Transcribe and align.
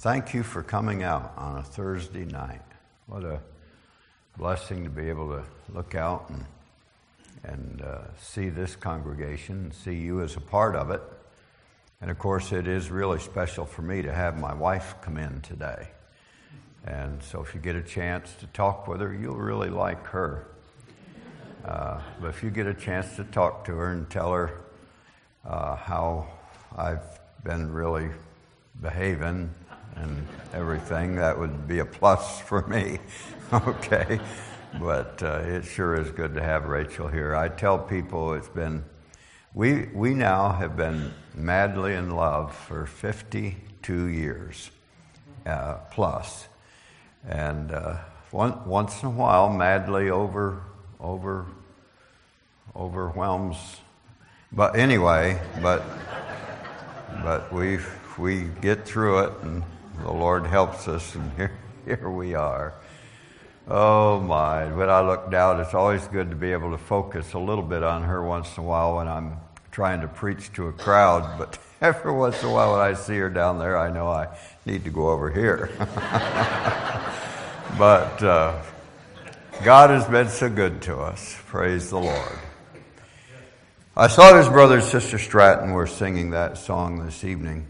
Thank 0.00 0.32
you 0.32 0.42
for 0.42 0.62
coming 0.62 1.02
out 1.02 1.34
on 1.36 1.58
a 1.58 1.62
Thursday 1.62 2.24
night. 2.24 2.62
What 3.06 3.22
a 3.22 3.38
blessing 4.38 4.82
to 4.84 4.88
be 4.88 5.10
able 5.10 5.28
to 5.28 5.44
look 5.74 5.94
out 5.94 6.30
and, 6.30 6.46
and 7.44 7.82
uh, 7.82 7.98
see 8.18 8.48
this 8.48 8.74
congregation, 8.76 9.56
and 9.56 9.74
see 9.74 9.96
you 9.96 10.22
as 10.22 10.36
a 10.36 10.40
part 10.40 10.74
of 10.74 10.90
it. 10.90 11.02
And 12.00 12.10
of 12.10 12.18
course, 12.18 12.50
it 12.50 12.66
is 12.66 12.90
really 12.90 13.18
special 13.18 13.66
for 13.66 13.82
me 13.82 14.00
to 14.00 14.10
have 14.10 14.40
my 14.40 14.54
wife 14.54 14.94
come 15.02 15.18
in 15.18 15.42
today. 15.42 15.88
And 16.86 17.22
so, 17.22 17.42
if 17.42 17.54
you 17.54 17.60
get 17.60 17.76
a 17.76 17.82
chance 17.82 18.34
to 18.40 18.46
talk 18.46 18.88
with 18.88 19.02
her, 19.02 19.12
you'll 19.12 19.36
really 19.36 19.68
like 19.68 20.06
her. 20.06 20.46
Uh, 21.62 22.00
but 22.22 22.28
if 22.28 22.42
you 22.42 22.48
get 22.48 22.66
a 22.66 22.72
chance 22.72 23.16
to 23.16 23.24
talk 23.24 23.66
to 23.66 23.72
her 23.72 23.92
and 23.92 24.08
tell 24.08 24.32
her 24.32 24.62
uh, 25.46 25.76
how 25.76 26.26
I've 26.74 27.20
been 27.44 27.70
really 27.70 28.08
behaving 28.80 29.50
and 30.02 30.26
everything, 30.52 31.16
that 31.16 31.38
would 31.38 31.66
be 31.68 31.78
a 31.78 31.84
plus 31.84 32.40
for 32.40 32.66
me. 32.66 32.98
okay. 33.52 34.20
But 34.78 35.22
uh, 35.22 35.42
it 35.44 35.64
sure 35.64 36.00
is 36.00 36.10
good 36.10 36.34
to 36.34 36.42
have 36.42 36.66
Rachel 36.66 37.08
here. 37.08 37.34
I 37.34 37.48
tell 37.48 37.78
people 37.78 38.34
it's 38.34 38.48
been, 38.48 38.84
we, 39.54 39.88
we 39.92 40.14
now 40.14 40.52
have 40.52 40.76
been 40.76 41.12
madly 41.34 41.94
in 41.94 42.10
love 42.10 42.54
for 42.54 42.86
52 42.86 44.04
years 44.06 44.70
uh, 45.46 45.74
plus. 45.90 46.46
And 47.28 47.72
uh, 47.72 47.98
one, 48.30 48.64
once 48.66 49.02
in 49.02 49.08
a 49.08 49.12
while, 49.12 49.50
madly 49.50 50.10
over, 50.10 50.62
over, 51.00 51.46
overwhelms. 52.76 53.56
But 54.52 54.76
anyway, 54.76 55.40
but, 55.60 55.84
but 57.22 57.52
we 57.52 57.78
we 58.20 58.42
get 58.60 58.84
through 58.84 59.20
it 59.20 59.32
and 59.42 59.62
the 60.02 60.12
Lord 60.12 60.46
helps 60.46 60.88
us, 60.88 61.14
and 61.14 61.32
here, 61.36 61.52
here 61.84 62.10
we 62.10 62.34
are. 62.34 62.74
Oh 63.68 64.20
my, 64.20 64.66
when 64.72 64.90
I 64.90 65.00
look 65.00 65.30
down, 65.30 65.60
it's 65.60 65.74
always 65.74 66.06
good 66.08 66.30
to 66.30 66.36
be 66.36 66.52
able 66.52 66.72
to 66.72 66.78
focus 66.78 67.34
a 67.34 67.38
little 67.38 67.62
bit 67.62 67.82
on 67.82 68.02
her 68.02 68.22
once 68.24 68.56
in 68.56 68.64
a 68.64 68.66
while 68.66 68.96
when 68.96 69.06
I'm 69.06 69.36
trying 69.70 70.00
to 70.00 70.08
preach 70.08 70.52
to 70.54 70.66
a 70.68 70.72
crowd, 70.72 71.38
but 71.38 71.58
every 71.80 72.12
once 72.12 72.42
in 72.42 72.48
a 72.48 72.52
while 72.52 72.72
when 72.72 72.80
I 72.80 72.94
see 72.94 73.16
her 73.18 73.30
down 73.30 73.58
there, 73.58 73.78
I 73.78 73.90
know 73.90 74.08
I 74.08 74.28
need 74.66 74.84
to 74.84 74.90
go 74.90 75.10
over 75.10 75.30
here. 75.30 75.70
but 77.78 78.22
uh, 78.22 78.60
God 79.62 79.90
has 79.90 80.06
been 80.06 80.28
so 80.28 80.48
good 80.48 80.82
to 80.82 80.96
us. 80.96 81.36
Praise 81.46 81.90
the 81.90 81.98
Lord. 81.98 82.38
I 83.96 84.08
saw 84.08 84.36
his 84.36 84.48
brother 84.48 84.76
and 84.78 84.84
sister 84.84 85.18
Stratton 85.18 85.72
were 85.72 85.86
singing 85.86 86.30
that 86.30 86.56
song 86.56 87.04
this 87.04 87.22
evening. 87.22 87.66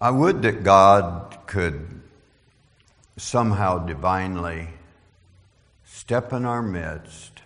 I 0.00 0.12
would 0.12 0.42
that 0.42 0.62
God 0.62 1.36
could 1.48 2.02
somehow 3.16 3.84
divinely 3.84 4.68
step 5.84 6.32
in 6.32 6.44
our 6.44 6.62
midst 6.62 7.42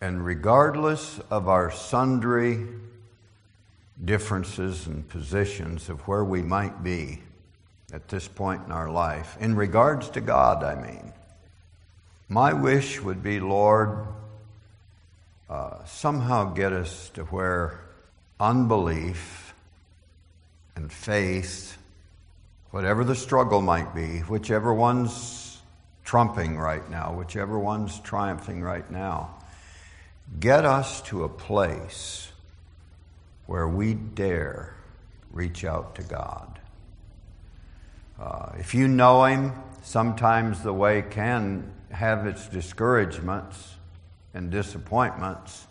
and, 0.00 0.24
regardless 0.24 1.18
of 1.30 1.48
our 1.48 1.72
sundry 1.72 2.68
differences 4.04 4.86
and 4.86 5.08
positions 5.08 5.88
of 5.88 6.00
where 6.06 6.24
we 6.24 6.42
might 6.42 6.84
be 6.84 7.22
at 7.92 8.06
this 8.06 8.28
point 8.28 8.62
in 8.64 8.70
our 8.70 8.88
life, 8.88 9.36
in 9.40 9.56
regards 9.56 10.08
to 10.10 10.20
God, 10.20 10.62
I 10.62 10.76
mean, 10.80 11.12
my 12.28 12.52
wish 12.52 13.00
would 13.00 13.20
be, 13.20 13.40
Lord, 13.40 14.06
uh, 15.50 15.84
somehow 15.86 16.52
get 16.52 16.72
us 16.72 17.10
to 17.14 17.24
where 17.24 17.80
unbelief 18.38 19.43
and 20.76 20.92
faith, 20.92 21.78
whatever 22.70 23.04
the 23.04 23.14
struggle 23.14 23.62
might 23.62 23.94
be, 23.94 24.20
whichever 24.20 24.72
one's 24.74 25.60
trumping 26.04 26.58
right 26.58 26.88
now, 26.90 27.14
whichever 27.14 27.58
one's 27.58 27.98
triumphing 28.00 28.62
right 28.62 28.90
now, 28.90 29.34
get 30.40 30.64
us 30.64 31.00
to 31.02 31.24
a 31.24 31.28
place 31.28 32.28
where 33.46 33.68
we 33.68 33.94
dare 33.94 34.74
reach 35.32 35.64
out 35.64 35.94
to 35.96 36.02
God. 36.02 36.58
Uh, 38.18 38.52
if 38.58 38.74
you 38.74 38.88
know 38.88 39.24
Him, 39.24 39.52
sometimes 39.82 40.62
the 40.62 40.72
way 40.72 41.02
can 41.02 41.72
have 41.90 42.26
its 42.26 42.48
discouragements 42.48 43.74
and 44.32 44.50
disappointments. 44.50 45.66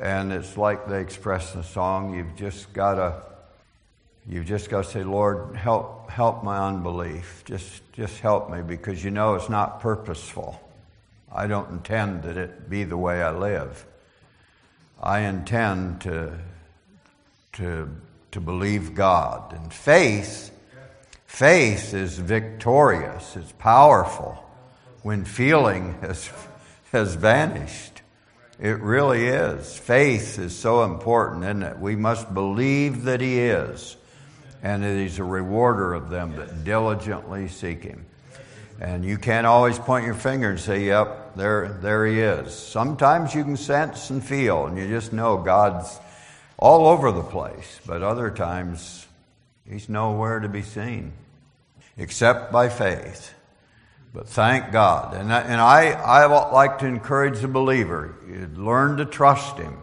And 0.00 0.32
it's 0.32 0.56
like 0.56 0.88
they 0.88 1.00
express 1.00 1.54
in 1.54 1.60
the 1.60 1.66
song, 1.66 2.14
you've 2.14 2.36
just 2.36 2.72
got 2.72 2.94
to 2.94 3.22
You've 4.30 4.44
just 4.44 4.68
got 4.68 4.84
to 4.84 4.90
say, 4.90 5.04
Lord, 5.04 5.56
help, 5.56 6.10
help 6.10 6.44
my 6.44 6.58
unbelief. 6.58 7.42
Just, 7.46 7.80
just 7.94 8.20
help 8.20 8.50
me 8.50 8.60
because 8.60 9.02
you 9.02 9.10
know 9.10 9.34
it's 9.34 9.48
not 9.48 9.80
purposeful. 9.80 10.60
I 11.32 11.46
don't 11.46 11.70
intend 11.70 12.24
that 12.24 12.36
it 12.36 12.68
be 12.68 12.84
the 12.84 12.96
way 12.96 13.22
I 13.22 13.30
live. 13.30 13.86
I 15.02 15.20
intend 15.20 16.02
to, 16.02 16.38
to, 17.54 17.88
to 18.32 18.40
believe 18.40 18.94
God. 18.94 19.54
And 19.54 19.72
faith, 19.72 20.50
faith 21.24 21.94
is 21.94 22.18
victorious, 22.18 23.34
it's 23.34 23.52
powerful 23.52 24.44
when 25.02 25.24
feeling 25.24 25.94
has, 26.02 26.30
has 26.92 27.14
vanished. 27.14 28.02
It 28.60 28.80
really 28.80 29.26
is. 29.26 29.78
Faith 29.78 30.38
is 30.38 30.54
so 30.54 30.82
important, 30.82 31.44
isn't 31.44 31.62
it? 31.62 31.78
We 31.78 31.96
must 31.96 32.34
believe 32.34 33.04
that 33.04 33.22
He 33.22 33.38
is 33.38 33.96
and 34.62 34.82
that 34.82 34.96
He's 34.96 35.18
a 35.18 35.24
rewarder 35.24 35.94
of 35.94 36.10
them 36.10 36.36
that 36.36 36.64
diligently 36.64 37.48
seek 37.48 37.84
Him. 37.84 38.06
And 38.80 39.04
you 39.04 39.18
can't 39.18 39.46
always 39.46 39.78
point 39.78 40.06
your 40.06 40.14
finger 40.14 40.50
and 40.50 40.60
say, 40.60 40.84
Yep, 40.86 41.36
there, 41.36 41.78
there 41.80 42.06
He 42.06 42.20
is. 42.20 42.54
Sometimes 42.54 43.34
you 43.34 43.44
can 43.44 43.56
sense 43.56 44.10
and 44.10 44.24
feel, 44.24 44.66
and 44.66 44.78
you 44.78 44.88
just 44.88 45.12
know 45.12 45.38
God's 45.38 45.98
all 46.56 46.86
over 46.86 47.12
the 47.12 47.22
place. 47.22 47.80
But 47.86 48.02
other 48.02 48.30
times, 48.30 49.06
He's 49.68 49.88
nowhere 49.88 50.40
to 50.40 50.48
be 50.48 50.62
seen 50.62 51.12
except 51.96 52.52
by 52.52 52.68
faith. 52.68 53.34
But 54.14 54.28
thank 54.28 54.72
God. 54.72 55.14
And, 55.14 55.32
I, 55.32 55.40
and 55.40 55.60
I, 55.60 55.90
I 55.90 56.24
like 56.52 56.78
to 56.78 56.86
encourage 56.86 57.40
the 57.40 57.48
believer 57.48 58.14
learn 58.56 58.96
to 58.98 59.04
trust 59.04 59.58
Him 59.58 59.76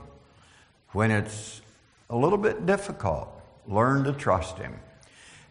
when 0.91 1.11
it's 1.11 1.61
a 2.09 2.15
little 2.15 2.37
bit 2.37 2.65
difficult. 2.65 3.34
Learn 3.67 4.03
to 4.05 4.13
trust 4.13 4.57
Him. 4.57 4.79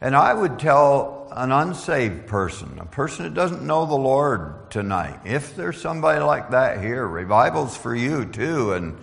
And 0.01 0.15
I 0.15 0.35
would 0.35 0.59
tell 0.59 1.29
an 1.33 1.51
unsaved 1.51 2.27
person, 2.27 2.79
a 2.79 2.85
person 2.85 3.25
that 3.25 3.35
doesn't 3.35 3.63
know 3.63 3.87
the 3.87 3.95
Lord 3.95 4.71
tonight, 4.71 5.21
if 5.25 5.57
there's 5.57 5.81
somebody 5.81 6.21
like 6.21 6.51
that 6.51 6.81
here, 6.83 7.07
revival's 7.07 7.77
for 7.77 7.95
you 7.95 8.27
too. 8.27 8.75
And, 8.75 8.99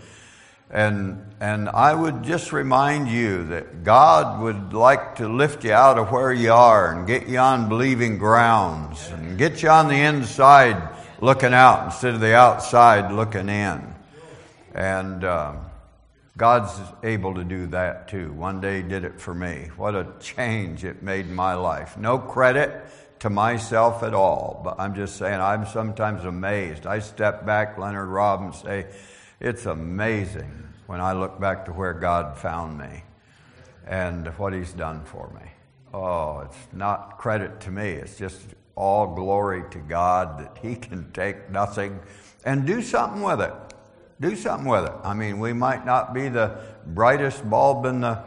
and, 0.70 1.34
and 1.40 1.70
I 1.70 1.94
would 1.94 2.24
just 2.24 2.54
remind 2.54 3.10
you 3.10 3.46
that 3.48 3.84
God 3.84 4.42
would 4.42 4.74
like 4.74 5.16
to 5.16 5.28
lift 5.28 5.64
you 5.64 5.74
out 5.74 5.98
of 5.98 6.12
where 6.12 6.32
you 6.32 6.54
are 6.54 6.94
and 6.94 7.08
get 7.08 7.28
you 7.28 7.40
on 7.40 7.68
believing 7.68 8.18
grounds 8.18 9.10
and 9.10 9.38
get 9.38 9.64
you 9.64 9.70
on 9.70 9.88
the 9.88 10.00
inside 10.00 10.90
looking 11.20 11.54
out 11.54 11.86
instead 11.86 12.14
of 12.14 12.22
the 12.22 12.36
outside 12.36 13.12
looking 13.12 13.50
in. 13.50 13.94
And, 14.74 15.24
um, 15.24 15.71
God's 16.42 16.74
able 17.04 17.36
to 17.36 17.44
do 17.44 17.68
that 17.68 18.08
too. 18.08 18.34
One 18.34 18.62
day 18.62 18.82
did 18.82 19.04
it 19.04 19.22
for 19.22 19.32
me. 19.32 19.70
What 19.78 19.94
a 19.94 20.08
change 20.20 20.84
it 20.84 21.04
made 21.04 21.28
in 21.28 21.36
my 21.36 21.54
life. 21.54 22.00
No 22.00 22.18
credit 22.18 22.84
to 23.20 23.30
myself 23.30 24.02
at 24.02 24.16
all, 24.16 24.60
but 24.64 24.80
I'm 24.80 24.96
just 24.96 25.18
saying 25.18 25.40
I'm 25.40 25.68
sometimes 25.68 26.26
amazed. 26.26 26.88
I 26.88 26.98
step 26.98 27.46
back, 27.46 27.78
Leonard 27.78 28.10
Robbins, 28.10 28.60
say, 28.64 28.88
it's 29.40 29.68
amazing 29.68 30.68
when 30.88 31.00
I 31.00 31.14
look 31.14 31.40
back 31.40 31.66
to 31.66 31.74
where 31.74 31.94
God 31.94 32.36
found 32.40 32.76
me 32.76 33.04
and 33.86 34.26
what 34.40 34.52
he's 34.52 34.74
done 34.74 35.04
for 35.04 35.32
me. 35.40 35.48
Oh, 35.94 36.40
it's 36.40 36.74
not 36.74 37.20
credit 37.20 37.60
to 37.60 37.70
me. 37.70 37.88
It's 37.88 38.18
just 38.18 38.42
all 38.76 39.14
glory 39.14 39.64
to 39.70 39.78
God 39.78 40.40
that 40.40 40.58
he 40.60 40.74
can 40.74 41.12
take 41.12 41.52
nothing 41.52 42.00
and 42.44 42.66
do 42.66 42.82
something 42.82 43.22
with 43.22 43.42
it 43.42 43.54
do 44.22 44.36
something 44.36 44.70
with 44.70 44.86
it. 44.86 44.94
I 45.04 45.14
mean, 45.14 45.40
we 45.40 45.52
might 45.52 45.86
not 45.86 46.14
be 46.14 46.30
the 46.30 46.60
brightest 46.86 47.48
bulb 47.50 47.86
in 47.86 48.02
the 48.02 48.24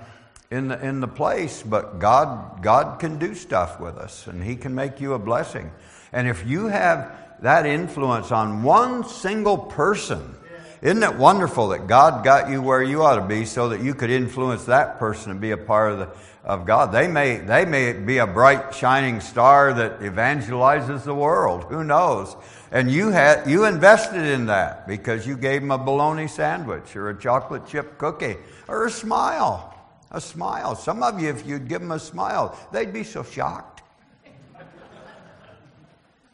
in 0.51 0.69
the 0.69 0.85
in 0.85 1.01
the 1.01 1.09
place, 1.09 1.63
but 1.63 1.99
God 1.99 2.63
God 2.63 2.99
can 2.99 3.19
do 3.19 3.35
stuff 3.35 3.81
with 3.81 3.97
us, 3.97 4.27
and 4.27 4.43
He 4.43 4.57
can 4.57 4.75
make 4.75 5.01
you 5.01 5.15
a 5.15 5.19
blessing. 5.19 5.71
And 6.13 6.29
if 6.29 6.47
you 6.47 6.67
have 6.67 7.13
that 7.41 7.65
influence 7.65 8.33
on 8.33 8.63
one 8.63 9.05
single 9.09 9.57
person, 9.57 10.35
isn't 10.83 11.03
it 11.03 11.15
wonderful 11.15 11.69
that 11.69 11.87
God 11.87 12.25
got 12.25 12.51
you 12.51 12.61
where 12.61 12.83
you 12.83 13.03
ought 13.03 13.17
to 13.17 13.27
be 13.27 13.45
so 13.45 13.71
that 13.71 13.81
you 13.81 13.95
could 13.95 14.11
influence 14.11 14.65
that 14.67 14.99
person 14.99 15.31
and 15.31 15.41
be 15.41 15.53
a 15.53 15.57
part 15.57 15.93
of 15.93 15.99
the 15.99 16.09
of 16.45 16.67
God? 16.67 16.93
They 16.93 17.09
may 17.09 17.39
they 17.39 17.65
may 17.65 17.93
be 17.93 18.19
a 18.19 18.27
bright 18.27 18.75
shining 18.75 19.21
star 19.21 19.73
that 19.75 20.01
evangelizes 20.01 21.05
the 21.05 21.15
world. 21.15 21.65
Who 21.65 21.85
knows? 21.85 22.37
And 22.71 22.91
you 22.91 23.11
had 23.11 23.49
you 23.49 23.65
invested 23.65 24.25
in 24.25 24.47
that 24.47 24.87
because 24.87 25.27
you 25.27 25.37
gave 25.37 25.61
them 25.63 25.71
a 25.71 25.79
bologna 25.79 26.29
sandwich 26.29 26.95
or 26.97 27.11
a 27.11 27.19
chocolate 27.19 27.67
chip 27.67 27.99
cookie 27.99 28.37
or 28.69 28.87
a 28.87 28.91
smile. 28.91 29.71
A 30.11 30.21
smile. 30.21 30.77
Some 30.77 31.03
of 31.03 31.21
you, 31.21 31.29
if 31.29 31.45
you'd 31.47 31.67
give 31.67 31.81
them 31.81 31.91
a 31.91 31.99
smile, 31.99 32.57
they'd 32.73 32.93
be 32.93 33.03
so 33.03 33.25
shocked. 33.25 33.83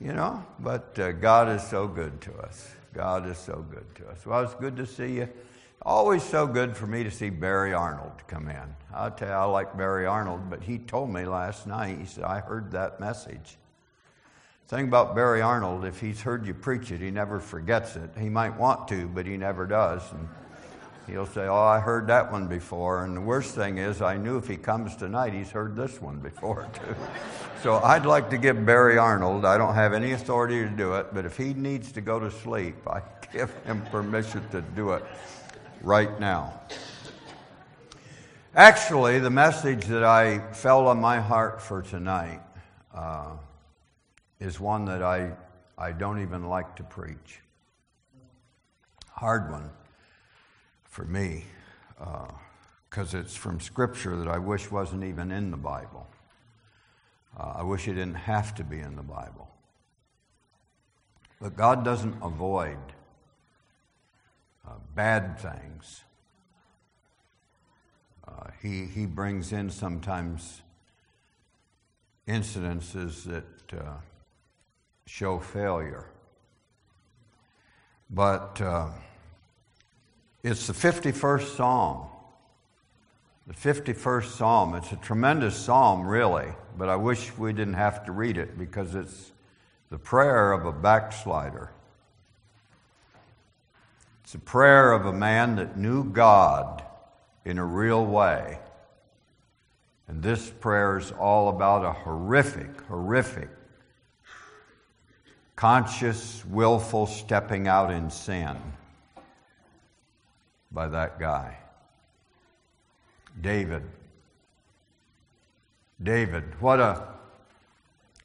you 0.00 0.12
know, 0.12 0.44
but 0.58 0.98
uh, 0.98 1.12
God 1.12 1.48
is 1.48 1.62
so 1.62 1.86
good 1.86 2.20
to 2.22 2.34
us. 2.40 2.70
God 2.92 3.26
is 3.26 3.38
so 3.38 3.64
good 3.70 3.86
to 3.94 4.08
us. 4.08 4.26
Well, 4.26 4.42
it's 4.42 4.54
good 4.54 4.76
to 4.76 4.86
see 4.86 5.12
you. 5.12 5.28
Always 5.82 6.22
so 6.22 6.46
good 6.46 6.76
for 6.76 6.86
me 6.86 7.04
to 7.04 7.10
see 7.10 7.30
Barry 7.30 7.72
Arnold 7.72 8.12
come 8.26 8.50
in. 8.50 8.74
I'll 8.92 9.10
tell 9.10 9.28
you, 9.28 9.34
I 9.34 9.44
like 9.44 9.78
Barry 9.78 10.04
Arnold, 10.04 10.50
but 10.50 10.62
he 10.62 10.76
told 10.76 11.08
me 11.08 11.24
last 11.24 11.66
night, 11.66 11.98
he 11.98 12.04
said, 12.04 12.24
I 12.24 12.40
heard 12.40 12.72
that 12.72 13.00
message. 13.00 13.56
thing 14.68 14.88
about 14.88 15.14
Barry 15.14 15.40
Arnold, 15.40 15.86
if 15.86 15.98
he's 15.98 16.20
heard 16.20 16.46
you 16.46 16.52
preach 16.52 16.90
it, 16.92 17.00
he 17.00 17.10
never 17.10 17.40
forgets 17.40 17.96
it. 17.96 18.10
He 18.18 18.28
might 18.28 18.58
want 18.58 18.88
to, 18.88 19.08
but 19.08 19.24
he 19.24 19.38
never 19.38 19.66
does. 19.66 20.02
And 20.12 20.28
he'll 21.06 21.24
say, 21.24 21.46
Oh, 21.46 21.54
I 21.56 21.80
heard 21.80 22.08
that 22.08 22.30
one 22.30 22.46
before. 22.46 23.06
And 23.06 23.16
the 23.16 23.22
worst 23.22 23.54
thing 23.54 23.78
is, 23.78 24.02
I 24.02 24.18
knew 24.18 24.36
if 24.36 24.46
he 24.46 24.58
comes 24.58 24.96
tonight, 24.96 25.32
he's 25.32 25.50
heard 25.50 25.76
this 25.76 25.98
one 25.98 26.18
before, 26.18 26.68
too. 26.74 26.94
so 27.62 27.76
I'd 27.76 28.04
like 28.04 28.28
to 28.30 28.36
give 28.36 28.66
Barry 28.66 28.98
Arnold, 28.98 29.46
I 29.46 29.56
don't 29.56 29.74
have 29.74 29.94
any 29.94 30.12
authority 30.12 30.62
to 30.62 30.68
do 30.68 30.96
it, 30.96 31.06
but 31.14 31.24
if 31.24 31.38
he 31.38 31.54
needs 31.54 31.90
to 31.92 32.02
go 32.02 32.20
to 32.20 32.30
sleep, 32.30 32.76
I 32.86 33.00
give 33.32 33.50
him 33.64 33.80
permission 33.90 34.46
to 34.50 34.60
do 34.60 34.90
it 34.90 35.04
right 35.82 36.20
now. 36.20 36.60
Actually, 38.54 39.18
the 39.20 39.30
message 39.30 39.84
that 39.86 40.02
I 40.02 40.40
felt 40.52 40.86
on 40.86 41.00
my 41.00 41.20
heart 41.20 41.62
for 41.62 41.82
tonight 41.82 42.40
uh, 42.94 43.36
is 44.40 44.58
one 44.58 44.84
that 44.86 45.02
I, 45.02 45.32
I 45.78 45.92
don't 45.92 46.20
even 46.20 46.48
like 46.48 46.76
to 46.76 46.82
preach. 46.82 47.40
Hard 49.10 49.50
one 49.50 49.70
for 50.84 51.04
me, 51.04 51.44
because 51.96 53.14
uh, 53.14 53.18
it's 53.18 53.36
from 53.36 53.60
Scripture 53.60 54.16
that 54.16 54.28
I 54.28 54.38
wish 54.38 54.70
wasn't 54.70 55.04
even 55.04 55.30
in 55.30 55.50
the 55.50 55.56
Bible. 55.56 56.08
Uh, 57.38 57.54
I 57.56 57.62
wish 57.62 57.86
it 57.86 57.94
didn't 57.94 58.14
have 58.14 58.54
to 58.56 58.64
be 58.64 58.80
in 58.80 58.96
the 58.96 59.02
Bible. 59.02 59.48
But 61.40 61.56
God 61.56 61.84
doesn't 61.84 62.16
avoid 62.22 62.78
bad 64.94 65.38
things. 65.38 66.04
Uh, 68.26 68.50
he, 68.62 68.86
he 68.86 69.06
brings 69.06 69.52
in 69.52 69.70
sometimes 69.70 70.62
incidences 72.28 73.24
that 73.24 73.78
uh, 73.78 73.94
show 75.06 75.38
failure. 75.38 76.06
But 78.10 78.60
uh, 78.60 78.88
it's 80.42 80.66
the 80.66 80.72
51st 80.72 81.56
Psalm. 81.56 82.06
The 83.46 83.54
51st 83.54 84.24
Psalm. 84.36 84.74
It's 84.74 84.92
a 84.92 84.96
tremendous 84.96 85.56
psalm, 85.56 86.06
really, 86.06 86.48
but 86.78 86.88
I 86.88 86.96
wish 86.96 87.36
we 87.36 87.52
didn't 87.52 87.74
have 87.74 88.04
to 88.06 88.12
read 88.12 88.38
it 88.38 88.56
because 88.58 88.94
it's 88.94 89.32
the 89.90 89.98
prayer 89.98 90.52
of 90.52 90.66
a 90.66 90.72
backslider. 90.72 91.72
It's 94.30 94.36
a 94.36 94.38
prayer 94.38 94.92
of 94.92 95.06
a 95.06 95.12
man 95.12 95.56
that 95.56 95.76
knew 95.76 96.04
God 96.04 96.84
in 97.44 97.58
a 97.58 97.64
real 97.64 98.06
way. 98.06 98.60
And 100.06 100.22
this 100.22 100.48
prayer 100.48 100.98
is 100.98 101.10
all 101.10 101.48
about 101.48 101.84
a 101.84 101.90
horrific, 101.90 102.80
horrific, 102.82 103.48
conscious, 105.56 106.44
willful 106.44 107.08
stepping 107.08 107.66
out 107.66 107.90
in 107.90 108.08
sin 108.08 108.56
by 110.70 110.86
that 110.86 111.18
guy. 111.18 111.56
David. 113.40 113.82
David. 116.00 116.44
What 116.60 116.78
a, 116.78 117.08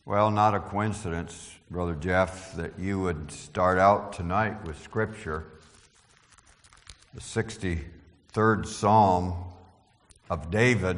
well, 0.06 0.30
not 0.30 0.54
a 0.54 0.60
coincidence, 0.60 1.56
Brother 1.72 1.96
Jeff, 1.96 2.56
that 2.58 2.78
you 2.78 3.00
would 3.00 3.32
start 3.32 3.80
out 3.80 4.14
tonight 4.14 4.64
with 4.68 4.80
Scripture 4.80 5.48
the 7.16 7.22
63rd 7.22 8.68
Psalm 8.68 9.36
of 10.30 10.52
David, 10.52 10.98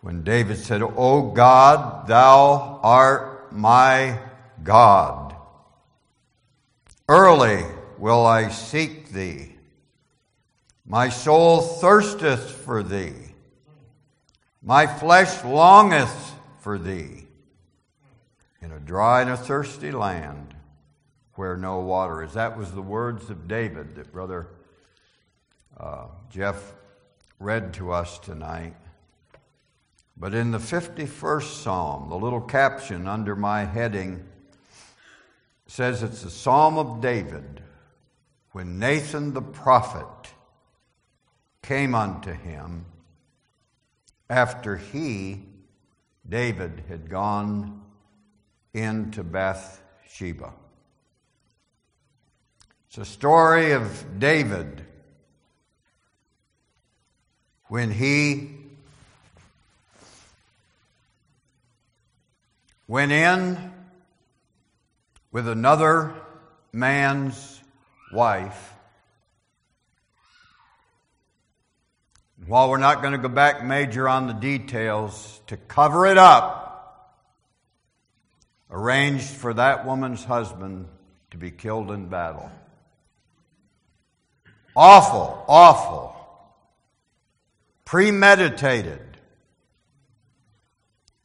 when 0.00 0.24
David 0.24 0.56
said, 0.56 0.80
O 0.82 1.30
God, 1.30 2.06
thou 2.06 2.80
art 2.82 3.52
my 3.52 4.18
God. 4.64 5.36
Early 7.06 7.64
will 7.98 8.24
I 8.24 8.48
seek 8.48 9.10
thee. 9.12 9.56
My 10.86 11.10
soul 11.10 11.60
thirsteth 11.60 12.50
for 12.50 12.82
thee. 12.82 13.12
My 14.62 14.86
flesh 14.86 15.44
longeth 15.44 16.34
for 16.60 16.78
thee 16.78 17.26
in 18.62 18.72
a 18.72 18.80
dry 18.80 19.20
and 19.20 19.30
a 19.30 19.36
thirsty 19.36 19.90
land 19.90 20.54
where 21.34 21.58
no 21.58 21.80
water 21.80 22.22
is. 22.22 22.32
That 22.32 22.56
was 22.56 22.72
the 22.72 22.80
words 22.80 23.28
of 23.28 23.46
David 23.46 23.96
that 23.96 24.12
Brother 24.12 24.48
uh, 25.78 26.06
Jeff 26.30 26.74
read 27.38 27.74
to 27.74 27.92
us 27.92 28.18
tonight. 28.18 28.74
But 30.16 30.34
in 30.34 30.50
the 30.50 30.58
51st 30.58 31.62
Psalm, 31.62 32.08
the 32.08 32.16
little 32.16 32.40
caption 32.40 33.06
under 33.06 33.34
my 33.34 33.64
heading 33.64 34.24
says 35.66 36.02
it's 36.02 36.24
a 36.24 36.30
Psalm 36.30 36.78
of 36.78 37.00
David 37.00 37.62
when 38.52 38.78
Nathan 38.78 39.32
the 39.32 39.42
prophet 39.42 40.06
came 41.62 41.94
unto 41.94 42.32
him 42.32 42.84
after 44.28 44.76
he, 44.76 45.42
David, 46.28 46.84
had 46.88 47.08
gone 47.08 47.82
into 48.74 49.22
Bathsheba. 49.22 50.52
It's 52.88 52.98
a 52.98 53.04
story 53.04 53.72
of 53.72 54.18
David 54.18 54.84
when 57.72 57.90
he 57.90 58.50
went 62.86 63.10
in 63.10 63.72
with 65.32 65.48
another 65.48 66.12
man's 66.70 67.62
wife. 68.12 68.74
While 72.46 72.68
we're 72.68 72.76
not 72.76 73.00
going 73.00 73.12
to 73.12 73.18
go 73.18 73.30
back 73.30 73.64
major 73.64 74.06
on 74.06 74.26
the 74.26 74.34
details, 74.34 75.40
to 75.46 75.56
cover 75.56 76.04
it 76.04 76.18
up, 76.18 77.16
arranged 78.70 79.24
for 79.24 79.54
that 79.54 79.86
woman's 79.86 80.24
husband 80.24 80.88
to 81.30 81.38
be 81.38 81.50
killed 81.50 81.90
in 81.90 82.08
battle. 82.08 82.52
Awful, 84.76 85.42
awful 85.48 86.11
premeditated, 87.92 89.18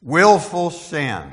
willful 0.02 0.68
sin, 0.68 1.32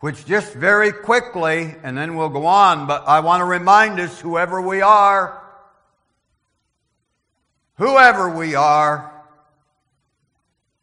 which 0.00 0.26
just 0.26 0.52
very 0.52 0.90
quickly, 0.90 1.76
and 1.84 1.96
then 1.96 2.16
we'll 2.16 2.28
go 2.28 2.44
on, 2.44 2.88
but 2.88 3.06
I 3.06 3.20
want 3.20 3.40
to 3.40 3.44
remind 3.44 4.00
us 4.00 4.20
whoever 4.20 4.60
we 4.60 4.80
are, 4.80 5.40
whoever 7.76 8.28
we 8.36 8.56
are, 8.56 9.12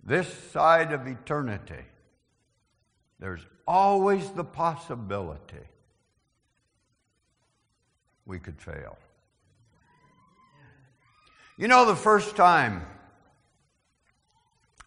this 0.01 0.33
side 0.53 0.93
of 0.93 1.07
eternity, 1.07 1.83
there's 3.19 3.45
always 3.67 4.31
the 4.31 4.45
possibility 4.45 5.67
we 8.25 8.39
could 8.39 8.61
fail. 8.61 8.97
You 11.61 11.67
know, 11.67 11.85
the 11.85 11.95
first 11.95 12.35
time 12.35 12.83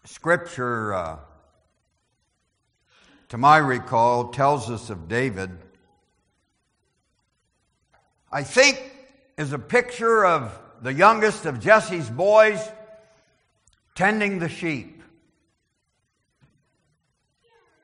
Scripture, 0.03 0.93
uh, 0.93 1.19
to 3.29 3.37
my 3.37 3.55
recall, 3.59 4.27
tells 4.27 4.69
us 4.69 4.89
of 4.89 5.07
David, 5.07 5.51
I 8.29 8.43
think 8.43 8.77
is 9.37 9.53
a 9.53 9.57
picture 9.57 10.25
of 10.25 10.59
the 10.81 10.93
youngest 10.93 11.45
of 11.45 11.61
Jesse's 11.61 12.09
boys 12.09 12.59
tending 13.95 14.39
the 14.39 14.49
sheep, 14.49 15.01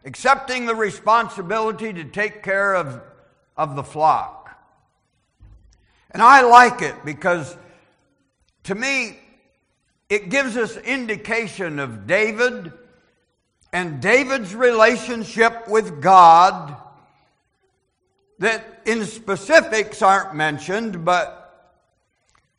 accepting 0.04 0.66
the 0.66 0.76
responsibility 0.76 1.94
to 1.94 2.04
take 2.04 2.44
care 2.44 2.76
of, 2.76 3.02
of 3.56 3.78
the 3.78 3.84
flock. 3.84 4.50
And 6.10 6.22
I 6.22 6.42
like 6.42 6.82
it 6.82 7.06
because 7.06 7.56
to 8.64 8.76
me, 8.76 9.20
it 10.10 10.30
gives 10.30 10.58
us 10.58 10.78
indication 10.78 11.80
of 11.80 12.06
David 12.08 12.74
and 13.74 14.02
David's 14.02 14.54
relationship 14.54 15.68
with 15.68 16.02
God 16.02 16.76
that 18.40 18.82
in 18.86 19.06
specifics 19.06 20.02
aren't 20.02 20.36
mentioned, 20.36 21.06
but 21.06 21.38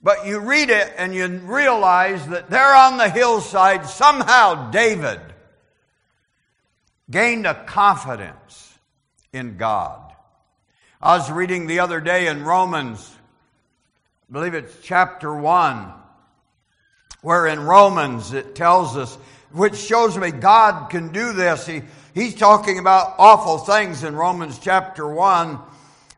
But 0.05 0.27
you 0.27 0.41
read 0.41 0.69
it 0.71 0.93
and 0.99 1.15
you 1.15 1.29
realize 1.29 2.27
that 2.27 2.51
there 2.51 2.75
on 2.75 2.99
the 2.99 3.09
hillside, 3.09 3.87
somehow 3.87 4.73
David 4.73 5.21
gained 7.09 7.47
a 7.47 7.55
confidence 7.55 8.79
in 9.33 9.57
God. 9.57 10.01
I 11.01 11.17
was 11.19 11.31
reading 11.31 11.69
the 11.69 11.79
other 11.79 12.01
day 12.01 12.27
in 12.27 12.43
Romans, 12.43 13.09
I 14.33 14.35
believe 14.35 14.55
it's 14.55 14.75
chapter 14.83 15.35
1, 15.35 15.93
where 17.21 17.47
in 17.49 17.61
Romans 17.61 18.33
it 18.33 18.55
tells 18.55 18.97
us, 18.97 19.15
which 19.51 19.77
shows 19.77 20.17
me 20.17 20.31
God 20.31 20.89
can 20.89 21.13
do 21.13 21.35
this. 21.35 21.67
He, 21.67 21.83
he's 22.15 22.35
talking 22.35 22.79
about 22.79 23.17
awful 23.19 23.59
things 23.59 24.05
in 24.05 24.17
Romans 24.17 24.59
chapter 24.59 25.07
1, 25.07 25.59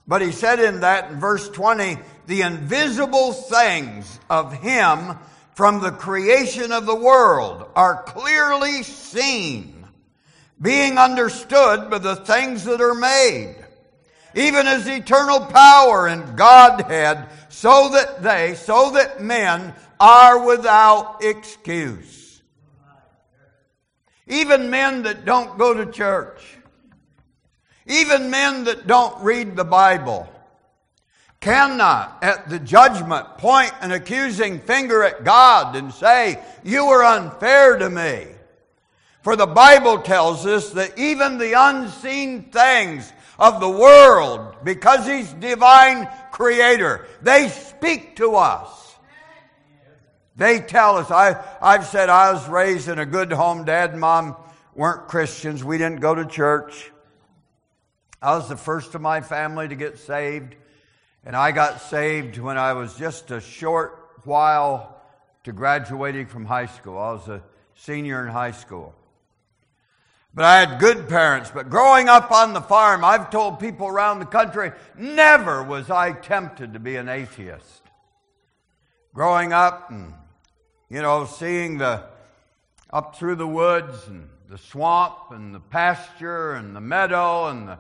but 0.07 0.23
he 0.23 0.31
said 0.31 0.61
in 0.61 0.83
that 0.83 1.11
in 1.11 1.19
verse 1.19 1.49
20, 1.49 1.99
the 2.29 2.43
invisible 2.43 3.33
things 3.33 4.21
of 4.31 4.53
Him 4.53 5.17
from 5.57 5.81
the 5.81 5.91
creation 5.91 6.71
of 6.71 6.87
the 6.87 6.95
world 6.95 7.69
are 7.75 8.05
clearly 8.05 8.85
seen, 8.85 9.89
being 10.63 10.99
understood 10.99 11.91
by 11.91 11.99
the 11.99 12.15
things 12.15 12.63
that 12.67 12.81
are 12.81 12.95
made, 12.95 13.57
even 14.37 14.69
as 14.69 14.87
eternal 14.87 15.41
power 15.41 16.07
and 16.07 16.39
Godhead, 16.39 17.27
so 17.55 17.89
that 17.91 18.21
they, 18.21 18.57
so 18.57 18.91
that 18.91 19.23
men 19.23 19.73
are 20.01 20.45
without 20.45 21.23
excuse. 21.23 22.43
Even 24.27 24.71
men 24.71 25.05
that 25.05 25.25
don't 25.25 25.57
go 25.57 25.73
to 25.73 25.87
church, 25.87 26.43
even 27.87 28.29
men 28.29 28.65
that 28.65 28.89
don't 28.89 29.23
read 29.23 29.55
the 29.55 29.65
Bible, 29.65 30.29
cannot 31.39 32.19
at 32.23 32.49
the 32.49 32.59
judgment 32.59 33.39
point 33.39 33.73
an 33.81 33.93
accusing 33.93 34.59
finger 34.59 35.05
at 35.05 35.23
God 35.23 35.77
and 35.77 35.95
say, 35.95 36.43
You 36.65 36.87
were 36.87 37.05
unfair 37.05 37.77
to 37.79 37.89
me. 37.89 38.27
For 39.23 39.37
the 39.37 39.47
Bible 39.47 39.99
tells 39.99 40.45
us 40.45 40.71
that 40.71 40.99
even 40.99 41.39
the 41.39 41.53
unseen 41.53 42.51
things 42.51 43.13
of 43.39 43.61
the 43.61 43.69
world, 43.69 44.57
because 44.65 45.07
He's 45.07 45.33
divine 45.35 46.09
creator, 46.33 47.07
they 47.23 47.49
speak 47.49 48.17
to 48.17 48.37
us. 48.37 48.95
They 50.37 50.59
tell 50.61 50.97
us, 50.97 51.11
I, 51.11 51.43
I've 51.63 51.87
said 51.87 52.09
I 52.09 52.33
was 52.33 52.49
raised 52.49 52.89
in 52.89 52.99
a 52.99 53.07
good 53.07 53.33
home. 53.33 53.65
Dad 53.65 53.91
and 53.91 54.01
mom 54.01 54.37
weren't 54.75 55.07
Christians. 55.07 55.63
We 55.63 55.79
didn't 55.79 56.01
go 56.01 56.15
to 56.15 56.27
church. 56.27 56.91
I 58.21 58.37
was 58.37 58.49
the 58.49 58.57
first 58.57 58.95
of 58.97 59.01
my 59.01 59.21
family 59.21 59.69
to 59.69 59.77
get 59.77 59.99
saved. 59.99 60.57
And 61.25 61.37
I 61.37 61.53
got 61.53 61.81
saved 61.83 62.39
when 62.39 62.59
I 62.59 62.73
was 62.73 62.97
just 62.97 63.31
a 63.31 63.41
short 63.41 63.99
while 64.25 65.01
to 65.45 65.53
graduating 65.53 66.27
from 66.27 66.45
high 66.45 66.67
school. 66.67 66.99
I 66.99 67.13
was 67.13 67.29
a 67.29 67.43
senior 67.77 68.27
in 68.27 68.33
high 68.33 68.51
school. 68.51 68.95
But 70.35 70.45
I 70.45 70.59
had 70.59 70.81
good 70.81 71.09
parents. 71.09 71.51
But 71.55 71.71
growing 71.71 72.09
up 72.09 72.33
on 72.33 72.55
the 72.55 72.61
farm, 72.61 73.05
I've 73.05 73.31
told 73.31 73.61
people 73.61 73.87
around 73.87 74.19
the 74.19 74.27
country, 74.27 74.73
never 74.99 75.63
was 75.63 75.91
I 75.91 76.13
tempted 76.13 76.73
to 76.73 76.81
be 76.81 76.97
an 76.97 77.09
atheist. 77.09 77.83
Growing 79.15 79.53
up 79.53 79.91
and, 79.91 80.13
you 80.91 81.01
know, 81.03 81.25
seeing 81.25 81.79
the, 81.79 82.03
up 82.93 83.17
through 83.17 83.37
the 83.37 83.47
woods 83.47 84.09
and 84.09 84.29
the 84.49 84.59
swamp 84.59 85.31
and 85.31 85.55
the 85.55 85.61
pasture 85.61 86.55
and 86.55 86.75
the 86.75 86.81
meadow 86.81 87.47
and 87.47 87.69
the 87.69 87.79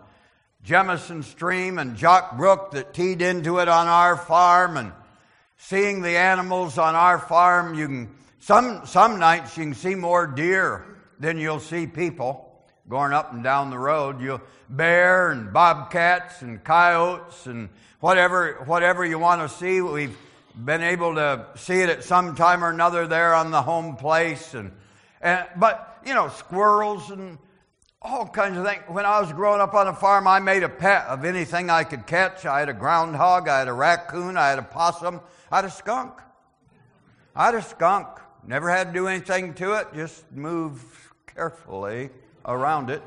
Jemison 0.64 1.24
Stream 1.24 1.78
and 1.78 1.96
Jock 1.96 2.36
Brook 2.36 2.70
that 2.70 2.94
teed 2.94 3.20
into 3.20 3.58
it 3.58 3.68
on 3.68 3.88
our 3.88 4.16
farm 4.16 4.76
and 4.76 4.92
seeing 5.56 6.02
the 6.02 6.16
animals 6.16 6.78
on 6.78 6.94
our 6.94 7.18
farm. 7.18 7.74
You 7.74 7.86
can, 7.88 8.14
some, 8.38 8.86
some 8.86 9.18
nights 9.18 9.56
you 9.58 9.64
can 9.64 9.74
see 9.74 9.96
more 9.96 10.28
deer 10.28 10.93
than 11.24 11.38
you'll 11.38 11.60
see 11.60 11.86
people 11.86 12.50
going 12.88 13.12
up 13.12 13.32
and 13.32 13.42
down 13.42 13.70
the 13.70 13.78
road. 13.78 14.20
You'll 14.20 14.42
bear 14.68 15.30
and 15.30 15.52
bobcats 15.52 16.42
and 16.42 16.62
coyotes 16.62 17.46
and 17.46 17.70
whatever, 18.00 18.62
whatever 18.66 19.04
you 19.06 19.18
want 19.18 19.40
to 19.40 19.48
see. 19.48 19.80
We've 19.80 20.16
been 20.54 20.82
able 20.82 21.14
to 21.14 21.46
see 21.56 21.80
it 21.80 21.88
at 21.88 22.04
some 22.04 22.36
time 22.36 22.62
or 22.62 22.70
another 22.70 23.06
there 23.06 23.34
on 23.34 23.50
the 23.50 23.62
home 23.62 23.96
place 23.96 24.54
and, 24.54 24.70
and 25.20 25.46
but 25.56 25.98
you 26.06 26.14
know 26.14 26.28
squirrels 26.28 27.10
and 27.10 27.38
all 28.02 28.26
kinds 28.26 28.58
of 28.58 28.66
things. 28.66 28.82
When 28.88 29.06
I 29.06 29.18
was 29.20 29.32
growing 29.32 29.62
up 29.62 29.72
on 29.72 29.88
a 29.88 29.94
farm, 29.94 30.28
I 30.28 30.38
made 30.40 30.62
a 30.62 30.68
pet 30.68 31.06
of 31.06 31.24
anything 31.24 31.70
I 31.70 31.84
could 31.84 32.06
catch. 32.06 32.44
I 32.44 32.60
had 32.60 32.68
a 32.68 32.74
groundhog, 32.74 33.48
I 33.48 33.60
had 33.60 33.68
a 33.68 33.72
raccoon, 33.72 34.36
I 34.36 34.48
had 34.48 34.58
a 34.58 34.62
possum, 34.62 35.22
I 35.50 35.56
had 35.56 35.64
a 35.64 35.70
skunk. 35.70 36.20
I 37.34 37.46
had 37.46 37.54
a 37.54 37.62
skunk. 37.62 38.08
Never 38.46 38.70
had 38.70 38.88
to 38.88 38.92
do 38.92 39.08
anything 39.08 39.54
to 39.54 39.72
it, 39.72 39.88
just 39.94 40.30
move 40.30 41.03
carefully 41.34 42.10
around 42.44 42.90
it. 42.90 43.02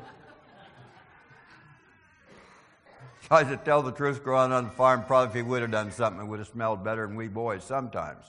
I 3.30 3.44
to 3.44 3.56
tell 3.58 3.82
the 3.82 3.92
truth, 3.92 4.24
growing 4.24 4.52
on 4.52 4.64
the 4.64 4.70
farm, 4.70 5.04
probably 5.04 5.28
if 5.28 5.34
he 5.34 5.42
would 5.42 5.60
have 5.60 5.70
done 5.70 5.92
something, 5.92 6.24
it 6.24 6.28
would 6.28 6.38
have 6.38 6.48
smelled 6.48 6.82
better 6.82 7.06
than 7.06 7.14
we 7.14 7.28
boys 7.28 7.62
sometimes. 7.62 8.24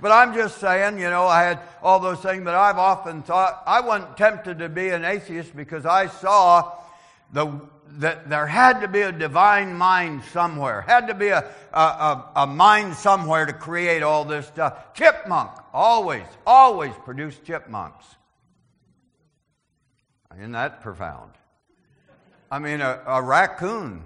But 0.00 0.12
I'm 0.12 0.34
just 0.34 0.58
saying, 0.58 0.98
you 0.98 1.10
know, 1.10 1.26
I 1.26 1.42
had 1.42 1.60
all 1.82 2.00
those 2.00 2.20
things, 2.20 2.44
but 2.44 2.54
I've 2.54 2.78
often 2.78 3.22
thought 3.22 3.62
I 3.66 3.80
wasn't 3.80 4.16
tempted 4.16 4.58
to 4.60 4.68
be 4.68 4.88
an 4.88 5.04
atheist 5.04 5.54
because 5.56 5.86
I 5.86 6.06
saw 6.06 6.72
the, 7.32 7.60
that 7.98 8.28
there 8.28 8.46
had 8.46 8.80
to 8.80 8.88
be 8.88 9.02
a 9.02 9.12
divine 9.12 9.74
mind 9.74 10.22
somewhere, 10.32 10.82
had 10.82 11.08
to 11.08 11.14
be 11.14 11.28
a, 11.28 11.44
a, 11.72 11.80
a, 11.80 12.30
a 12.36 12.46
mind 12.46 12.94
somewhere 12.94 13.46
to 13.46 13.52
create 13.52 14.02
all 14.02 14.24
this 14.24 14.46
stuff. 14.46 14.94
Chipmunk 14.94 15.50
always, 15.72 16.26
always 16.46 16.92
produced 17.04 17.44
chipmunks. 17.44 18.04
Isn't 20.38 20.52
that 20.52 20.82
profound? 20.82 21.32
I 22.48 22.60
mean, 22.60 22.80
a, 22.80 23.02
a 23.06 23.20
raccoon 23.20 24.04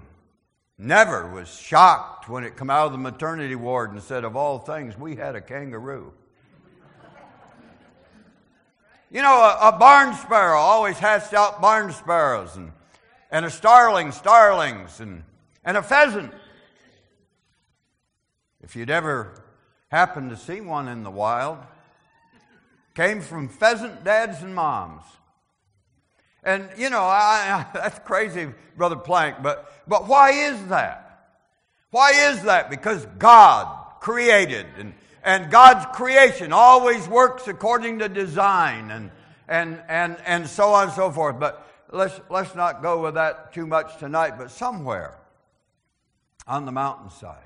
never 0.79 1.29
was 1.29 1.47
shocked 1.47 2.27
when 2.27 2.43
it 2.43 2.55
come 2.55 2.71
out 2.71 2.87
of 2.87 2.91
the 2.91 2.97
maternity 2.97 3.53
ward 3.53 3.91
and 3.91 4.01
said, 4.01 4.23
of 4.23 4.35
all 4.35 4.57
things, 4.57 4.97
we 4.97 5.15
had 5.15 5.35
a 5.35 5.41
kangaroo. 5.41 6.11
you 9.11 9.21
know, 9.21 9.35
a, 9.35 9.69
a, 9.69 9.77
barn 9.77 10.15
sparrow 10.15 10.57
always 10.57 10.97
hatched 10.97 11.35
out 11.35 11.61
barn 11.61 11.91
sparrows, 11.91 12.55
and, 12.55 12.71
and 13.29 13.45
a 13.45 13.51
starling, 13.51 14.11
starlings, 14.11 14.99
and, 14.99 15.23
and 15.63 15.77
a 15.77 15.83
pheasant. 15.83 16.33
If 18.63 18.75
you'd 18.75 18.89
ever 18.89 19.43
happened 19.89 20.31
to 20.31 20.37
see 20.37 20.61
one 20.61 20.87
in 20.87 21.03
the 21.03 21.11
wild, 21.11 21.59
came 22.95 23.21
from 23.21 23.49
pheasant 23.49 24.03
dads 24.03 24.41
and 24.41 24.55
moms. 24.55 25.03
And, 26.43 26.69
you 26.77 26.89
know, 26.89 27.01
I, 27.01 27.65
I, 27.73 27.73
that's 27.73 27.99
crazy, 27.99 28.47
Brother 28.75 28.95
Plank, 28.95 29.37
but, 29.41 29.71
but 29.87 30.07
why 30.07 30.31
is 30.31 30.67
that? 30.67 31.27
Why 31.91 32.11
is 32.31 32.43
that? 32.43 32.69
Because 32.69 33.05
God 33.17 33.99
created, 34.01 34.65
and, 34.77 34.93
and 35.23 35.51
God's 35.51 35.85
creation 35.95 36.51
always 36.51 37.07
works 37.07 37.47
according 37.47 37.99
to 37.99 38.09
design, 38.09 38.91
and, 38.91 39.11
and, 39.47 39.81
and, 39.87 40.17
and 40.25 40.47
so 40.47 40.73
on 40.73 40.85
and 40.85 40.93
so 40.93 41.11
forth. 41.11 41.39
But 41.39 41.65
let's, 41.91 42.19
let's 42.29 42.55
not 42.55 42.81
go 42.81 43.03
with 43.03 43.13
that 43.13 43.53
too 43.53 43.67
much 43.67 43.97
tonight, 43.97 44.37
but 44.37 44.51
somewhere 44.51 45.17
on 46.47 46.65
the 46.65 46.71
mountainside, 46.71 47.37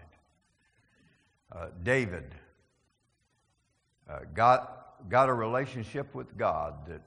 uh, 1.51 1.67
David 1.83 2.33
uh, 4.09 4.19
got, 4.33 5.09
got 5.09 5.29
a 5.29 5.33
relationship 5.33 6.15
with 6.15 6.37
God 6.37 6.87
that 6.87 7.01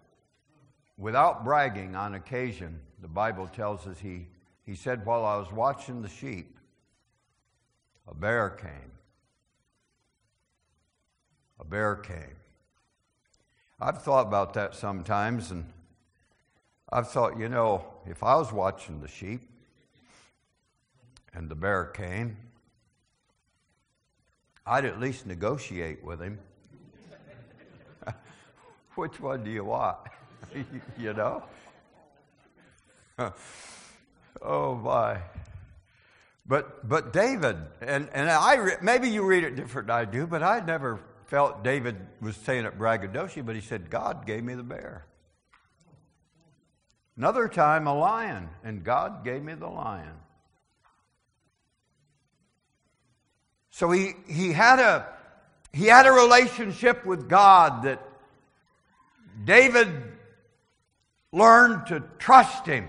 without 1.01 1.43
bragging 1.43 1.97
on 1.97 2.15
occasion, 2.15 2.79
the 3.01 3.09
Bible 3.09 3.49
tells 3.49 3.87
us 3.87 3.99
he, 3.99 4.27
he 4.65 4.77
said, 4.77 5.05
While 5.05 5.25
I 5.25 5.37
was 5.37 5.51
watching 5.51 6.03
the 6.03 6.09
sheep, 6.09 6.59
a 8.07 8.15
bear 8.15 8.51
came. 8.51 8.93
A 11.59 11.65
bear 11.65 11.97
came. 11.97 12.37
I've 13.81 14.03
thought 14.03 14.27
about 14.27 14.53
that 14.55 14.75
sometimes, 14.75 15.51
and 15.51 15.65
I've 16.93 17.09
thought, 17.09 17.39
you 17.39 17.49
know, 17.49 17.85
if 18.07 18.23
I 18.23 18.37
was 18.37 18.53
watching 18.53 19.01
the 19.01 19.09
sheep 19.09 19.41
and 21.33 21.49
the 21.49 21.55
bear 21.55 21.87
came, 21.87 22.37
I'd 24.67 24.85
at 24.85 25.01
least 25.01 25.27
negotiate 25.27 26.05
with 26.05 26.21
him. 26.21 26.39
Which 28.97 29.19
one 29.19 29.45
do 29.45 29.51
you 29.51 29.65
want? 29.65 29.97
you 30.99 31.13
know? 31.13 31.43
oh 34.43 34.75
my. 34.75 35.19
But 36.47 36.89
but 36.89 37.13
David 37.13 37.57
and 37.81 38.09
and 38.13 38.31
I 38.31 38.55
re, 38.57 38.73
maybe 38.83 39.09
you 39.09 39.25
read 39.25 39.45
it 39.45 39.57
different 39.57 39.89
than 39.89 39.97
I 39.97 40.05
do, 40.05 40.27
but 40.27 40.43
I 40.43 40.61
never 40.61 41.01
felt 41.27 41.63
David 41.63 41.97
was 42.21 42.37
saying 42.37 42.65
it 42.65 42.77
braggadocio, 42.77 43.45
but 43.45 43.55
he 43.55 43.61
said 43.61 43.91
God 43.91 44.27
gave 44.27 44.43
me 44.43 44.55
the 44.55 44.63
bear. 44.63 45.07
Another 47.17 47.49
time 47.49 47.87
a 47.87 47.95
lion, 47.95 48.49
and 48.65 48.83
God 48.83 49.25
gave 49.25 49.43
me 49.43 49.55
the 49.55 49.69
lion. 49.69 50.17
So 53.71 53.91
he 53.91 54.15
he 54.27 54.53
had 54.53 54.81
a 54.81 55.07
he 55.73 55.87
had 55.87 56.07
a 56.07 56.13
relationship 56.13 57.07
with 57.07 57.29
God 57.29 57.85
that 57.85 58.03
David 59.45 60.10
learned 61.33 61.87
to 61.87 62.03
trust 62.19 62.67
him. 62.67 62.89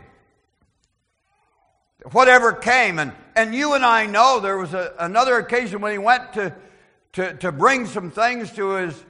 Whatever 2.11 2.53
came. 2.53 2.97
And, 2.99 3.13
and 3.35 3.53
you 3.53 3.73
and 3.73 3.85
I 3.85 4.05
know 4.07 4.39
there 4.39 4.57
was 4.57 4.73
a, 4.73 4.93
another 4.99 5.37
occasion 5.37 5.81
when 5.81 5.91
he 5.91 5.97
went 5.97 6.33
to, 6.33 6.55
to, 7.13 7.33
to 7.35 7.51
bring 7.51 7.85
some 7.85 8.09
things 8.09 8.51
to 8.53 8.71
his 8.71 9.05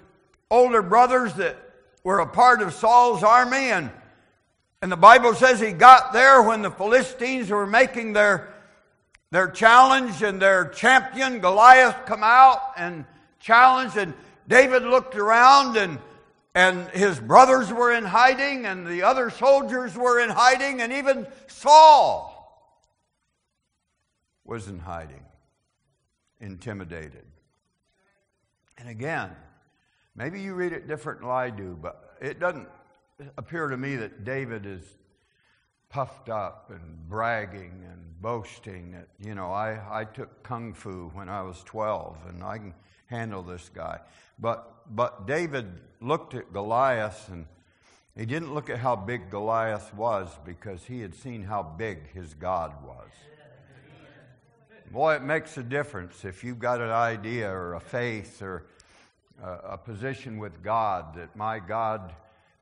older 0.49 0.81
brothers 0.81 1.33
that 1.35 1.55
were 2.03 2.19
a 2.19 2.27
part 2.27 2.61
of 2.61 2.73
Saul's 2.73 3.23
army. 3.23 3.71
And, 3.71 3.89
and 4.81 4.91
the 4.91 4.97
Bible 4.97 5.33
says 5.33 5.59
he 5.59 5.71
got 5.71 6.11
there 6.11 6.41
when 6.41 6.61
the 6.61 6.71
Philistines 6.71 7.49
were 7.49 7.67
making 7.67 8.13
their, 8.13 8.53
their 9.31 9.49
challenge 9.49 10.21
and 10.21 10.41
their 10.41 10.65
champion 10.65 11.39
Goliath 11.39 12.05
come 12.05 12.23
out 12.23 12.59
and 12.75 13.05
challenge. 13.39 13.95
And 13.95 14.13
David 14.49 14.83
looked 14.83 15.15
around 15.15 15.77
and 15.77 15.97
and 16.53 16.89
his 16.89 17.19
brothers 17.19 17.71
were 17.71 17.91
in 17.91 18.03
hiding, 18.03 18.65
and 18.65 18.85
the 18.85 19.03
other 19.03 19.29
soldiers 19.29 19.95
were 19.95 20.19
in 20.19 20.29
hiding, 20.29 20.81
and 20.81 20.91
even 20.91 21.27
Saul 21.47 22.37
was 24.43 24.67
in 24.67 24.79
hiding, 24.79 25.23
intimidated. 26.39 27.25
And 28.77 28.89
again, 28.89 29.29
maybe 30.15 30.41
you 30.41 30.53
read 30.53 30.73
it 30.73 30.87
different 30.87 31.21
than 31.21 31.29
I 31.29 31.49
do, 31.49 31.77
but 31.81 32.17
it 32.21 32.39
doesn't 32.39 32.67
appear 33.37 33.67
to 33.67 33.77
me 33.77 33.95
that 33.97 34.25
David 34.25 34.65
is 34.65 34.83
puffed 35.89 36.29
up 36.29 36.69
and 36.69 37.09
bragging 37.09 37.85
and 37.91 38.21
boasting 38.21 38.91
that, 38.91 39.07
you 39.19 39.35
know, 39.35 39.51
I, 39.51 39.79
I 40.01 40.05
took 40.05 40.41
kung 40.41 40.73
fu 40.73 41.11
when 41.13 41.27
I 41.27 41.41
was 41.41 41.61
12 41.63 42.17
and 42.29 42.43
I 42.43 42.57
can 42.57 42.73
handle 43.07 43.43
this 43.43 43.69
guy. 43.73 43.99
But, 44.39 44.80
but 44.93 45.25
David 45.25 45.67
looked 46.01 46.33
at 46.33 46.51
Goliath 46.51 47.29
and 47.29 47.45
he 48.17 48.25
didn't 48.25 48.53
look 48.53 48.69
at 48.69 48.77
how 48.77 48.95
big 48.95 49.29
Goliath 49.29 49.93
was 49.93 50.27
because 50.45 50.83
he 50.83 50.99
had 50.99 51.15
seen 51.15 51.43
how 51.43 51.63
big 51.63 52.11
his 52.13 52.33
God 52.33 52.73
was. 52.85 53.09
Boy, 54.91 55.15
it 55.15 55.23
makes 55.23 55.57
a 55.57 55.63
difference 55.63 56.25
if 56.25 56.43
you've 56.43 56.59
got 56.59 56.81
an 56.81 56.89
idea 56.89 57.49
or 57.49 57.75
a 57.75 57.79
faith 57.79 58.41
or 58.41 58.65
a, 59.41 59.51
a 59.69 59.77
position 59.77 60.37
with 60.37 60.61
God 60.61 61.15
that 61.15 61.35
my 61.35 61.59
God. 61.59 62.13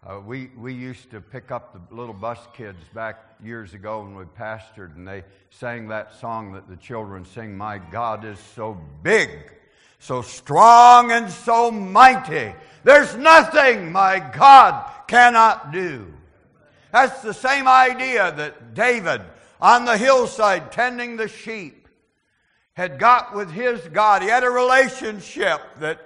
Uh, 0.01 0.17
we, 0.25 0.49
we 0.57 0.73
used 0.73 1.11
to 1.11 1.19
pick 1.19 1.51
up 1.51 1.73
the 1.73 1.93
little 1.93 2.13
bus 2.13 2.39
kids 2.55 2.79
back 2.93 3.35
years 3.43 3.73
ago 3.73 4.01
when 4.01 4.15
we 4.15 4.23
pastored, 4.23 4.95
and 4.95 5.05
they 5.05 5.25
sang 5.49 5.89
that 5.89 6.13
song 6.13 6.53
that 6.53 6.69
the 6.69 6.77
children 6.77 7.25
sing 7.25 7.57
My 7.57 7.79
God 7.79 8.23
is 8.23 8.39
so 8.55 8.79
big 9.03 9.29
so 9.99 10.21
strong 10.21 11.11
and 11.11 11.29
so 11.29 11.69
mighty. 11.69 12.53
There's 12.83 13.15
nothing 13.15 13.91
my 13.91 14.19
God 14.19 14.89
cannot 15.07 15.71
do. 15.71 16.11
That's 16.91 17.21
the 17.21 17.33
same 17.33 17.67
idea 17.67 18.31
that 18.31 18.73
David 18.73 19.21
on 19.61 19.85
the 19.85 19.97
hillside 19.97 20.71
tending 20.71 21.17
the 21.17 21.27
sheep 21.27 21.87
had 22.73 22.97
got 22.97 23.35
with 23.35 23.51
his 23.51 23.81
God. 23.89 24.21
He 24.21 24.29
had 24.29 24.43
a 24.43 24.49
relationship 24.49 25.61
that 25.79 25.99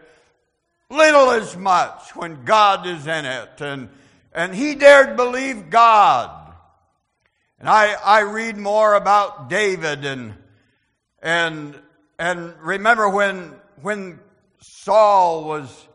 little 0.89 1.29
as 1.31 1.55
much 1.55 2.15
when 2.15 2.43
God 2.43 2.87
is 2.87 3.05
in 3.05 3.25
it. 3.25 3.61
And, 3.61 3.89
and 4.33 4.55
he 4.55 4.73
dared 4.73 5.15
believe 5.15 5.69
God. 5.69 6.31
And 7.59 7.69
I, 7.69 7.93
I 7.93 8.21
read 8.21 8.57
more 8.57 8.95
about 8.95 9.49
David 9.49 10.03
and, 10.03 10.33
and, 11.21 11.79
and 12.17 12.53
remember 12.59 13.07
when 13.07 13.53
when 13.83 14.17
Saul 14.59 15.43
was 15.43 15.87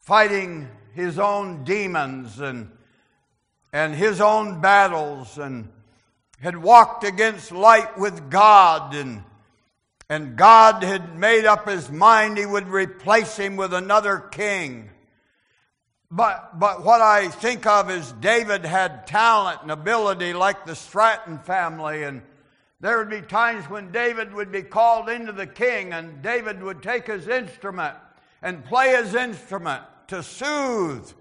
fighting 0.00 0.68
his 0.94 1.16
own 1.16 1.62
demons 1.62 2.40
and, 2.40 2.72
and 3.72 3.94
his 3.94 4.20
own 4.20 4.60
battles 4.60 5.38
and 5.38 5.68
had 6.40 6.56
walked 6.56 7.04
against 7.04 7.52
light 7.52 7.96
with 7.98 8.30
God 8.30 8.96
and, 8.96 9.22
and 10.10 10.36
God 10.36 10.82
had 10.82 11.16
made 11.16 11.44
up 11.44 11.68
his 11.68 11.88
mind 11.88 12.36
he 12.36 12.44
would 12.44 12.66
replace 12.66 13.36
him 13.36 13.54
with 13.54 13.72
another 13.72 14.18
king. 14.18 14.90
But, 16.10 16.58
but 16.58 16.84
what 16.84 17.00
I 17.00 17.28
think 17.28 17.64
of 17.64 17.90
is 17.90 18.10
David 18.12 18.64
had 18.64 19.06
talent 19.06 19.62
and 19.62 19.70
ability 19.70 20.32
like 20.32 20.66
the 20.66 20.74
Stratton 20.74 21.38
family 21.38 22.02
and 22.02 22.22
there 22.80 22.98
would 22.98 23.10
be 23.10 23.20
times 23.22 23.68
when 23.68 23.90
David 23.90 24.32
would 24.32 24.52
be 24.52 24.62
called 24.62 25.08
into 25.08 25.32
the 25.32 25.46
king, 25.46 25.92
and 25.92 26.22
David 26.22 26.62
would 26.62 26.82
take 26.82 27.06
his 27.06 27.26
instrument 27.26 27.96
and 28.42 28.64
play 28.64 28.90
his 28.90 29.14
instrument 29.14 29.82
to 30.08 30.22
soothe 30.22 31.12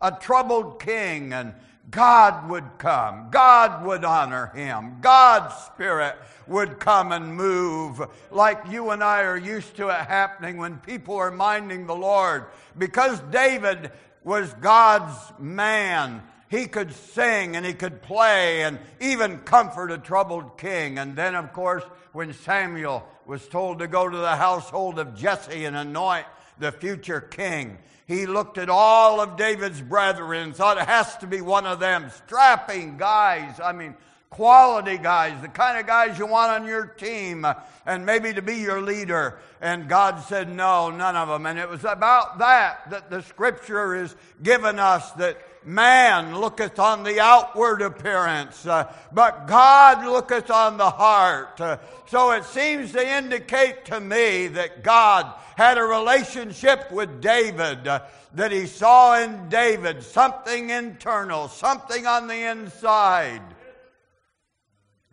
a 0.00 0.12
troubled 0.12 0.80
king, 0.80 1.32
and 1.32 1.54
God 1.90 2.50
would 2.50 2.64
come. 2.78 3.28
God 3.30 3.84
would 3.86 4.04
honor 4.04 4.52
him. 4.54 4.98
God's 5.00 5.54
Spirit 5.54 6.16
would 6.46 6.78
come 6.78 7.12
and 7.12 7.34
move 7.34 8.02
like 8.30 8.60
you 8.68 8.90
and 8.90 9.02
I 9.02 9.22
are 9.22 9.38
used 9.38 9.76
to 9.76 9.88
it 9.88 10.06
happening 10.06 10.56
when 10.56 10.78
people 10.78 11.16
are 11.16 11.30
minding 11.30 11.86
the 11.86 11.94
Lord. 11.94 12.46
Because 12.76 13.20
David 13.30 13.92
was 14.24 14.52
God's 14.54 15.16
man, 15.38 16.22
he 16.48 16.66
could 16.66 16.92
sing 16.92 17.56
and 17.56 17.66
he 17.66 17.74
could 17.74 18.02
play 18.02 18.62
and 18.62 18.78
even 19.00 19.38
comfort 19.38 19.90
a 19.90 19.98
troubled 19.98 20.58
king. 20.58 20.98
And 20.98 21.16
then, 21.16 21.34
of 21.34 21.52
course, 21.52 21.82
when 22.12 22.32
Samuel 22.32 23.06
was 23.26 23.46
told 23.48 23.80
to 23.80 23.88
go 23.88 24.08
to 24.08 24.16
the 24.16 24.36
household 24.36 24.98
of 24.98 25.16
Jesse 25.16 25.64
and 25.64 25.76
anoint 25.76 26.26
the 26.58 26.72
future 26.72 27.20
king, 27.20 27.78
he 28.06 28.26
looked 28.26 28.56
at 28.56 28.70
all 28.70 29.20
of 29.20 29.36
David's 29.36 29.80
brethren 29.80 30.42
and 30.42 30.56
thought 30.56 30.78
it 30.78 30.86
has 30.86 31.16
to 31.18 31.26
be 31.26 31.40
one 31.40 31.66
of 31.66 31.80
them. 31.80 32.10
Strapping 32.24 32.96
guys. 32.96 33.58
I 33.58 33.72
mean, 33.72 33.96
quality 34.36 34.98
guys, 34.98 35.40
the 35.40 35.48
kind 35.48 35.78
of 35.78 35.86
guys 35.86 36.18
you 36.18 36.26
want 36.26 36.52
on 36.52 36.68
your 36.68 36.84
team, 36.84 37.46
and 37.86 38.04
maybe 38.04 38.34
to 38.34 38.42
be 38.42 38.56
your 38.56 38.82
leader. 38.82 39.38
And 39.62 39.88
God 39.88 40.22
said, 40.24 40.54
No, 40.54 40.90
none 40.90 41.16
of 41.16 41.28
them. 41.28 41.46
And 41.46 41.58
it 41.58 41.66
was 41.66 41.84
about 41.84 42.38
that 42.38 42.90
that 42.90 43.08
the 43.08 43.22
scripture 43.22 43.94
is 43.94 44.14
given 44.42 44.78
us 44.78 45.10
that 45.12 45.38
Man 45.64 46.36
looketh 46.36 46.78
on 46.78 47.02
the 47.02 47.18
outward 47.18 47.80
appearance, 47.80 48.66
uh, 48.66 48.92
but 49.10 49.48
God 49.48 50.04
looketh 50.04 50.50
on 50.50 50.76
the 50.76 50.90
heart. 50.90 51.58
Uh, 51.60 51.78
so 52.06 52.32
it 52.32 52.44
seems 52.44 52.92
to 52.92 53.16
indicate 53.16 53.86
to 53.86 53.98
me 53.98 54.48
that 54.48 54.84
God 54.84 55.32
had 55.56 55.78
a 55.78 55.82
relationship 55.82 56.92
with 56.92 57.20
David, 57.20 57.88
uh, 57.88 58.02
that 58.34 58.52
he 58.52 58.66
saw 58.66 59.18
in 59.18 59.48
David 59.48 60.04
something 60.04 60.70
internal, 60.70 61.48
something 61.48 62.06
on 62.06 62.28
the 62.28 62.48
inside. 62.48 63.42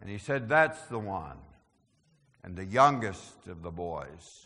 And 0.04 0.12
he 0.12 0.20
said, 0.20 0.48
That's 0.48 0.84
the 0.84 1.00
one. 1.00 1.38
And 2.44 2.56
the 2.56 2.66
youngest 2.66 3.48
of 3.48 3.64
the 3.64 3.72
boys 3.72 4.46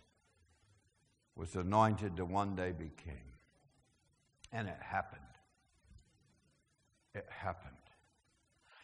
was 1.35 1.55
anointed 1.55 2.15
to 2.15 2.25
one 2.25 2.55
day 2.55 2.71
be 2.71 2.91
king. 3.03 3.23
And 4.53 4.69
it 4.69 4.77
happened 4.79 5.21
it 7.17 7.25
happened. 7.29 7.73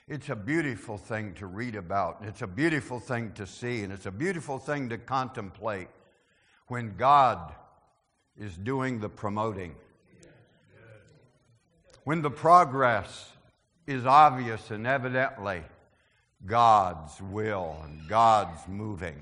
It's 0.07 0.29
a 0.29 0.35
beautiful 0.35 0.97
thing 0.97 1.33
to 1.35 1.45
read 1.45 1.75
about, 1.75 2.17
it's 2.23 2.41
a 2.41 2.47
beautiful 2.47 2.99
thing 2.99 3.31
to 3.33 3.47
see, 3.47 3.83
and 3.83 3.93
it's 3.93 4.05
a 4.05 4.11
beautiful 4.11 4.57
thing 4.57 4.89
to 4.89 4.97
contemplate 4.97 5.87
when 6.67 6.95
God 6.97 7.53
is 8.37 8.57
doing 8.57 8.99
the 8.99 9.07
promoting. 9.07 9.75
When 12.03 12.21
the 12.21 12.31
progress 12.31 13.29
is 13.87 14.05
obvious 14.05 14.71
and 14.71 14.85
evidently 14.85 15.61
God's 16.45 17.21
will 17.21 17.77
and 17.83 18.07
God's 18.07 18.67
moving. 18.67 19.21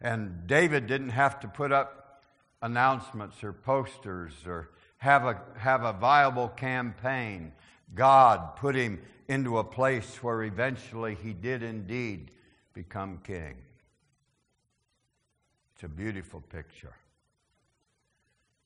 And 0.00 0.46
David 0.46 0.86
didn't 0.86 1.10
have 1.10 1.40
to 1.40 1.48
put 1.48 1.72
up 1.72 2.22
announcements 2.62 3.42
or 3.42 3.52
posters 3.52 4.32
or 4.46 4.70
have 4.98 5.24
a, 5.24 5.40
have 5.58 5.82
a 5.82 5.92
viable 5.92 6.48
campaign. 6.48 7.52
God 7.94 8.56
put 8.56 8.74
him 8.74 9.00
into 9.28 9.58
a 9.58 9.64
place 9.64 10.22
where 10.22 10.42
eventually 10.42 11.16
he 11.22 11.32
did 11.32 11.62
indeed 11.62 12.30
become 12.74 13.20
king. 13.24 13.56
It's 15.74 15.84
a 15.84 15.88
beautiful 15.88 16.42
picture. 16.42 16.94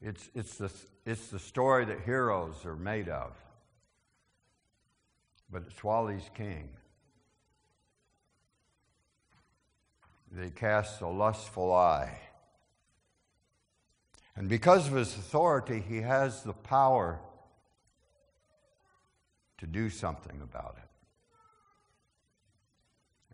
It's, 0.03 0.29
it's, 0.35 0.57
the, 0.57 0.73
it's 1.07 1.29
the 1.29 1.39
story 1.39 1.85
that 1.85 2.01
heroes 2.01 2.65
are 2.65 2.77
made 2.77 3.09
of. 3.09 3.33
But 5.51 5.65
it's 5.69 5.85
while 5.85 6.09
he's 6.09 6.29
king 6.35 6.69
that 10.35 10.45
he 10.45 10.51
casts 10.51 11.01
a 11.01 11.07
lustful 11.07 11.73
eye. 11.73 12.19
And 14.37 14.49
because 14.49 14.89
of 14.89 14.95
his 14.95 15.15
authority, 15.15 15.81
he 15.87 16.01
has 16.01 16.43
the 16.43 16.53
power 16.53 17.21
to 19.59 19.67
do 19.67 19.89
something 19.89 20.41
about 20.43 20.77
it. 20.79 20.89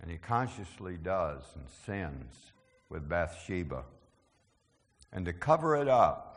And 0.02 0.10
he 0.10 0.18
consciously 0.18 0.98
does 0.98 1.42
and 1.54 1.64
sins 1.86 2.52
with 2.90 3.08
Bathsheba. 3.08 3.84
and 5.12 5.24
to 5.24 5.32
cover 5.32 5.74
it 5.74 5.88
up 5.88 6.30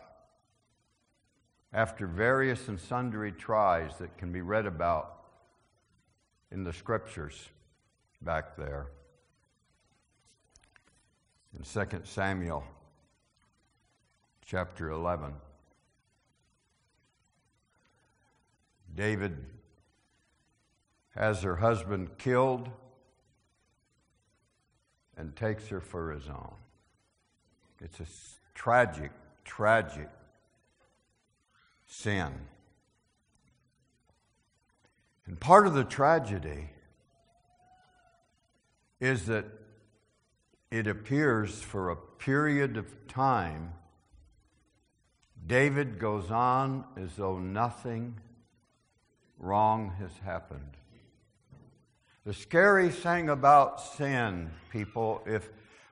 after 1.74 2.08
various 2.08 2.68
and 2.68 2.80
sundry 2.80 3.32
tries 3.32 3.98
that 3.98 4.18
can 4.18 4.32
be 4.32 4.42
read 4.42 4.66
about 4.66 5.26
in 6.52 6.64
the 6.64 6.74
scriptures 6.74 7.50
back 8.22 8.56
there. 8.56 8.88
In 11.56 11.64
2 11.64 12.02
Samuel 12.04 12.64
chapter 14.44 14.90
11, 14.90 15.34
David 18.96 19.38
has 21.16 21.44
her 21.44 21.56
husband 21.56 22.18
killed 22.18 22.70
and 25.16 25.36
takes 25.36 25.68
her 25.68 25.80
for 25.80 26.12
his 26.12 26.28
own. 26.28 26.56
It's 27.82 28.00
a 28.00 28.06
tragic, 28.56 29.12
tragic 29.46 30.10
sin. 31.86 32.32
And 35.28 35.40
part 35.40 35.68
of 35.68 35.74
the 35.74 35.84
tragedy 35.84 36.70
is 39.00 39.28
that 39.28 39.46
it 40.74 40.88
appears 40.88 41.62
for 41.62 41.92
a 41.92 41.96
period 41.96 42.78
of 42.78 43.08
time, 43.08 43.72
David 45.46 46.00
goes 46.00 46.32
on 46.32 46.84
as 46.98 47.14
though 47.16 47.38
nothing 47.38 48.16
wrong 49.38 49.94
has 50.00 50.10
happened. 50.26 50.76
The 52.26 52.34
scary 52.34 52.90
thing 52.90 53.30
about 53.30 53.82
sin, 53.82 54.50
people, 54.72 55.22
if 55.28 55.48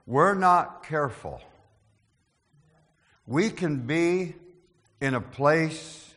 we're 0.07 0.33
not 0.33 0.83
careful, 0.83 1.43
we 3.27 3.51
can 3.51 3.85
be 3.85 4.33
in 4.99 5.13
a 5.13 5.21
place 5.21 6.11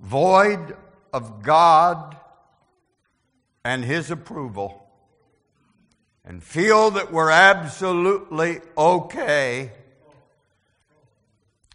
void 0.00 0.76
of 1.12 1.40
God 1.40 2.16
and 3.64 3.84
His 3.84 4.10
approval 4.10 4.85
and 6.26 6.42
feel 6.42 6.90
that 6.90 7.12
we're 7.12 7.30
absolutely 7.30 8.60
okay. 8.76 9.70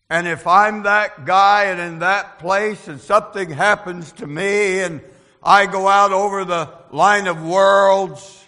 And 0.09 0.27
if 0.27 0.45
I'm 0.45 0.83
that 0.83 1.25
guy 1.25 1.65
and 1.65 1.79
in 1.79 1.99
that 1.99 2.39
place 2.39 2.89
and 2.89 2.99
something 2.99 3.49
happens 3.49 4.11
to 4.13 4.27
me 4.27 4.81
and 4.81 4.99
I 5.41 5.65
go 5.67 5.87
out 5.87 6.11
over 6.11 6.43
the 6.43 6.69
line 6.91 7.27
of 7.27 7.41
worlds, 7.41 8.45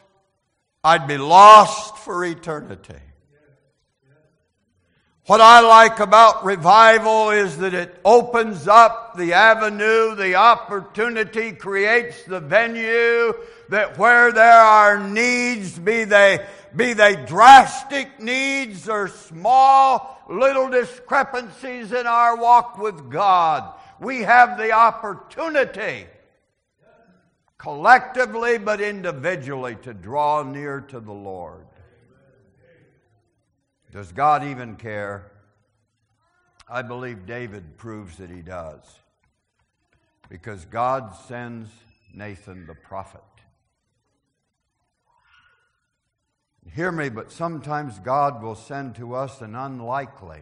I'd 0.83 1.07
be 1.07 1.17
lost 1.17 1.97
for 1.99 2.25
eternity. 2.25 2.99
What 5.25 5.39
I 5.39 5.62
like 5.62 6.01
about 6.01 6.43
revival 6.43 7.29
is 7.29 7.57
that 7.59 7.73
it 7.73 7.97
opens 8.03 8.67
up 8.67 9.15
the 9.15 9.31
avenue, 9.31 10.15
the 10.15 10.36
opportunity, 10.36 11.53
creates 11.53 12.25
the 12.25 12.41
venue 12.41 13.33
that 13.69 13.97
where 13.97 14.33
there 14.33 14.59
are 14.59 14.99
needs, 14.99 15.79
be 15.79 16.03
they, 16.03 16.45
be 16.75 16.91
they 16.91 17.15
drastic 17.25 18.19
needs 18.19 18.89
or 18.89 19.07
small 19.07 20.21
little 20.29 20.69
discrepancies 20.69 21.93
in 21.93 22.05
our 22.05 22.36
walk 22.36 22.77
with 22.77 23.09
God, 23.09 23.73
we 24.01 24.23
have 24.23 24.57
the 24.57 24.73
opportunity 24.73 26.05
collectively 27.57 28.57
but 28.57 28.81
individually 28.81 29.77
to 29.83 29.93
draw 29.93 30.43
near 30.43 30.81
to 30.81 30.99
the 30.99 31.13
Lord. 31.13 31.65
Does 33.93 34.12
God 34.12 34.43
even 34.43 34.75
care? 34.75 35.32
I 36.67 36.82
believe 36.82 37.27
David 37.27 37.77
proves 37.77 38.17
that 38.17 38.32
he 38.32 38.41
does. 38.41 38.82
Because 40.29 40.65
God 40.65 41.15
sends 41.27 41.69
Nathan 42.12 42.65
the 42.65 42.73
prophet. 42.73 43.21
Hear 46.73 46.91
me, 46.91 47.10
but 47.10 47.32
sometimes 47.32 47.99
God 47.99 48.41
will 48.41 48.56
send 48.56 48.95
to 48.95 49.13
us 49.13 49.41
an 49.41 49.53
unlikely 49.53 50.41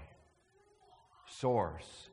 source. 1.28 2.08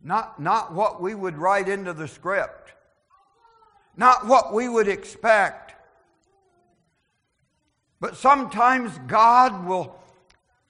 Not, 0.00 0.40
not 0.40 0.72
what 0.72 1.02
we 1.02 1.16
would 1.16 1.36
write 1.36 1.68
into 1.68 1.92
the 1.92 2.06
script, 2.06 2.74
not 3.96 4.26
what 4.28 4.52
we 4.54 4.68
would 4.68 4.86
expect, 4.86 5.71
but 8.02 8.16
sometimes 8.16 8.98
God 9.06 9.64
will, 9.64 9.96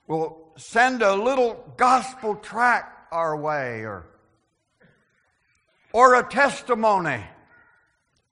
will 0.07 0.53
send 0.59 1.01
a 1.01 1.15
little 1.15 1.65
gospel 1.79 2.35
tract 2.35 3.11
our 3.11 3.35
way 3.35 3.87
or, 3.87 4.05
or 5.95 6.17
a 6.17 6.29
testimony. 6.29 7.25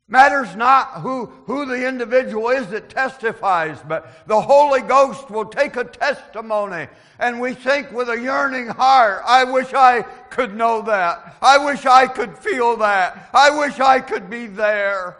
Matters 0.06 0.54
not 0.54 1.00
who, 1.00 1.32
who 1.46 1.64
the 1.64 1.88
individual 1.88 2.50
is 2.50 2.66
that 2.68 2.90
testifies, 2.90 3.78
but 3.88 4.28
the 4.28 4.42
Holy 4.42 4.82
Ghost 4.82 5.30
will 5.30 5.46
take 5.46 5.76
a 5.76 5.84
testimony 5.84 6.86
and 7.18 7.40
we 7.40 7.54
think 7.54 7.90
with 7.92 8.10
a 8.10 8.20
yearning 8.20 8.66
heart, 8.66 9.22
I 9.26 9.44
wish 9.44 9.72
I 9.72 10.02
could 10.02 10.54
know 10.54 10.82
that. 10.82 11.38
I 11.40 11.56
wish 11.56 11.86
I 11.86 12.06
could 12.06 12.36
feel 12.36 12.76
that. 12.76 13.30
I 13.32 13.48
wish 13.48 13.80
I 13.80 14.00
could 14.00 14.28
be 14.28 14.46
there. 14.46 15.16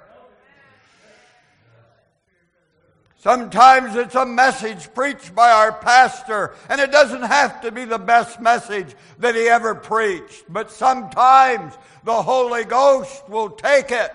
Sometimes 3.21 3.97
it's 3.97 4.15
a 4.15 4.25
message 4.25 4.95
preached 4.95 5.35
by 5.35 5.51
our 5.51 5.73
pastor, 5.73 6.55
and 6.71 6.81
it 6.81 6.91
doesn't 6.91 7.21
have 7.21 7.61
to 7.61 7.71
be 7.71 7.85
the 7.85 7.99
best 7.99 8.41
message 8.41 8.97
that 9.19 9.35
he 9.35 9.43
ever 9.43 9.75
preached. 9.75 10.45
But 10.49 10.71
sometimes 10.71 11.77
the 12.03 12.23
Holy 12.23 12.65
Ghost 12.65 13.29
will 13.29 13.51
take 13.51 13.91
it 13.91 14.11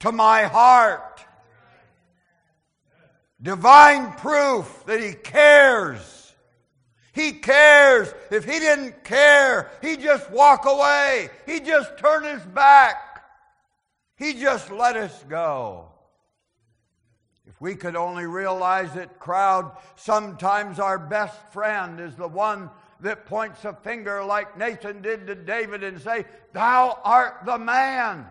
to 0.00 0.10
my 0.10 0.46
heart. 0.46 1.24
Divine 3.40 4.14
proof 4.14 4.82
that 4.86 5.00
he 5.00 5.12
cares. 5.12 6.34
He 7.12 7.34
cares. 7.34 8.12
If 8.32 8.44
he 8.44 8.58
didn't 8.58 9.04
care, 9.04 9.70
he'd 9.80 10.00
just 10.00 10.28
walk 10.32 10.66
away. 10.66 11.30
He'd 11.46 11.64
just 11.64 11.96
turn 11.98 12.24
his 12.24 12.42
back. 12.46 13.22
He'd 14.16 14.38
just 14.38 14.72
let 14.72 14.96
us 14.96 15.24
go. 15.28 15.92
If 17.46 17.60
we 17.60 17.74
could 17.76 17.96
only 17.96 18.26
realize 18.26 18.96
it, 18.96 19.18
crowd, 19.18 19.76
sometimes 19.94 20.80
our 20.80 20.98
best 20.98 21.38
friend 21.52 22.00
is 22.00 22.16
the 22.16 22.28
one 22.28 22.70
that 23.00 23.26
points 23.26 23.64
a 23.64 23.72
finger 23.72 24.24
like 24.24 24.58
Nathan 24.58 25.00
did 25.00 25.26
to 25.26 25.34
David 25.34 25.84
and 25.84 26.00
say, 26.00 26.24
Thou 26.52 26.98
art 27.04 27.42
the 27.44 27.58
man. 27.58 28.26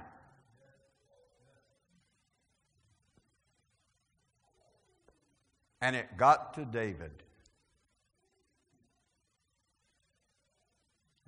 And 5.82 5.95
it 5.95 6.17
got 6.17 6.56
to 6.56 6.65
David. 6.65 7.12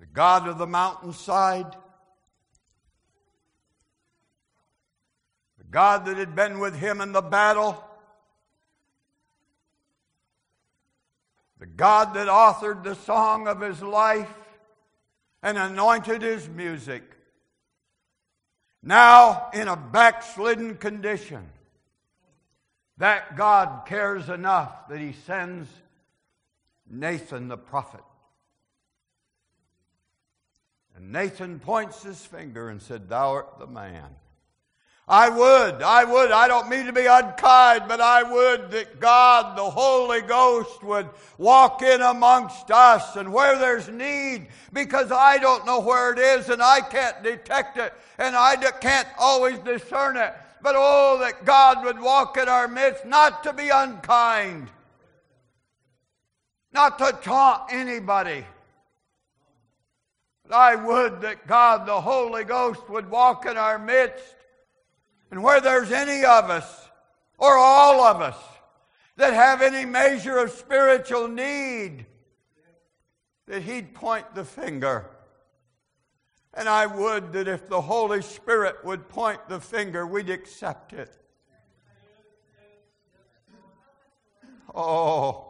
The 0.00 0.06
God 0.06 0.48
of 0.48 0.58
the 0.58 0.66
mountainside, 0.66 1.76
God 5.70 6.06
that 6.06 6.16
had 6.16 6.34
been 6.34 6.58
with 6.58 6.74
him 6.74 7.00
in 7.00 7.12
the 7.12 7.22
battle, 7.22 7.84
the 11.58 11.66
God 11.66 12.14
that 12.14 12.28
authored 12.28 12.84
the 12.84 12.94
song 12.94 13.48
of 13.48 13.60
his 13.60 13.82
life 13.82 14.32
and 15.42 15.58
anointed 15.58 16.22
his 16.22 16.48
music, 16.48 17.02
now 18.82 19.50
in 19.52 19.68
a 19.68 19.76
backslidden 19.76 20.76
condition, 20.76 21.50
that 22.96 23.36
God 23.36 23.86
cares 23.86 24.28
enough 24.28 24.88
that 24.88 25.00
he 25.00 25.12
sends 25.12 25.68
Nathan 26.90 27.48
the 27.48 27.58
prophet. 27.58 28.00
And 30.96 31.12
Nathan 31.12 31.60
points 31.60 32.02
his 32.02 32.24
finger 32.24 32.70
and 32.70 32.82
said, 32.82 33.08
Thou 33.08 33.30
art 33.30 33.58
the 33.58 33.66
man. 33.66 34.08
I 35.10 35.30
would, 35.30 35.82
I 35.82 36.04
would, 36.04 36.30
I 36.30 36.48
don't 36.48 36.68
mean 36.68 36.84
to 36.84 36.92
be 36.92 37.06
unkind, 37.06 37.84
but 37.88 37.98
I 37.98 38.22
would 38.22 38.70
that 38.72 39.00
God, 39.00 39.56
the 39.56 39.70
Holy 39.70 40.20
Ghost, 40.20 40.82
would 40.82 41.08
walk 41.38 41.80
in 41.80 42.02
amongst 42.02 42.70
us 42.70 43.16
and 43.16 43.32
where 43.32 43.58
there's 43.58 43.88
need, 43.88 44.48
because 44.70 45.10
I 45.10 45.38
don't 45.38 45.64
know 45.64 45.80
where 45.80 46.12
it 46.12 46.18
is 46.18 46.50
and 46.50 46.62
I 46.62 46.82
can't 46.82 47.22
detect 47.22 47.78
it 47.78 47.94
and 48.18 48.36
I 48.36 48.56
can't 48.56 49.08
always 49.18 49.58
discern 49.60 50.18
it. 50.18 50.34
But 50.60 50.74
oh, 50.76 51.16
that 51.20 51.46
God 51.46 51.84
would 51.84 52.00
walk 52.00 52.36
in 52.36 52.46
our 52.46 52.68
midst, 52.68 53.06
not 53.06 53.42
to 53.44 53.54
be 53.54 53.70
unkind, 53.70 54.68
not 56.70 56.98
to 56.98 57.18
taunt 57.22 57.72
anybody. 57.72 58.44
But 60.42 60.54
I 60.54 60.74
would 60.74 61.22
that 61.22 61.46
God, 61.46 61.86
the 61.86 61.98
Holy 61.98 62.44
Ghost, 62.44 62.90
would 62.90 63.10
walk 63.10 63.46
in 63.46 63.56
our 63.56 63.78
midst 63.78 64.34
and 65.30 65.42
where 65.42 65.60
there's 65.60 65.90
any 65.92 66.24
of 66.24 66.50
us, 66.50 66.88
or 67.38 67.56
all 67.56 68.02
of 68.02 68.20
us, 68.20 68.36
that 69.16 69.32
have 69.32 69.62
any 69.62 69.84
measure 69.84 70.38
of 70.38 70.50
spiritual 70.50 71.28
need, 71.28 72.06
that 73.46 73.62
He'd 73.62 73.94
point 73.94 74.34
the 74.34 74.44
finger. 74.44 75.10
And 76.54 76.68
I 76.68 76.86
would 76.86 77.32
that 77.34 77.46
if 77.46 77.68
the 77.68 77.80
Holy 77.80 78.22
Spirit 78.22 78.84
would 78.84 79.08
point 79.08 79.48
the 79.48 79.60
finger, 79.60 80.06
we'd 80.06 80.30
accept 80.30 80.92
it. 80.92 81.10
Oh, 84.74 85.47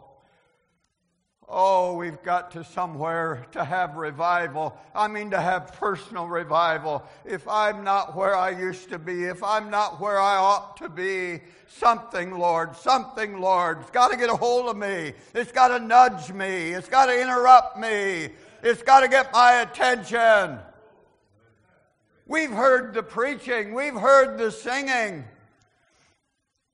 Oh, 1.51 1.93
we've 1.93 2.21
got 2.21 2.51
to 2.51 2.63
somewhere 2.63 3.47
to 3.53 3.63
have 3.63 3.95
revival. 3.95 4.77
I 4.93 5.07
mean, 5.07 5.31
to 5.31 5.41
have 5.41 5.73
personal 5.73 6.27
revival. 6.27 7.03
If 7.25 7.47
I'm 7.47 7.83
not 7.83 8.15
where 8.15 8.35
I 8.35 8.51
used 8.51 8.89
to 8.89 8.99
be, 8.99 9.23
if 9.23 9.41
I'm 9.43 9.71
not 9.71 9.99
where 9.99 10.19
I 10.19 10.35
ought 10.35 10.77
to 10.77 10.89
be, 10.89 11.41
something, 11.67 12.37
Lord, 12.37 12.75
something, 12.75 13.41
Lord, 13.41 13.79
it's 13.81 13.89
got 13.89 14.11
to 14.11 14.17
get 14.17 14.29
a 14.29 14.35
hold 14.35 14.67
of 14.67 14.77
me. 14.77 15.13
It's 15.33 15.51
got 15.51 15.69
to 15.69 15.79
nudge 15.79 16.31
me. 16.31 16.69
It's 16.69 16.87
got 16.87 17.07
to 17.07 17.19
interrupt 17.19 17.79
me. 17.79 18.29
It's 18.61 18.83
got 18.83 18.99
to 18.99 19.07
get 19.07 19.33
my 19.33 19.61
attention. 19.61 20.59
We've 22.27 22.51
heard 22.51 22.93
the 22.93 23.01
preaching, 23.01 23.73
we've 23.73 23.95
heard 23.95 24.37
the 24.37 24.51
singing. 24.51 25.25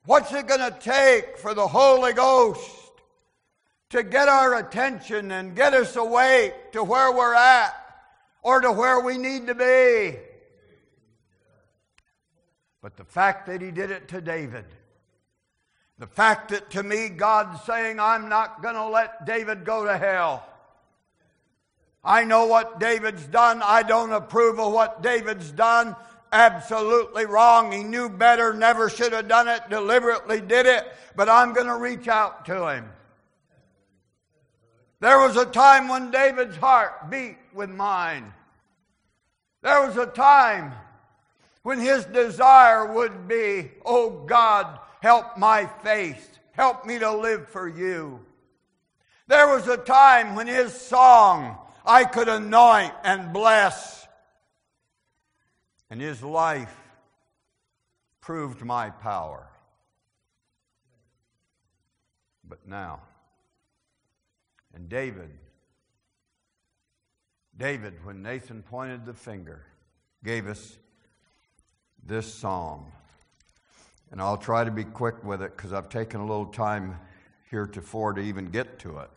What's 0.03 0.33
it 0.33 0.47
going 0.47 0.59
to 0.59 0.77
take 0.81 1.37
for 1.37 1.53
the 1.53 1.65
Holy 1.65 2.11
Ghost 2.11 2.84
to 3.89 4.03
get 4.03 4.27
our 4.27 4.55
attention 4.55 5.31
and 5.31 5.55
get 5.55 5.73
us 5.73 5.95
awake 5.95 6.71
to 6.71 6.83
where 6.83 7.11
we're 7.11 7.35
at 7.35 7.73
or 8.41 8.61
to 8.61 8.71
where 8.71 8.99
we 8.99 9.17
need 9.17 9.47
to 9.47 9.55
be. 9.55 10.17
But 12.81 12.97
the 12.97 13.03
fact 13.03 13.47
that 13.47 13.61
he 13.61 13.71
did 13.71 13.91
it 13.91 14.07
to 14.09 14.21
David, 14.21 14.65
the 15.97 16.07
fact 16.07 16.49
that 16.49 16.69
to 16.71 16.83
me 16.83 17.09
God's 17.09 17.63
saying, 17.63 17.99
I'm 17.99 18.29
not 18.29 18.61
going 18.61 18.75
to 18.75 18.87
let 18.87 19.25
David 19.25 19.65
go 19.65 19.85
to 19.85 19.97
hell. 19.97 20.47
I 22.03 22.23
know 22.23 22.45
what 22.45 22.79
David's 22.79 23.25
done. 23.25 23.61
I 23.63 23.81
don't 23.81 24.13
approve 24.13 24.59
of 24.59 24.71
what 24.71 25.01
David's 25.01 25.51
done. 25.51 25.95
Absolutely 26.31 27.25
wrong. 27.25 27.71
He 27.71 27.83
knew 27.83 28.09
better, 28.09 28.53
never 28.53 28.89
should 28.89 29.13
have 29.13 29.27
done 29.27 29.47
it, 29.47 29.61
deliberately 29.69 30.41
did 30.41 30.67
it, 30.67 30.85
but 31.15 31.29
I'm 31.29 31.53
going 31.53 31.67
to 31.67 31.77
reach 31.77 32.07
out 32.07 32.45
to 32.45 32.67
him. 32.67 32.89
There 34.99 35.19
was 35.19 35.35
a 35.35 35.45
time 35.45 35.87
when 35.87 36.11
David's 36.11 36.57
heart 36.57 37.09
beat 37.09 37.37
with 37.53 37.69
mine. 37.69 38.33
There 39.61 39.85
was 39.85 39.97
a 39.97 40.05
time 40.05 40.73
when 41.63 41.79
his 41.79 42.05
desire 42.05 42.93
would 42.93 43.27
be, 43.27 43.71
Oh 43.83 44.11
God, 44.25 44.79
help 45.01 45.37
my 45.37 45.65
faith. 45.83 46.39
Help 46.51 46.85
me 46.85 46.99
to 46.99 47.11
live 47.11 47.49
for 47.49 47.67
you. 47.67 48.19
There 49.27 49.47
was 49.47 49.67
a 49.67 49.77
time 49.77 50.35
when 50.35 50.47
his 50.47 50.73
song 50.73 51.57
I 51.85 52.05
could 52.05 52.29
anoint 52.29 52.93
and 53.03 53.33
bless. 53.33 54.07
And 55.89 55.99
his 55.99 56.23
life 56.23 56.75
proved 58.21 58.63
my 58.63 58.89
power. 58.89 59.47
But 62.47 62.67
now, 62.67 63.01
and 64.75 64.89
David, 64.89 65.29
David, 67.57 67.93
when 68.03 68.21
Nathan 68.21 68.61
pointed 68.61 69.05
the 69.05 69.13
finger, 69.13 69.65
gave 70.23 70.47
us 70.47 70.77
this 72.05 72.31
psalm. 72.31 72.85
And 74.11 74.21
I'll 74.21 74.37
try 74.37 74.65
to 74.65 74.71
be 74.71 74.83
quick 74.83 75.23
with 75.23 75.41
it 75.41 75.55
because 75.55 75.71
I've 75.71 75.89
taken 75.89 76.19
a 76.19 76.25
little 76.25 76.45
time 76.45 76.99
heretofore 77.49 78.13
to 78.13 78.21
even 78.21 78.47
get 78.47 78.77
to 78.79 78.99
it. 78.99 79.09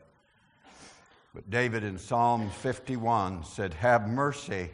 But 1.34 1.50
David 1.50 1.84
in 1.84 1.98
Psalm 1.98 2.50
51 2.50 3.44
said, 3.44 3.74
Have 3.74 4.08
mercy 4.08 4.70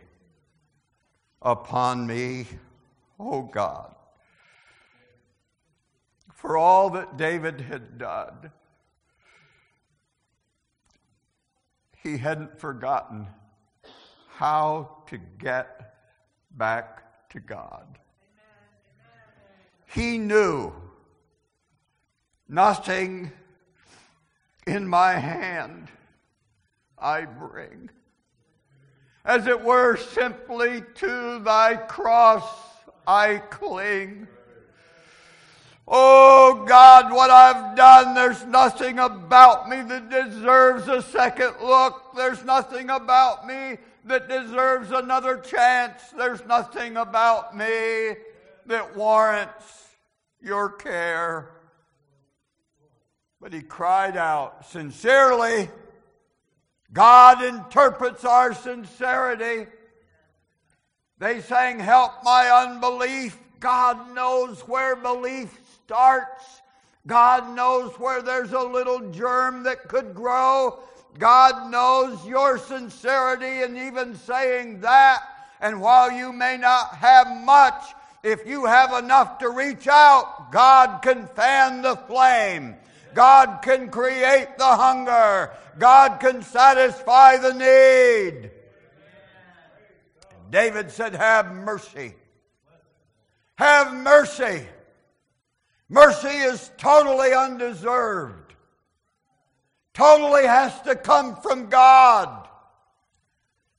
upon 1.42 2.06
me, 2.06 2.46
O 3.18 3.42
God. 3.42 3.94
For 6.32 6.56
all 6.58 6.90
that 6.90 7.16
David 7.16 7.60
had 7.62 7.98
done, 7.98 8.50
he 12.04 12.18
hadn't 12.18 12.60
forgotten 12.60 13.26
how 14.28 15.02
to 15.06 15.18
get 15.38 15.96
back 16.52 17.30
to 17.30 17.40
God. 17.40 17.98
He 19.86 20.18
knew 20.18 20.72
nothing 22.48 23.32
in 24.66 24.86
my 24.86 25.12
hand 25.14 25.88
I 26.98 27.24
bring. 27.24 27.88
As 29.24 29.46
it 29.46 29.62
were, 29.62 29.96
simply 29.96 30.82
to 30.96 31.38
thy 31.38 31.76
cross 31.76 32.44
I 33.06 33.38
cling. 33.50 34.28
Oh 35.86 36.64
God, 36.66 37.12
what 37.12 37.30
I've 37.30 37.76
done, 37.76 38.14
there's 38.14 38.44
nothing 38.46 38.98
about 38.98 39.68
me 39.68 39.82
that 39.82 40.08
deserves 40.08 40.88
a 40.88 41.02
second 41.02 41.54
look. 41.62 42.14
There's 42.16 42.42
nothing 42.42 42.88
about 42.88 43.46
me 43.46 43.76
that 44.06 44.28
deserves 44.28 44.90
another 44.90 45.36
chance. 45.38 46.02
There's 46.16 46.44
nothing 46.46 46.96
about 46.96 47.54
me 47.54 48.16
that 48.66 48.96
warrants 48.96 49.88
your 50.40 50.70
care. 50.70 51.50
But 53.38 53.52
he 53.52 53.60
cried 53.60 54.16
out 54.16 54.66
sincerely. 54.66 55.68
God 56.94 57.42
interprets 57.42 58.24
our 58.24 58.54
sincerity. 58.54 59.66
They 61.18 61.42
sang, 61.42 61.78
Help 61.78 62.24
my 62.24 62.48
unbelief. 62.48 63.38
God 63.60 64.14
knows 64.14 64.60
where 64.60 64.96
belief 64.96 65.58
starts. 65.84 66.62
God 67.06 67.54
knows 67.54 67.92
where 67.98 68.22
there's 68.22 68.52
a 68.52 68.60
little 68.60 69.10
germ 69.10 69.64
that 69.64 69.88
could 69.88 70.14
grow. 70.14 70.78
God 71.18 71.70
knows 71.70 72.26
your 72.26 72.58
sincerity 72.58 73.62
in 73.62 73.76
even 73.76 74.16
saying 74.16 74.80
that. 74.80 75.22
And 75.60 75.80
while 75.80 76.10
you 76.10 76.32
may 76.32 76.56
not 76.56 76.94
have 76.96 77.26
much, 77.42 77.82
if 78.22 78.46
you 78.46 78.64
have 78.64 78.92
enough 78.92 79.38
to 79.38 79.50
reach 79.50 79.86
out, 79.86 80.50
God 80.50 81.02
can 81.02 81.26
fan 81.28 81.82
the 81.82 81.96
flame. 81.96 82.76
God 83.12 83.60
can 83.62 83.90
create 83.90 84.56
the 84.56 84.64
hunger. 84.64 85.50
God 85.78 86.20
can 86.20 86.42
satisfy 86.42 87.36
the 87.36 87.52
need. 87.52 88.50
David 90.50 90.90
said, 90.90 91.14
Have 91.14 91.52
mercy. 91.52 92.14
Have 93.56 93.94
mercy. 93.94 94.66
Mercy 95.88 96.28
is 96.28 96.70
totally 96.78 97.32
undeserved, 97.32 98.54
totally 99.92 100.46
has 100.46 100.80
to 100.82 100.96
come 100.96 101.36
from 101.36 101.68
God, 101.68 102.48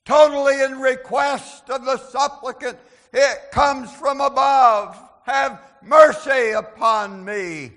totally 0.05 0.61
in 0.61 0.79
request 0.79 1.69
of 1.69 1.83
the 1.83 1.97
supplicant. 1.97 2.77
It 3.11 3.51
comes 3.51 3.91
from 3.91 4.21
above. 4.21 4.97
Have 5.23 5.59
mercy 5.81 6.51
upon 6.51 7.25
me. 7.25 7.71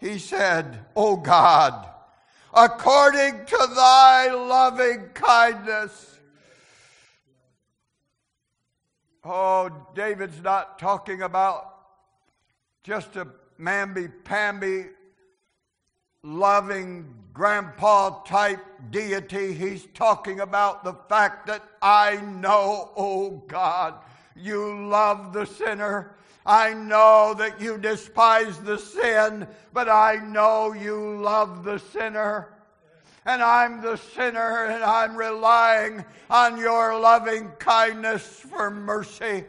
He 0.00 0.18
said, 0.18 0.86
O 0.96 1.16
God, 1.16 1.86
according 2.54 3.44
to 3.44 3.68
thy 3.74 4.32
loving 4.32 5.10
kindness. 5.12 6.18
Oh, 9.22 9.70
David's 9.94 10.42
not 10.42 10.78
talking 10.78 11.20
about 11.20 11.79
just 12.82 13.16
a 13.16 13.26
mamby-pamby, 13.58 14.86
loving 16.22 17.14
grandpa 17.32 18.22
type 18.22 18.64
deity. 18.90 19.52
He's 19.52 19.86
talking 19.94 20.40
about 20.40 20.82
the 20.84 20.94
fact 21.08 21.46
that 21.46 21.62
I 21.82 22.16
know, 22.16 22.90
oh 22.96 23.42
God, 23.48 23.94
you 24.34 24.88
love 24.88 25.32
the 25.32 25.44
sinner. 25.44 26.14
I 26.46 26.72
know 26.72 27.34
that 27.36 27.60
you 27.60 27.76
despise 27.76 28.58
the 28.58 28.78
sin, 28.78 29.46
but 29.74 29.88
I 29.88 30.16
know 30.16 30.72
you 30.72 31.20
love 31.20 31.64
the 31.64 31.78
sinner. 31.78 32.48
And 33.26 33.42
I'm 33.42 33.82
the 33.82 33.96
sinner, 33.96 34.64
and 34.64 34.82
I'm 34.82 35.14
relying 35.14 36.02
on 36.30 36.56
your 36.56 36.98
loving 36.98 37.50
kindness 37.58 38.22
for 38.22 38.70
mercy. 38.70 39.44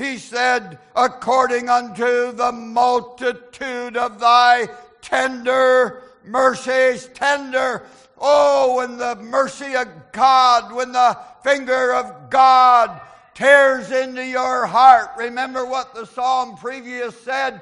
He 0.00 0.16
said, 0.16 0.78
according 0.96 1.68
unto 1.68 2.32
the 2.32 2.52
multitude 2.52 3.98
of 3.98 4.18
thy 4.18 4.68
tender 5.02 6.02
mercies, 6.24 7.10
tender. 7.12 7.82
Oh, 8.16 8.76
when 8.76 8.96
the 8.96 9.16
mercy 9.16 9.76
of 9.76 9.88
God, 10.12 10.72
when 10.72 10.92
the 10.92 11.18
finger 11.44 11.92
of 11.92 12.30
God 12.30 12.98
tears 13.34 13.90
into 13.90 14.24
your 14.24 14.64
heart. 14.64 15.10
Remember 15.18 15.66
what 15.66 15.94
the 15.94 16.06
psalm 16.06 16.56
previous 16.56 17.14
said 17.20 17.60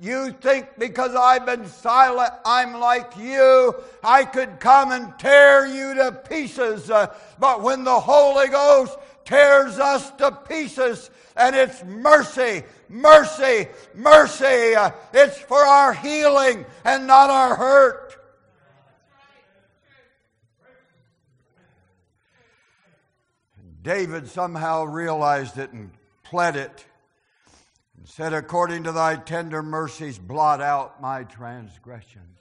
You 0.00 0.32
think 0.32 0.66
because 0.78 1.14
I've 1.14 1.46
been 1.46 1.66
silent, 1.66 2.32
I'm 2.44 2.80
like 2.80 3.16
you. 3.16 3.76
I 4.02 4.24
could 4.24 4.58
come 4.58 4.90
and 4.90 5.16
tear 5.20 5.66
you 5.66 5.94
to 5.94 6.10
pieces. 6.28 6.90
Uh, 6.90 7.14
but 7.38 7.62
when 7.62 7.84
the 7.84 8.00
Holy 8.00 8.48
Ghost 8.48 8.98
tears 9.26 9.78
us 9.78 10.10
to 10.12 10.30
pieces, 10.30 11.10
and 11.36 11.54
it's 11.54 11.84
mercy, 11.84 12.62
mercy, 12.88 13.66
mercy. 13.94 14.74
Uh, 14.74 14.92
it's 15.12 15.38
for 15.38 15.58
our 15.58 15.92
healing 15.92 16.64
and 16.84 17.06
not 17.06 17.28
our 17.28 17.56
hurt. 17.56 18.16
David 23.82 24.26
somehow 24.26 24.82
realized 24.84 25.58
it 25.58 25.70
and 25.72 25.90
pled 26.24 26.56
it 26.56 26.84
and 27.96 28.08
said, 28.08 28.32
According 28.32 28.82
to 28.84 28.92
thy 28.92 29.14
tender 29.14 29.62
mercies, 29.62 30.18
blot 30.18 30.60
out 30.60 31.00
my 31.00 31.22
transgressions. 31.22 32.38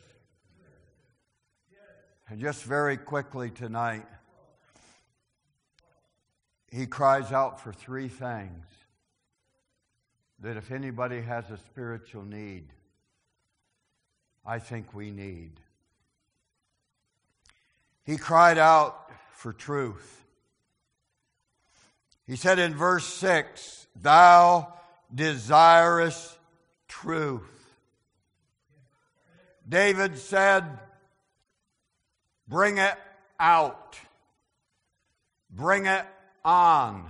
And 2.27 2.39
just 2.39 2.63
very 2.63 2.97
quickly 2.97 3.51
tonight, 3.51 4.07
he 6.75 6.85
cries 6.85 7.31
out 7.31 7.61
for 7.61 7.71
three 7.71 8.09
things 8.09 8.65
that 10.41 10.57
if 10.57 10.71
anybody 10.71 11.21
has 11.21 11.49
a 11.49 11.57
spiritual 11.57 12.23
need, 12.23 12.65
I 14.45 14.59
think 14.59 14.93
we 14.93 15.09
need. 15.09 15.51
He 18.03 18.17
cried 18.17 18.57
out 18.57 19.09
for 19.31 19.53
truth. 19.53 20.25
He 22.27 22.35
said 22.35 22.59
in 22.59 22.75
verse 22.75 23.05
6, 23.05 23.87
Thou 24.01 24.73
desirest 25.13 26.37
truth. 26.89 27.43
David 29.67 30.17
said, 30.17 30.65
Bring 32.49 32.79
it 32.79 32.95
out. 33.39 33.97
Bring 35.49 35.85
it 35.85 36.05
on. 36.45 37.09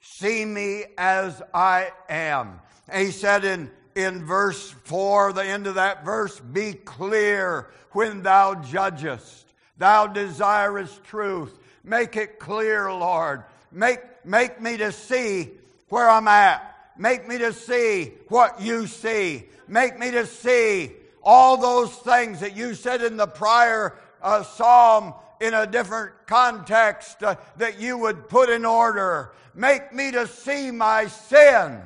See 0.00 0.44
me 0.44 0.84
as 0.98 1.40
I 1.54 1.92
am. 2.08 2.60
And 2.88 3.06
he 3.06 3.12
said 3.12 3.44
in, 3.44 3.70
in 3.94 4.26
verse 4.26 4.70
4, 4.84 5.32
the 5.32 5.44
end 5.44 5.66
of 5.66 5.76
that 5.76 6.04
verse, 6.04 6.38
Be 6.40 6.74
clear 6.74 7.70
when 7.92 8.22
thou 8.22 8.56
judgest. 8.56 9.46
Thou 9.78 10.08
desirest 10.08 11.04
truth. 11.04 11.56
Make 11.84 12.16
it 12.16 12.38
clear, 12.38 12.92
Lord. 12.92 13.44
Make, 13.70 14.00
make 14.24 14.60
me 14.60 14.76
to 14.78 14.90
see 14.90 15.50
where 15.88 16.10
I'm 16.10 16.26
at. 16.26 16.64
Make 16.98 17.28
me 17.28 17.38
to 17.38 17.52
see 17.52 18.12
what 18.26 18.60
you 18.60 18.88
see. 18.88 19.44
Make 19.68 19.98
me 19.98 20.10
to 20.10 20.26
see 20.26 20.92
all 21.22 21.56
those 21.56 21.94
things 21.94 22.40
that 22.40 22.56
you 22.56 22.74
said 22.74 23.02
in 23.02 23.16
the 23.16 23.26
prior 23.26 23.94
uh, 24.20 24.42
psalm 24.42 25.14
in 25.40 25.54
a 25.54 25.66
different 25.66 26.12
context 26.26 27.22
uh, 27.22 27.36
that 27.56 27.80
you 27.80 27.98
would 27.98 28.28
put 28.28 28.50
in 28.50 28.64
order. 28.64 29.32
Make 29.54 29.92
me 29.92 30.10
to 30.12 30.26
see 30.26 30.70
my 30.70 31.06
sin. 31.06 31.80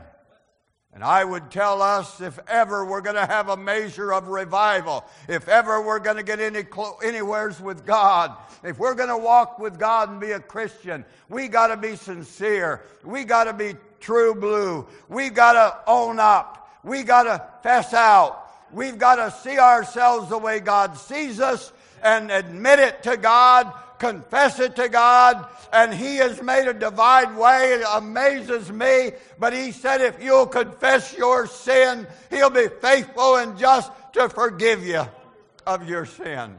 And 0.94 1.02
I 1.02 1.24
would 1.24 1.50
tell 1.50 1.80
us 1.80 2.20
if 2.20 2.38
ever 2.48 2.84
we're 2.84 3.00
going 3.00 3.16
to 3.16 3.24
have 3.24 3.48
a 3.48 3.56
measure 3.56 4.12
of 4.12 4.28
revival, 4.28 5.04
if 5.26 5.48
ever 5.48 5.80
we're 5.80 5.98
going 5.98 6.18
to 6.18 6.22
get 6.22 6.38
any 6.38 6.64
clo- 6.64 6.98
anywheres 7.02 7.58
with 7.60 7.86
God, 7.86 8.36
if 8.62 8.78
we're 8.78 8.94
going 8.94 9.08
to 9.08 9.16
walk 9.16 9.58
with 9.58 9.78
God 9.78 10.10
and 10.10 10.20
be 10.20 10.32
a 10.32 10.40
Christian, 10.40 11.06
we 11.30 11.48
got 11.48 11.68
to 11.68 11.78
be 11.78 11.96
sincere. 11.96 12.82
We 13.04 13.24
got 13.24 13.44
to 13.44 13.54
be 13.54 13.74
true 14.00 14.34
blue. 14.34 14.86
We 15.08 15.30
got 15.30 15.54
to 15.54 15.90
own 15.90 16.18
up. 16.18 16.68
We 16.84 17.04
got 17.04 17.22
to 17.22 17.42
fess 17.62 17.94
out. 17.94 18.50
We've 18.70 18.98
got 18.98 19.16
to 19.16 19.30
see 19.30 19.58
ourselves 19.58 20.28
the 20.28 20.38
way 20.38 20.60
God 20.60 20.98
sees 20.98 21.40
us 21.40 21.72
and 22.02 22.30
admit 22.30 22.78
it 22.78 23.02
to 23.04 23.16
God 23.16 23.72
confess 24.02 24.58
it 24.58 24.74
to 24.74 24.88
God, 24.88 25.48
and 25.72 25.94
He 25.94 26.16
has 26.16 26.42
made 26.42 26.66
a 26.66 26.74
divine 26.74 27.36
way. 27.36 27.74
It 27.74 27.86
amazes 27.88 28.70
me. 28.70 29.12
But 29.38 29.52
He 29.52 29.70
said, 29.70 30.00
if 30.00 30.20
you'll 30.20 30.48
confess 30.48 31.16
your 31.16 31.46
sin, 31.46 32.08
He'll 32.28 32.50
be 32.50 32.66
faithful 32.80 33.36
and 33.36 33.56
just 33.56 33.92
to 34.14 34.28
forgive 34.28 34.84
you 34.84 35.04
of 35.64 35.88
your 35.88 36.04
sin. 36.04 36.56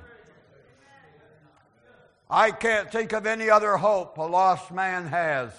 I 2.29 2.51
can't 2.51 2.89
think 2.89 3.11
of 3.11 3.25
any 3.25 3.49
other 3.49 3.75
hope 3.75 4.17
a 4.17 4.23
lost 4.23 4.71
man 4.71 5.07
has. 5.07 5.51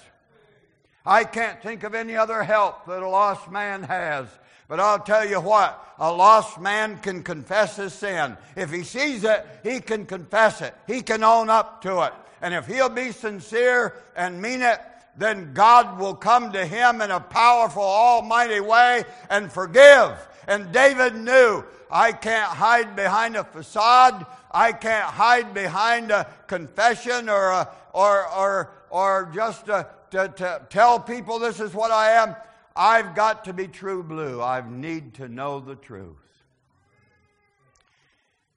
I 1.04 1.24
can't 1.24 1.62
think 1.62 1.84
of 1.84 1.94
any 1.94 2.16
other 2.16 2.42
help 2.42 2.86
that 2.86 3.02
a 3.02 3.08
lost 3.08 3.50
man 3.50 3.82
has. 3.82 4.26
But 4.68 4.80
I'll 4.80 5.00
tell 5.00 5.28
you 5.28 5.40
what, 5.40 5.80
a 5.98 6.12
lost 6.12 6.60
man 6.60 6.98
can 6.98 7.22
confess 7.22 7.76
his 7.76 7.92
sin. 7.92 8.36
If 8.56 8.72
he 8.72 8.82
sees 8.82 9.24
it, 9.24 9.46
he 9.62 9.80
can 9.80 10.06
confess 10.06 10.60
it. 10.60 10.74
He 10.86 11.02
can 11.02 11.22
own 11.22 11.50
up 11.50 11.82
to 11.82 12.02
it. 12.02 12.12
And 12.40 12.54
if 12.54 12.66
he'll 12.66 12.88
be 12.88 13.12
sincere 13.12 13.94
and 14.16 14.40
mean 14.40 14.62
it, 14.62 14.80
then 15.16 15.54
God 15.54 15.98
will 15.98 16.14
come 16.14 16.52
to 16.52 16.66
him 16.66 17.00
in 17.00 17.10
a 17.10 17.20
powerful, 17.20 17.82
almighty 17.82 18.60
way 18.60 19.04
and 19.30 19.52
forgive. 19.52 20.12
And 20.48 20.72
David 20.72 21.14
knew, 21.14 21.64
I 21.90 22.12
can't 22.12 22.50
hide 22.50 22.96
behind 22.96 23.36
a 23.36 23.44
facade. 23.44 24.26
I 24.50 24.72
can't 24.72 25.06
hide 25.06 25.54
behind 25.54 26.10
a 26.10 26.26
confession 26.46 27.28
or, 27.28 27.50
a, 27.50 27.68
or, 27.92 28.28
or, 28.28 28.70
or 28.90 29.30
just 29.34 29.66
to, 29.66 29.86
to, 30.10 30.28
to 30.28 30.62
tell 30.70 30.98
people 30.98 31.38
this 31.38 31.60
is 31.60 31.72
what 31.72 31.90
I 31.90 32.10
am. 32.12 32.34
I've 32.76 33.14
got 33.14 33.44
to 33.44 33.52
be 33.52 33.68
true 33.68 34.02
blue. 34.02 34.42
I 34.42 34.62
need 34.68 35.14
to 35.14 35.28
know 35.28 35.60
the 35.60 35.76
truth. 35.76 36.16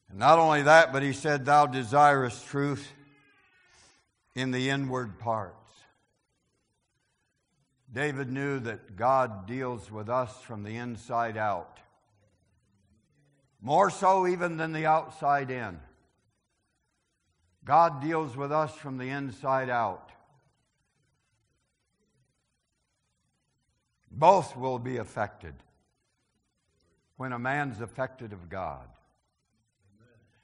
And 0.10 0.20
not 0.20 0.40
only 0.40 0.64
that, 0.64 0.92
but 0.92 1.04
he 1.04 1.14
said, 1.14 1.46
Thou 1.46 1.68
desirest 1.68 2.46
truth 2.48 2.92
in 4.36 4.52
the 4.52 4.70
inward 4.70 5.20
parts. 5.20 5.54
David 7.92 8.32
knew 8.32 8.60
that 8.60 8.96
God 8.96 9.48
deals 9.48 9.92
with 9.92 10.10
us 10.10 10.42
from 10.42 10.64
the 10.64 10.76
inside 10.76 11.38
out, 11.38 11.80
more 13.62 13.90
so 13.90 14.28
even 14.28 14.58
than 14.58 14.74
the 14.74 14.86
outside 14.86 15.50
in. 15.50 15.80
God 17.64 18.02
deals 18.02 18.36
with 18.36 18.52
us 18.52 18.74
from 18.74 18.98
the 18.98 19.10
inside 19.10 19.70
out. 19.70 20.12
Both 24.18 24.58
will 24.58 24.80
be 24.80 24.98
affected 24.98 25.54
when 27.18 27.34
a 27.34 27.38
man's 27.38 27.82
affected 27.82 28.34
of 28.34 28.50
God. 28.50 28.88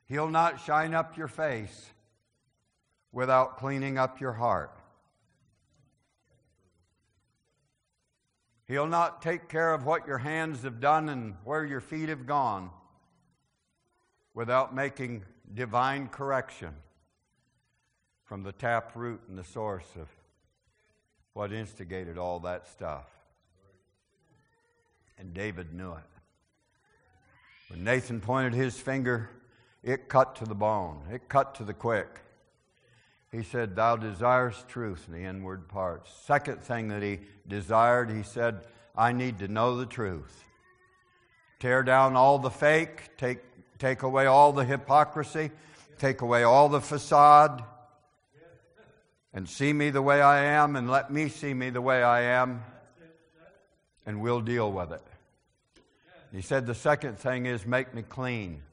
He'll 0.06 0.30
not 0.30 0.62
shine 0.62 0.94
up 0.94 1.18
your 1.18 1.28
face 1.28 1.90
without 3.12 3.58
cleaning 3.58 3.98
up 3.98 4.22
your 4.22 4.34
heart. 4.34 4.78
He'll 8.68 8.86
not 8.86 9.24
take 9.24 9.50
care 9.50 9.74
of 9.74 9.88
what 9.88 10.06
your 10.06 10.20
hands 10.20 10.62
have 10.62 10.80
done 10.80 11.10
and 11.10 11.34
where 11.44 11.66
your 11.66 11.82
feet 11.82 12.10
have 12.10 12.28
gone 12.28 12.70
without 14.36 14.76
making 14.76 15.24
divine 15.52 16.10
correction 16.10 16.76
from 18.24 18.44
the 18.44 18.52
tap 18.52 18.92
root 18.94 19.22
and 19.28 19.36
the 19.36 19.44
source 19.44 19.88
of 20.00 20.10
what 21.34 21.52
instigated 21.52 22.20
all 22.20 22.40
that 22.42 22.68
stuff. 22.68 23.13
And 25.24 25.34
David 25.34 25.74
knew 25.74 25.94
it. 25.94 26.04
When 27.70 27.86
Nathan 27.86 28.20
pointed 28.20 28.54
his 28.54 28.78
finger, 28.78 29.30
it 29.82 30.10
cut 30.10 30.36
to 30.36 30.46
the 30.46 30.54
bone, 30.54 31.02
it 31.10 31.30
cut 31.30 31.56
to 31.56 31.64
the 31.64 31.74
quick. 31.74 32.20
He 33.32 33.42
said, 33.42 33.74
Thou 33.74 33.96
desirest 33.96 34.68
truth 34.68 35.06
in 35.08 35.14
the 35.14 35.24
inward 35.24 35.70
parts. 35.70 36.12
Second 36.26 36.62
thing 36.62 36.90
that 36.90 37.02
he 37.02 37.22
desired, 37.48 38.12
he 38.12 38.22
said, 38.22 38.68
I 38.98 39.14
need 39.14 39.40
to 39.40 39.48
know 39.48 39.78
the 39.78 39.86
truth. 39.86 40.44
Tear 41.60 41.84
down 41.84 42.18
all 42.18 42.38
the 42.38 42.52
fake, 42.52 43.18
take, 43.18 43.40
take 43.80 44.04
away 44.04 44.26
all 44.26 44.52
the 44.52 44.66
hypocrisy, 44.66 45.52
take 46.00 46.20
away 46.20 46.44
all 46.44 46.68
the 46.68 46.82
facade, 46.82 47.64
and 49.34 49.48
see 49.48 49.72
me 49.72 49.90
the 49.90 50.02
way 50.02 50.22
I 50.22 50.44
am, 50.44 50.76
and 50.76 50.92
let 50.92 51.14
me 51.14 51.30
see 51.30 51.54
me 51.54 51.70
the 51.70 51.82
way 51.82 52.04
I 52.04 52.24
am 52.24 52.62
and 54.06 54.22
we'll 54.22 54.42
deal 54.42 54.72
with 54.72 54.92
it. 54.92 55.02
He 56.34 56.42
said 56.42 56.66
the 56.66 56.74
second 56.74 57.20
thing 57.20 57.46
is 57.46 57.66
make 57.66 57.94
me 57.94 58.02
clean. 58.02 58.64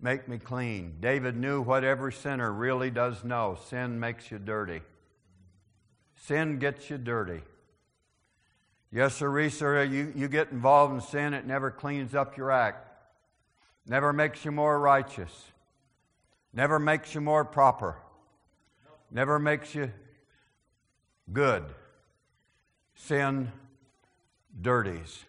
Make 0.00 0.28
me 0.28 0.38
clean. 0.38 0.94
David 1.00 1.36
knew 1.36 1.60
what 1.60 1.82
every 1.82 2.12
sinner 2.12 2.52
really 2.52 2.90
does 2.90 3.24
know 3.24 3.58
sin 3.68 3.98
makes 3.98 4.30
you 4.30 4.38
dirty. 4.38 4.82
Sin 6.14 6.60
gets 6.60 6.88
you 6.88 6.98
dirty. 6.98 7.42
Yes, 8.92 9.14
sir, 9.16 9.48
sir, 9.48 9.82
you, 9.82 10.12
you 10.14 10.28
get 10.28 10.52
involved 10.52 10.94
in 10.94 11.00
sin, 11.00 11.34
it 11.34 11.46
never 11.46 11.70
cleans 11.70 12.14
up 12.14 12.36
your 12.36 12.50
act, 12.50 12.88
never 13.86 14.12
makes 14.12 14.44
you 14.44 14.52
more 14.52 14.78
righteous, 14.78 15.50
never 16.52 16.78
makes 16.78 17.14
you 17.14 17.22
more 17.22 17.42
proper, 17.42 17.96
never 19.10 19.38
makes 19.38 19.74
you 19.74 19.90
good. 21.32 21.64
Sin 22.94 23.50
dirties. 24.60 25.24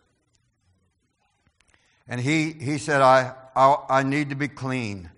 And 2.07 2.19
he, 2.19 2.51
he 2.51 2.77
said, 2.77 3.01
I, 3.01 3.33
I, 3.55 3.77
I 3.89 4.03
need 4.03 4.29
to 4.29 4.35
be 4.35 4.47
clean. 4.47 5.09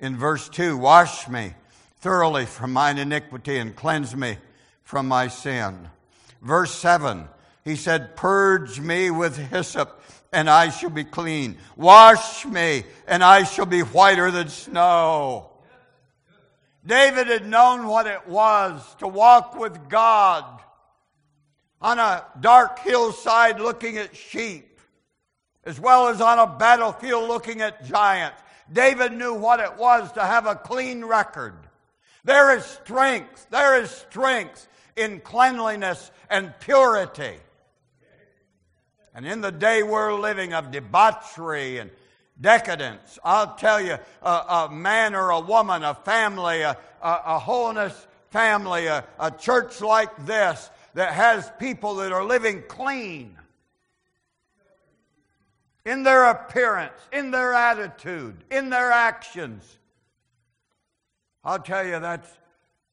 In 0.00 0.16
verse 0.16 0.48
2, 0.48 0.76
wash 0.76 1.28
me 1.28 1.54
thoroughly 2.00 2.46
from 2.46 2.72
mine 2.72 2.98
iniquity 2.98 3.58
and 3.58 3.76
cleanse 3.76 4.14
me 4.16 4.36
from 4.82 5.06
my 5.06 5.28
sin. 5.28 5.88
Verse 6.40 6.74
7, 6.74 7.28
he 7.64 7.76
said, 7.76 8.16
Purge 8.16 8.80
me 8.80 9.10
with 9.10 9.36
hyssop, 9.38 10.02
and 10.32 10.50
I 10.50 10.70
shall 10.70 10.90
be 10.90 11.04
clean. 11.04 11.56
Wash 11.76 12.44
me, 12.44 12.82
and 13.06 13.22
I 13.22 13.44
shall 13.44 13.66
be 13.66 13.80
whiter 13.80 14.32
than 14.32 14.48
snow. 14.48 15.50
David 16.84 17.28
had 17.28 17.46
known 17.46 17.86
what 17.86 18.08
it 18.08 18.26
was 18.26 18.82
to 18.98 19.06
walk 19.06 19.56
with 19.56 19.88
God 19.88 20.44
on 21.80 22.00
a 22.00 22.24
dark 22.40 22.80
hillside 22.80 23.60
looking 23.60 23.98
at 23.98 24.16
sheep, 24.16 24.71
as 25.64 25.78
well 25.78 26.08
as 26.08 26.20
on 26.20 26.38
a 26.38 26.46
battlefield 26.46 27.28
looking 27.28 27.60
at 27.60 27.84
giants. 27.84 28.40
David 28.72 29.12
knew 29.12 29.34
what 29.34 29.60
it 29.60 29.76
was 29.76 30.10
to 30.12 30.22
have 30.22 30.46
a 30.46 30.54
clean 30.54 31.04
record. 31.04 31.54
There 32.24 32.56
is 32.56 32.64
strength, 32.64 33.46
there 33.50 33.80
is 33.80 33.90
strength 33.90 34.68
in 34.96 35.20
cleanliness 35.20 36.10
and 36.30 36.52
purity. 36.60 37.36
And 39.14 39.26
in 39.26 39.40
the 39.40 39.52
day 39.52 39.82
we're 39.82 40.14
living 40.14 40.54
of 40.54 40.70
debauchery 40.70 41.78
and 41.78 41.90
decadence, 42.40 43.18
I'll 43.22 43.54
tell 43.56 43.80
you, 43.80 43.98
a, 44.22 44.30
a 44.30 44.68
man 44.72 45.14
or 45.14 45.30
a 45.30 45.40
woman, 45.40 45.82
a 45.82 45.94
family, 45.94 46.62
a, 46.62 46.78
a, 47.02 47.20
a 47.26 47.38
holiness 47.38 48.06
family, 48.30 48.86
a, 48.86 49.04
a 49.18 49.30
church 49.30 49.80
like 49.80 50.24
this 50.24 50.70
that 50.94 51.12
has 51.12 51.50
people 51.58 51.96
that 51.96 52.12
are 52.12 52.24
living 52.24 52.62
clean 52.68 53.36
in 55.84 56.02
their 56.02 56.26
appearance, 56.26 57.00
in 57.12 57.30
their 57.30 57.54
attitude, 57.54 58.44
in 58.50 58.70
their 58.70 58.92
actions. 58.92 59.78
I'll 61.44 61.58
tell 61.58 61.84
you, 61.84 61.98
that's, 61.98 62.28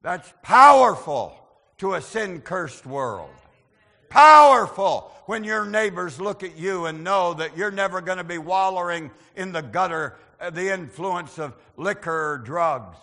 that's 0.01 0.33
powerful 0.41 1.35
to 1.77 1.93
a 1.93 2.01
sin 2.01 2.41
cursed 2.41 2.85
world. 2.85 3.29
Powerful 4.09 5.11
when 5.27 5.43
your 5.43 5.65
neighbors 5.65 6.19
look 6.19 6.43
at 6.43 6.57
you 6.57 6.87
and 6.87 7.03
know 7.03 7.35
that 7.35 7.55
you're 7.55 7.69
never 7.69 8.01
going 8.01 8.17
to 8.17 8.23
be 8.23 8.39
wallowing 8.39 9.11
in 9.35 9.51
the 9.51 9.61
gutter, 9.61 10.17
uh, 10.41 10.49
the 10.49 10.73
influence 10.73 11.37
of 11.37 11.55
liquor 11.77 12.33
or 12.33 12.37
drugs. 12.39 12.97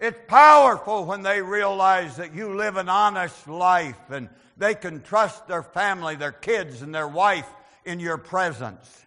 It's 0.00 0.18
powerful 0.26 1.04
when 1.04 1.22
they 1.22 1.42
realize 1.42 2.16
that 2.16 2.34
you 2.34 2.54
live 2.54 2.76
an 2.76 2.88
honest 2.88 3.46
life 3.46 4.10
and 4.10 4.30
they 4.56 4.74
can 4.74 5.02
trust 5.02 5.46
their 5.48 5.62
family, 5.62 6.16
their 6.16 6.32
kids, 6.32 6.80
and 6.80 6.94
their 6.94 7.08
wife 7.08 7.48
in 7.86 8.00
your 8.00 8.18
presence. 8.18 9.06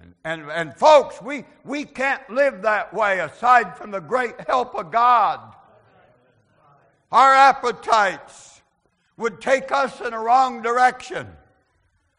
And, 0.00 0.14
and, 0.24 0.50
and 0.50 0.76
folks, 0.76 1.22
we, 1.22 1.44
we 1.64 1.84
can't 1.84 2.28
live 2.28 2.62
that 2.62 2.92
way 2.92 3.20
aside 3.20 3.76
from 3.76 3.90
the 3.90 4.00
great 4.00 4.34
help 4.46 4.74
of 4.74 4.90
God. 4.92 5.40
Our 7.10 7.32
appetites 7.32 8.60
would 9.16 9.40
take 9.40 9.72
us 9.72 10.00
in 10.00 10.12
a 10.12 10.20
wrong 10.20 10.62
direction. 10.62 11.26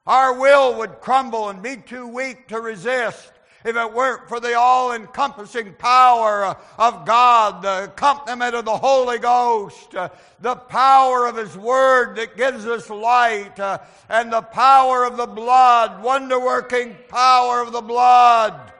Our 0.08 0.34
will 0.40 0.78
would 0.80 1.02
crumble 1.02 1.50
and 1.50 1.62
be 1.62 1.78
too 1.78 2.08
weak 2.08 2.48
to 2.48 2.60
resist 2.60 3.32
if 3.66 3.76
it 3.76 3.94
weren't 3.94 4.28
for 4.30 4.40
the 4.40 4.58
all 4.58 4.94
encompassing 4.94 5.74
power 5.74 6.56
of 6.78 7.06
God, 7.06 7.62
the 7.62 7.86
accompaniment 7.86 8.56
of 8.56 8.66
the 8.66 8.78
Holy 8.78 9.20
Ghost, 9.20 9.94
uh, 9.96 10.10
the 10.40 10.56
power 10.56 11.28
of 11.28 11.36
His 11.36 11.58
Word 11.58 12.16
that 12.16 12.38
gives 12.38 12.66
us 12.66 12.90
light, 12.90 13.60
uh, 13.60 13.80
and 14.08 14.32
the 14.32 14.42
power 14.42 15.04
of 15.04 15.18
the 15.18 15.28
blood, 15.28 16.02
wonder 16.02 16.40
working 16.40 16.96
power 17.10 17.62
of 17.62 17.74
the 17.74 17.82
blood, 17.82 18.72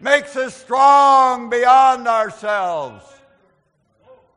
makes 0.00 0.34
us 0.36 0.54
strong 0.54 1.50
beyond 1.50 2.08
ourselves 2.08 3.04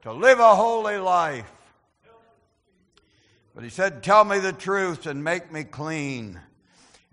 to 0.02 0.12
live 0.12 0.39
a 0.39 0.56
holy 0.56 0.98
life. 0.98 1.52
But 3.56 3.64
he 3.64 3.70
said, 3.70 4.04
Tell 4.04 4.24
me 4.24 4.39
the 4.39 4.54
truth 4.54 5.06
and 5.08 5.24
make 5.24 5.52
me 5.52 5.64
clean. 5.64 6.39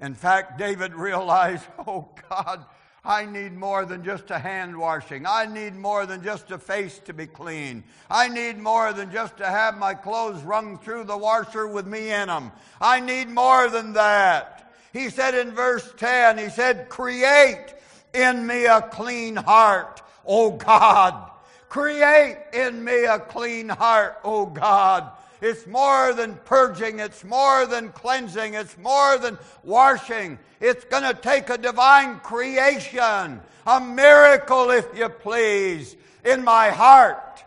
In 0.00 0.14
fact, 0.14 0.58
David 0.58 0.94
realized, 0.94 1.64
oh 1.86 2.08
God, 2.28 2.64
I 3.04 3.26
need 3.26 3.52
more 3.52 3.84
than 3.84 4.04
just 4.04 4.30
a 4.30 4.38
hand 4.38 4.76
washing. 4.76 5.26
I 5.26 5.46
need 5.46 5.74
more 5.74 6.06
than 6.06 6.22
just 6.22 6.50
a 6.50 6.58
face 6.58 6.98
to 7.04 7.12
be 7.12 7.26
clean. 7.26 7.84
I 8.10 8.28
need 8.28 8.58
more 8.58 8.92
than 8.92 9.12
just 9.12 9.36
to 9.38 9.46
have 9.46 9.76
my 9.76 9.94
clothes 9.94 10.42
wrung 10.42 10.78
through 10.78 11.04
the 11.04 11.16
washer 11.16 11.66
with 11.66 11.86
me 11.86 12.10
in 12.10 12.28
them. 12.28 12.50
I 12.80 13.00
need 13.00 13.28
more 13.28 13.68
than 13.68 13.92
that. 13.92 14.72
He 14.92 15.10
said 15.10 15.34
in 15.34 15.52
verse 15.52 15.92
10, 15.96 16.38
he 16.38 16.48
said, 16.48 16.88
create 16.88 17.74
in 18.14 18.46
me 18.46 18.66
a 18.66 18.80
clean 18.80 19.36
heart, 19.36 20.00
O 20.24 20.52
God 20.52 21.30
Create 21.74 22.36
in 22.52 22.84
me 22.84 23.02
a 23.02 23.18
clean 23.18 23.68
heart, 23.68 24.20
O 24.22 24.46
God. 24.46 25.10
It's 25.40 25.66
more 25.66 26.12
than 26.12 26.36
purging. 26.44 27.00
It's 27.00 27.24
more 27.24 27.66
than 27.66 27.90
cleansing. 27.90 28.54
It's 28.54 28.78
more 28.78 29.18
than 29.18 29.38
washing. 29.62 30.38
It's 30.60 30.84
going 30.84 31.02
to 31.02 31.14
take 31.14 31.50
a 31.50 31.58
divine 31.58 32.20
creation, 32.20 33.40
a 33.66 33.80
miracle, 33.80 34.70
if 34.70 34.86
you 34.96 35.08
please, 35.08 35.96
in 36.24 36.44
my 36.44 36.70
heart. 36.70 37.44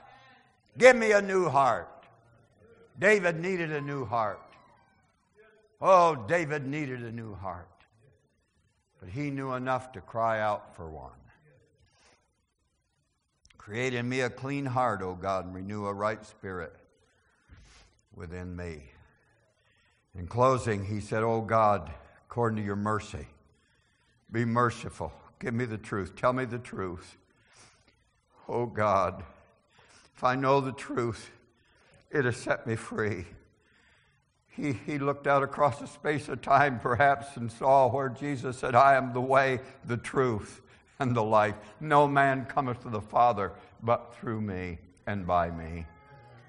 Give 0.77 0.95
me 0.95 1.11
a 1.11 1.21
new 1.21 1.49
heart. 1.49 1.89
David 2.99 3.39
needed 3.39 3.71
a 3.71 3.81
new 3.81 4.05
heart. 4.05 4.41
Oh, 5.79 6.15
David 6.15 6.67
needed 6.67 7.03
a 7.03 7.11
new 7.11 7.35
heart. 7.35 7.69
But 8.99 9.09
he 9.09 9.29
knew 9.29 9.53
enough 9.53 9.91
to 9.93 10.01
cry 10.01 10.39
out 10.39 10.75
for 10.75 10.89
one. 10.89 11.11
Create 13.57 13.93
in 13.93 14.07
me 14.07 14.21
a 14.21 14.29
clean 14.29 14.65
heart, 14.65 15.01
O 15.01 15.13
God, 15.13 15.45
and 15.45 15.53
renew 15.53 15.85
a 15.85 15.93
right 15.93 16.25
spirit 16.25 16.75
within 18.17 18.55
me. 18.55 18.91
In 20.17 20.27
closing, 20.27 20.85
he 20.85 20.99
said, 20.99 21.23
O 21.23 21.41
God, 21.41 21.91
according 22.25 22.57
to 22.57 22.65
your 22.65 22.75
mercy, 22.75 23.27
be 24.31 24.43
merciful. 24.43 25.13
Give 25.39 25.53
me 25.53 25.65
the 25.65 25.77
truth. 25.77 26.15
Tell 26.15 26.33
me 26.33 26.45
the 26.45 26.57
truth. 26.57 27.17
O 28.49 28.65
God, 28.65 29.23
if 30.15 30.23
I 30.23 30.35
know 30.35 30.59
the 30.59 30.71
truth, 30.71 31.29
it 32.09 32.25
has 32.25 32.37
set 32.37 32.65
me 32.65 32.75
free. 32.75 33.25
He, 34.47 34.73
he 34.73 34.97
looked 34.97 35.27
out 35.27 35.43
across 35.43 35.81
a 35.81 35.87
space 35.87 36.27
of 36.29 36.41
time, 36.41 36.79
perhaps, 36.79 37.37
and 37.37 37.51
saw 37.51 37.87
where 37.87 38.09
Jesus 38.09 38.57
said, 38.57 38.73
I 38.73 38.95
am 38.95 39.13
the 39.13 39.21
way, 39.21 39.59
the 39.85 39.97
truth, 39.97 40.61
and 40.99 41.15
the 41.15 41.23
life. 41.23 41.55
No 41.79 42.07
man 42.07 42.45
cometh 42.45 42.81
to 42.81 42.89
the 42.89 43.01
Father 43.01 43.51
but 43.83 44.15
through 44.15 44.41
me 44.41 44.79
and 45.05 45.27
by 45.27 45.51
me. 45.51 45.85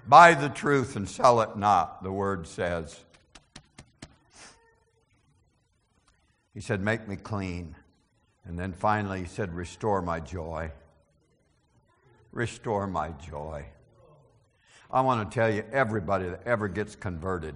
Buy 0.07 0.33
the 0.33 0.49
truth 0.49 0.95
and 0.95 1.07
sell 1.07 1.41
it 1.41 1.55
not, 1.55 2.03
the 2.03 2.11
word 2.11 2.47
says. 2.47 2.99
He 6.53 6.61
said, 6.61 6.81
Make 6.81 7.07
me 7.07 7.15
clean. 7.15 7.75
And 8.45 8.57
then 8.57 8.73
finally, 8.73 9.19
he 9.19 9.25
said, 9.25 9.53
Restore 9.53 10.01
my 10.01 10.19
joy. 10.19 10.71
Restore 12.31 12.87
my 12.87 13.09
joy. 13.11 13.65
I 14.91 15.01
want 15.01 15.29
to 15.29 15.35
tell 15.35 15.53
you, 15.53 15.63
everybody 15.71 16.29
that 16.29 16.41
ever 16.45 16.67
gets 16.67 16.95
converted 16.95 17.55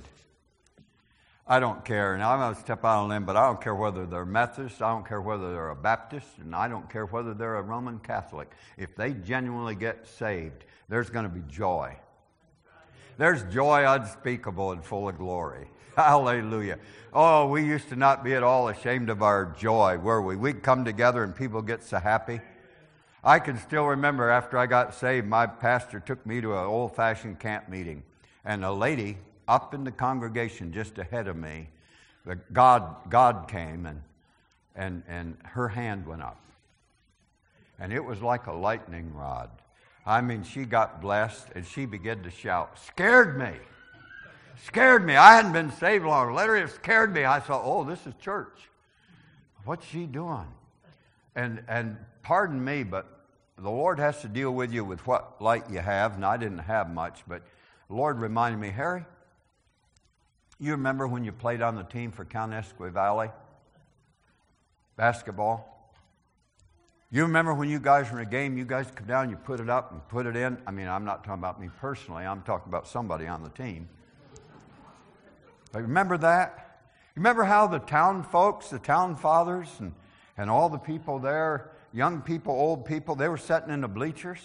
I 1.46 1.60
don't 1.60 1.84
care, 1.84 2.14
and 2.14 2.24
I'm 2.24 2.40
going 2.40 2.56
to 2.56 2.62
step 2.62 2.86
out 2.86 3.04
on 3.04 3.10
limb, 3.10 3.26
but 3.26 3.36
I 3.36 3.46
don't 3.48 3.60
care 3.60 3.76
whether 3.76 4.06
they're 4.06 4.26
Methodist, 4.26 4.82
I 4.82 4.90
don't 4.92 5.06
care 5.06 5.20
whether 5.20 5.52
they're 5.52 5.72
a 5.72 5.76
Baptist, 5.76 6.38
and 6.40 6.56
I 6.56 6.70
don't 6.70 6.90
care 6.90 7.06
whether 7.06 7.34
they're 7.34 7.58
a 7.58 7.62
Roman 7.62 8.00
Catholic. 8.00 8.50
If 8.78 8.96
they 8.96 9.14
genuinely 9.14 9.76
get 9.76 10.08
saved, 10.08 10.64
there's 10.88 11.10
going 11.10 11.26
to 11.26 11.30
be 11.30 11.42
joy. 11.50 11.98
There's 13.18 13.44
joy 13.54 13.86
unspeakable 13.88 14.72
and 14.72 14.84
full 14.84 15.10
of 15.10 15.18
glory. 15.18 15.68
Hallelujah. 15.96 16.80
Oh, 17.14 17.48
we 17.48 17.64
used 17.64 17.90
to 17.90 17.96
not 17.96 18.24
be 18.24 18.34
at 18.34 18.44
all 18.44 18.70
ashamed 18.70 19.10
of 19.10 19.22
our 19.22 19.46
joy, 19.58 19.98
were 19.98 20.22
we? 20.22 20.36
We'd 20.36 20.64
come 20.64 20.84
together 20.84 21.24
and 21.24 21.36
people 21.36 21.62
get 21.62 21.84
so 21.84 22.00
happy. 22.00 22.42
I 23.24 23.40
can 23.40 23.58
still 23.58 23.86
remember 23.86 24.30
after 24.30 24.58
I 24.58 24.66
got 24.66 24.94
saved, 24.94 25.28
my 25.28 25.46
pastor 25.46 26.00
took 26.00 26.26
me 26.26 26.42
to 26.42 26.54
an 26.54 26.66
old 26.66 26.96
fashioned 26.96 27.40
camp 27.40 27.70
meeting, 27.70 28.04
and 28.44 28.66
a 28.66 28.72
lady 28.72 29.18
up 29.48 29.74
in 29.74 29.84
the 29.84 29.92
congregation 29.92 30.74
just 30.74 30.98
ahead 30.98 31.28
of 31.28 31.38
me, 31.38 31.70
the 32.26 32.36
God, 32.52 33.10
God 33.10 33.48
came 33.48 33.86
and, 33.86 34.02
and, 34.76 35.04
and 35.08 35.38
her 35.44 35.70
hand 35.70 36.06
went 36.06 36.22
up. 36.22 36.40
And 37.80 37.94
it 37.94 38.04
was 38.04 38.22
like 38.22 38.48
a 38.48 38.54
lightning 38.54 39.14
rod. 39.14 39.50
I 40.06 40.22
mean, 40.22 40.44
she 40.44 40.66
got 40.66 41.02
blessed 41.02 41.48
and 41.56 41.66
she 41.66 41.86
began 41.86 42.24
to 42.24 42.32
shout. 42.32 42.78
Scared 42.80 43.38
me. 43.38 43.52
Scared 44.66 45.06
me. 45.06 45.16
I 45.16 45.36
hadn't 45.36 45.54
been 45.54 45.72
saved 45.72 46.06
long. 46.06 46.34
Literally, 46.34 46.64
it 46.64 46.72
scared 46.72 47.14
me. 47.14 47.26
I 47.26 47.40
thought, 47.40 47.62
oh, 47.64 47.84
this 47.84 48.06
is 48.06 48.14
church. 48.20 48.70
What's 49.66 49.86
she 49.86 50.06
doing? 50.06 50.48
And, 51.36 51.64
and 51.68 51.98
pardon 52.22 52.64
me, 52.64 52.84
but 52.84 53.26
the 53.58 53.70
Lord 53.70 54.00
has 54.00 54.22
to 54.22 54.28
deal 54.28 54.52
with 54.52 54.74
you 54.74 54.84
with 54.84 55.06
what 55.08 55.42
light 55.42 55.70
you 55.70 55.80
have, 55.80 56.16
and 56.16 56.26
I 56.26 56.38
didn't 56.38 56.60
have 56.60 56.92
much, 56.92 57.22
but 57.28 57.44
Lord 57.90 58.20
reminded 58.20 58.60
me, 58.60 58.70
Harry, 58.70 59.06
You 60.60 60.72
remember 60.72 61.08
when 61.08 61.24
you 61.24 61.32
played 61.32 61.62
on 61.62 61.76
the 61.76 61.84
team 61.84 62.12
for 62.12 62.26
Cowanesque 62.26 62.78
Valley? 62.92 63.30
Basketball? 64.96 65.73
You 67.14 67.22
remember 67.22 67.54
when 67.54 67.70
you 67.70 67.80
guys 67.80 68.12
were 68.12 68.20
in 68.20 68.28
a 68.28 68.30
game, 68.30 68.58
you 68.58 68.66
guys 68.66 68.88
come 68.96 69.06
down, 69.06 69.30
you 69.30 69.36
put 69.36 69.60
it 69.60 69.70
up 69.70 69.92
and 69.92 70.06
put 70.08 70.26
it 70.26 70.36
in? 70.36 70.58
I 70.66 70.72
mean, 70.72 70.88
I'm 70.88 71.06
not 71.06 71.24
talking 71.24 71.40
about 71.40 71.62
me 71.62 71.70
personally, 71.80 72.26
I'm 72.26 72.42
talking 72.42 72.70
about 72.70 72.88
somebody 72.88 73.28
on 73.28 73.44
the 73.44 73.52
team. 73.52 73.88
But 75.72 75.84
remember 75.84 76.18
that? 76.18 76.80
Remember 77.14 77.44
how 77.44 77.68
the 77.68 77.78
town 77.78 78.24
folks, 78.24 78.70
the 78.70 78.80
town 78.80 79.16
fathers, 79.16 79.68
and, 79.78 79.94
and 80.40 80.50
all 80.50 80.70
the 80.70 80.80
people 80.80 81.20
there, 81.20 81.70
young 81.94 82.20
people, 82.20 82.52
old 82.52 82.84
people, 82.84 83.14
they 83.14 83.30
were 83.30 83.38
sitting 83.38 83.70
in 83.70 83.82
the 83.82 83.88
bleachers 83.88 84.40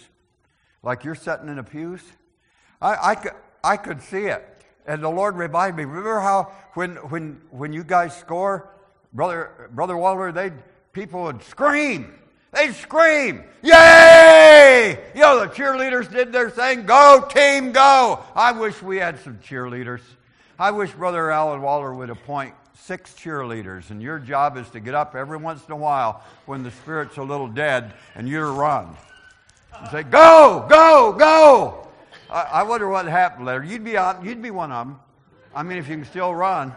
like 0.83 1.03
you're 1.03 1.15
sitting 1.15 1.49
in 1.49 1.55
the 1.55 1.63
pews? 1.63 2.03
I, 2.79 2.97
I, 3.01 3.15
could, 3.15 3.33
I 3.63 3.77
could 3.77 3.99
see 3.99 4.25
it. 4.25 4.45
And 4.85 5.03
the 5.03 5.09
Lord 5.09 5.37
revived 5.37 5.75
me. 5.75 5.85
Remember 5.85 6.19
how 6.19 6.51
when, 6.75 6.97
when, 6.97 7.41
when 7.49 7.73
you 7.73 7.83
guys 7.83 8.15
score, 8.15 8.69
Brother, 9.11 9.71
Brother 9.73 9.97
Waller, 9.97 10.31
they 10.31 10.51
people 10.93 11.23
would 11.23 11.41
scream. 11.41 12.18
They'd 12.51 12.73
scream, 12.73 13.43
Yay! 13.61 14.97
You 15.13 15.21
know, 15.21 15.39
the 15.39 15.47
cheerleaders 15.47 16.11
did 16.11 16.31
their 16.31 16.49
thing. 16.49 16.85
Go, 16.85 17.27
team, 17.29 17.71
go. 17.71 18.23
I 18.35 18.51
wish 18.53 18.81
we 18.81 18.97
had 18.97 19.19
some 19.19 19.37
cheerleaders. 19.37 20.01
I 20.57 20.71
wish 20.71 20.91
Brother 20.91 21.29
Alan 21.31 21.61
Waller 21.61 21.93
would 21.93 22.09
appoint 22.09 22.53
six 22.73 23.13
cheerleaders, 23.13 23.91
and 23.91 24.01
your 24.01 24.17
job 24.17 24.57
is 24.57 24.69
to 24.71 24.79
get 24.79 24.95
up 24.95 25.15
every 25.15 25.37
once 25.37 25.63
in 25.65 25.71
a 25.71 25.77
while 25.77 26.23
when 26.47 26.63
the 26.63 26.71
spirit's 26.71 27.17
a 27.17 27.23
little 27.23 27.47
dead 27.47 27.93
and 28.15 28.27
you 28.27 28.41
run. 28.41 28.95
And 29.79 29.89
say, 29.89 30.03
Go, 30.03 30.65
go, 30.69 31.13
go. 31.13 31.87
I, 32.31 32.41
I 32.41 32.63
wonder 32.63 32.89
what 32.89 33.05
happened 33.05 33.45
later. 33.45 33.63
You'd 33.63 33.83
be, 33.83 33.97
on, 33.97 34.25
you'd 34.25 34.41
be 34.41 34.51
one 34.51 34.71
of 34.71 34.87
them. 34.87 34.99
I 35.53 35.63
mean, 35.63 35.77
if 35.77 35.87
you 35.87 35.95
can 35.95 36.05
still 36.05 36.33
run. 36.33 36.73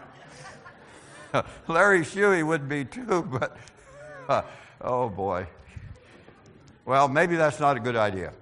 Larry 1.67 2.01
Shuey 2.01 2.45
would 2.45 2.69
be 2.69 2.85
too, 2.85 3.23
but 3.23 3.57
oh 4.81 5.09
boy. 5.09 5.47
Well, 6.85 7.07
maybe 7.07 7.35
that's 7.35 7.59
not 7.59 7.77
a 7.77 7.79
good 7.79 7.95
idea. 7.95 8.33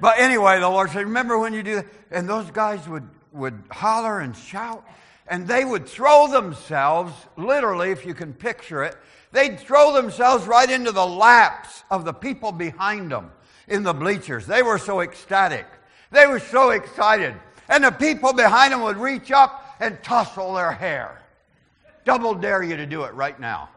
But 0.00 0.18
anyway, 0.18 0.58
the 0.60 0.68
Lord 0.68 0.90
said, 0.90 1.04
Remember 1.04 1.38
when 1.38 1.54
you 1.54 1.62
do 1.62 1.76
that? 1.76 1.86
And 2.10 2.28
those 2.28 2.50
guys 2.50 2.86
would, 2.88 3.08
would 3.32 3.62
holler 3.70 4.20
and 4.20 4.36
shout, 4.36 4.84
and 5.28 5.46
they 5.46 5.64
would 5.64 5.86
throw 5.86 6.28
themselves, 6.28 7.12
literally, 7.36 7.90
if 7.90 8.04
you 8.04 8.12
can 8.12 8.34
picture 8.34 8.82
it, 8.82 8.96
they'd 9.30 9.58
throw 9.58 9.92
themselves 9.94 10.46
right 10.46 10.68
into 10.68 10.92
the 10.92 11.06
laps 11.06 11.84
of 11.90 12.04
the 12.04 12.12
people 12.12 12.52
behind 12.52 13.10
them 13.10 13.30
in 13.68 13.82
the 13.82 13.94
bleachers. 13.94 14.46
They 14.46 14.62
were 14.62 14.78
so 14.78 15.00
ecstatic. 15.00 15.66
They 16.10 16.26
were 16.26 16.40
so 16.40 16.70
excited. 16.70 17.34
And 17.68 17.84
the 17.84 17.90
people 17.90 18.32
behind 18.32 18.72
them 18.72 18.82
would 18.82 18.98
reach 18.98 19.30
up 19.30 19.76
and 19.80 20.02
tussle 20.02 20.54
their 20.54 20.72
hair. 20.72 21.22
Double 22.04 22.34
dare 22.34 22.62
you 22.62 22.76
to 22.76 22.86
do 22.86 23.04
it 23.04 23.14
right 23.14 23.38
now. 23.38 23.70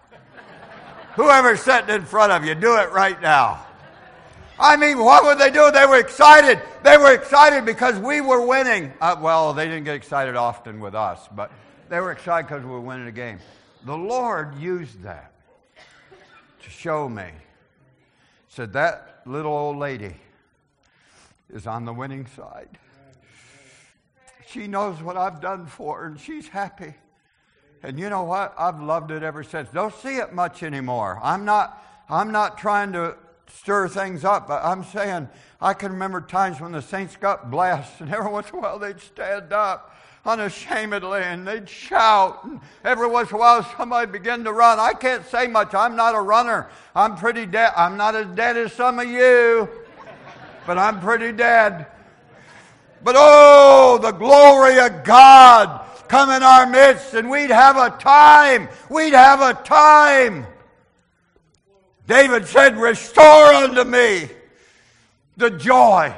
Whoever's 1.15 1.61
sitting 1.61 1.95
in 1.95 2.03
front 2.03 2.31
of 2.31 2.45
you, 2.45 2.55
do 2.55 2.77
it 2.77 2.91
right 2.91 3.19
now. 3.21 3.65
I 4.59 4.77
mean, 4.77 4.99
what 4.99 5.23
would 5.23 5.37
they 5.37 5.51
do? 5.51 5.71
They 5.71 5.85
were 5.85 5.99
excited. 5.99 6.61
They 6.83 6.97
were 6.97 7.13
excited 7.13 7.65
because 7.65 7.97
we 7.99 8.21
were 8.21 8.45
winning. 8.45 8.93
Uh, 9.01 9.15
well, 9.19 9.53
they 9.53 9.65
didn't 9.65 9.83
get 9.83 9.95
excited 9.95 10.35
often 10.35 10.79
with 10.79 10.95
us, 10.95 11.27
but 11.33 11.51
they 11.89 11.99
were 11.99 12.11
excited 12.11 12.47
because 12.47 12.63
we 12.63 12.71
were 12.71 12.81
winning 12.81 13.07
a 13.07 13.11
game. 13.11 13.39
The 13.85 13.97
Lord 13.97 14.55
used 14.57 15.03
that 15.03 15.31
to 16.63 16.69
show 16.69 17.07
me. 17.07 17.27
Said 18.47 18.73
that 18.73 19.21
little 19.25 19.53
old 19.53 19.77
lady 19.77 20.15
is 21.53 21.67
on 21.67 21.85
the 21.85 21.93
winning 21.93 22.25
side. 22.35 22.69
She 24.47 24.67
knows 24.67 25.01
what 25.01 25.17
I've 25.17 25.41
done 25.41 25.65
for 25.65 25.99
her, 25.99 26.05
and 26.07 26.19
she's 26.19 26.47
happy. 26.47 26.93
And 27.85 27.99
you 27.99 28.09
know 28.09 28.23
what? 28.23 28.55
I've 28.57 28.81
loved 28.81 29.11
it 29.11 29.21
ever 29.21 29.43
since. 29.43 29.69
Don't 29.69 29.93
see 29.93 30.17
it 30.17 30.33
much 30.33 30.63
anymore. 30.63 31.19
I'm 31.21 31.45
not, 31.45 31.85
I'm 32.09 32.31
not 32.31 32.57
trying 32.57 32.93
to 32.93 33.15
stir 33.47 33.87
things 33.87 34.25
up, 34.25 34.47
but 34.47 34.65
I'm 34.65 34.83
saying 34.85 35.29
I 35.61 35.75
can 35.75 35.91
remember 35.91 36.19
times 36.19 36.59
when 36.59 36.71
the 36.71 36.81
saints 36.81 37.15
got 37.15 37.51
blessed, 37.51 37.91
and 38.01 38.11
every 38.11 38.31
once 38.31 38.49
in 38.49 38.55
a 38.55 38.61
while 38.61 38.79
they'd 38.79 38.99
stand 38.99 39.53
up 39.53 39.95
unashamedly 40.25 41.21
and 41.21 41.47
they'd 41.47 41.69
shout. 41.69 42.43
And 42.43 42.59
every 42.83 43.07
once 43.07 43.29
in 43.29 43.35
a 43.35 43.39
while 43.39 43.63
somebody 43.77 44.11
began 44.11 44.43
to 44.45 44.51
run. 44.51 44.79
I 44.79 44.93
can't 44.93 45.23
say 45.27 45.45
much. 45.45 45.75
I'm 45.75 45.95
not 45.95 46.15
a 46.15 46.21
runner. 46.21 46.67
I'm 46.95 47.15
pretty 47.15 47.45
dead. 47.45 47.71
I'm 47.77 47.97
not 47.97 48.15
as 48.15 48.25
dead 48.35 48.57
as 48.57 48.73
some 48.73 48.97
of 48.97 49.07
you, 49.07 49.69
but 50.65 50.79
I'm 50.79 50.99
pretty 51.01 51.31
dead. 51.31 51.85
But 53.03 53.13
oh, 53.15 53.99
the 54.01 54.11
glory 54.11 54.79
of 54.79 55.03
God 55.03 55.85
come 56.07 56.29
in 56.29 56.43
our 56.43 56.65
midst 56.67 57.13
and 57.13 57.29
we'd 57.29 57.49
have 57.49 57.77
a 57.77 57.95
time. 57.97 58.69
We'd 58.89 59.13
have 59.13 59.41
a 59.41 59.53
time. 59.63 60.45
David 62.07 62.45
said, 62.47 62.77
Restore 62.77 63.53
unto 63.53 63.83
me 63.83 64.29
the 65.37 65.49
joy. 65.49 66.13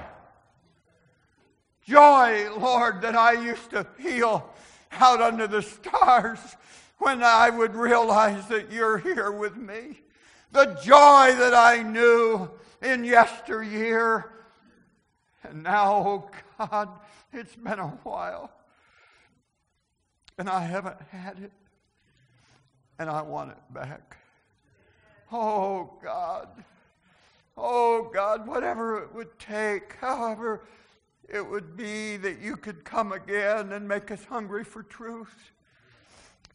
Joy, 1.86 2.50
Lord, 2.58 3.02
that 3.02 3.16
I 3.16 3.34
used 3.34 3.70
to 3.70 3.84
feel 3.84 4.54
out 4.92 5.22
under 5.22 5.48
the 5.48 5.62
stars 5.62 6.40
when 6.98 7.24
I 7.24 7.50
would 7.50 7.76
realize 7.76 8.48
that 8.48 8.72
you're 8.72 8.98
here 8.98 9.32
with 9.32 9.56
me. 9.56 10.02
The 10.52 10.78
joy 10.84 11.36
that 11.36 11.54
I 11.54 11.84
knew 11.84 12.50
in 12.82 13.04
yesteryear. 13.04 14.32
And 15.44 15.64
now, 15.64 15.94
oh 15.96 16.32
God, 16.58 16.90
it's 17.32 17.56
been 17.56 17.80
a 17.80 17.88
while 18.04 18.52
and 20.38 20.50
I 20.50 20.66
haven't 20.66 21.02
had 21.12 21.40
it, 21.40 21.52
and 23.00 23.10
I 23.10 23.22
want 23.22 23.52
it 23.52 23.74
back. 23.74 24.18
Oh, 25.32 25.94
God. 26.04 26.48
Oh, 27.58 28.10
God, 28.14 28.48
whatever 28.48 29.02
it 29.02 29.14
would 29.14 29.40
take, 29.40 29.96
however 30.00 30.62
it 31.28 31.42
would 31.42 31.76
be 31.76 32.18
that 32.18 32.40
you 32.40 32.56
could 32.56 32.86
come 32.86 33.12
again 33.12 33.74
and 33.74 33.88
make 33.88 34.12
us 34.12 34.24
hungry 34.26 34.64
for 34.64 34.84
truth. 34.84 35.52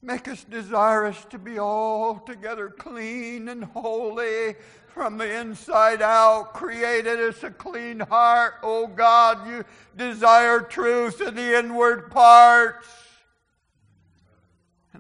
Make 0.01 0.26
us 0.28 0.45
desirous 0.45 1.24
to 1.30 1.39
be 1.39 1.59
altogether 1.59 2.70
clean 2.70 3.49
and 3.49 3.64
holy 3.64 4.57
from 4.89 5.18
the 5.18 5.41
inside 5.41 6.03
out. 6.03 6.55
Created 6.55 7.20
us 7.20 7.43
a 7.43 7.51
clean 7.51 8.01
heart. 8.01 8.55
Oh 8.62 8.87
God, 8.87 9.47
you 9.47 9.64
desire 9.97 10.61
truth 10.61 11.20
in 11.20 11.35
the 11.35 11.59
inward 11.59 12.11
parts. 12.11 12.87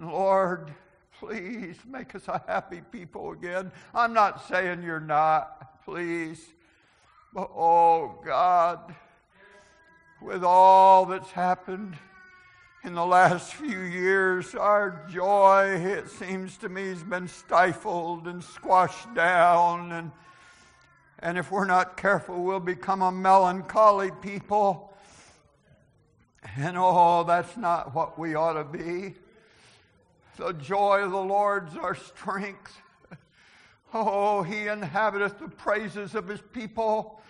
And 0.02 0.10
Lord, 0.10 0.74
please 1.20 1.76
make 1.86 2.16
us 2.16 2.26
a 2.26 2.42
happy 2.48 2.80
people 2.90 3.30
again. 3.30 3.70
I'm 3.94 4.12
not 4.12 4.48
saying 4.48 4.82
you're 4.82 4.98
not, 4.98 5.84
please. 5.84 6.44
But 7.32 7.52
oh 7.54 8.18
God, 8.26 8.96
with 10.20 10.42
all 10.42 11.06
that's 11.06 11.30
happened 11.30 11.96
in 12.82 12.96
the 12.96 13.06
last 13.06 13.54
few 13.54 13.78
years, 13.78 14.56
our 14.56 15.06
joy, 15.08 15.80
it 15.80 16.10
seems 16.10 16.56
to 16.56 16.68
me, 16.68 16.88
has 16.88 17.04
been 17.04 17.28
stifled 17.28 18.26
and 18.26 18.42
squashed 18.42 19.14
down. 19.14 19.92
And, 19.92 20.10
and 21.20 21.38
if 21.38 21.52
we're 21.52 21.64
not 21.64 21.96
careful, 21.96 22.42
we'll 22.42 22.58
become 22.58 23.02
a 23.02 23.12
melancholy 23.12 24.10
people. 24.20 24.92
And 26.56 26.76
oh, 26.76 27.22
that's 27.22 27.56
not 27.56 27.94
what 27.94 28.18
we 28.18 28.34
ought 28.34 28.54
to 28.54 28.64
be. 28.64 29.14
The 30.36 30.52
joy 30.52 31.00
of 31.02 31.10
the 31.10 31.20
Lord's 31.20 31.76
our 31.76 31.94
strength. 31.94 32.78
Oh, 33.94 34.42
he 34.42 34.68
inhabiteth 34.68 35.38
the 35.38 35.48
praises 35.48 36.14
of 36.14 36.26
his 36.26 36.40
people. 36.40 37.20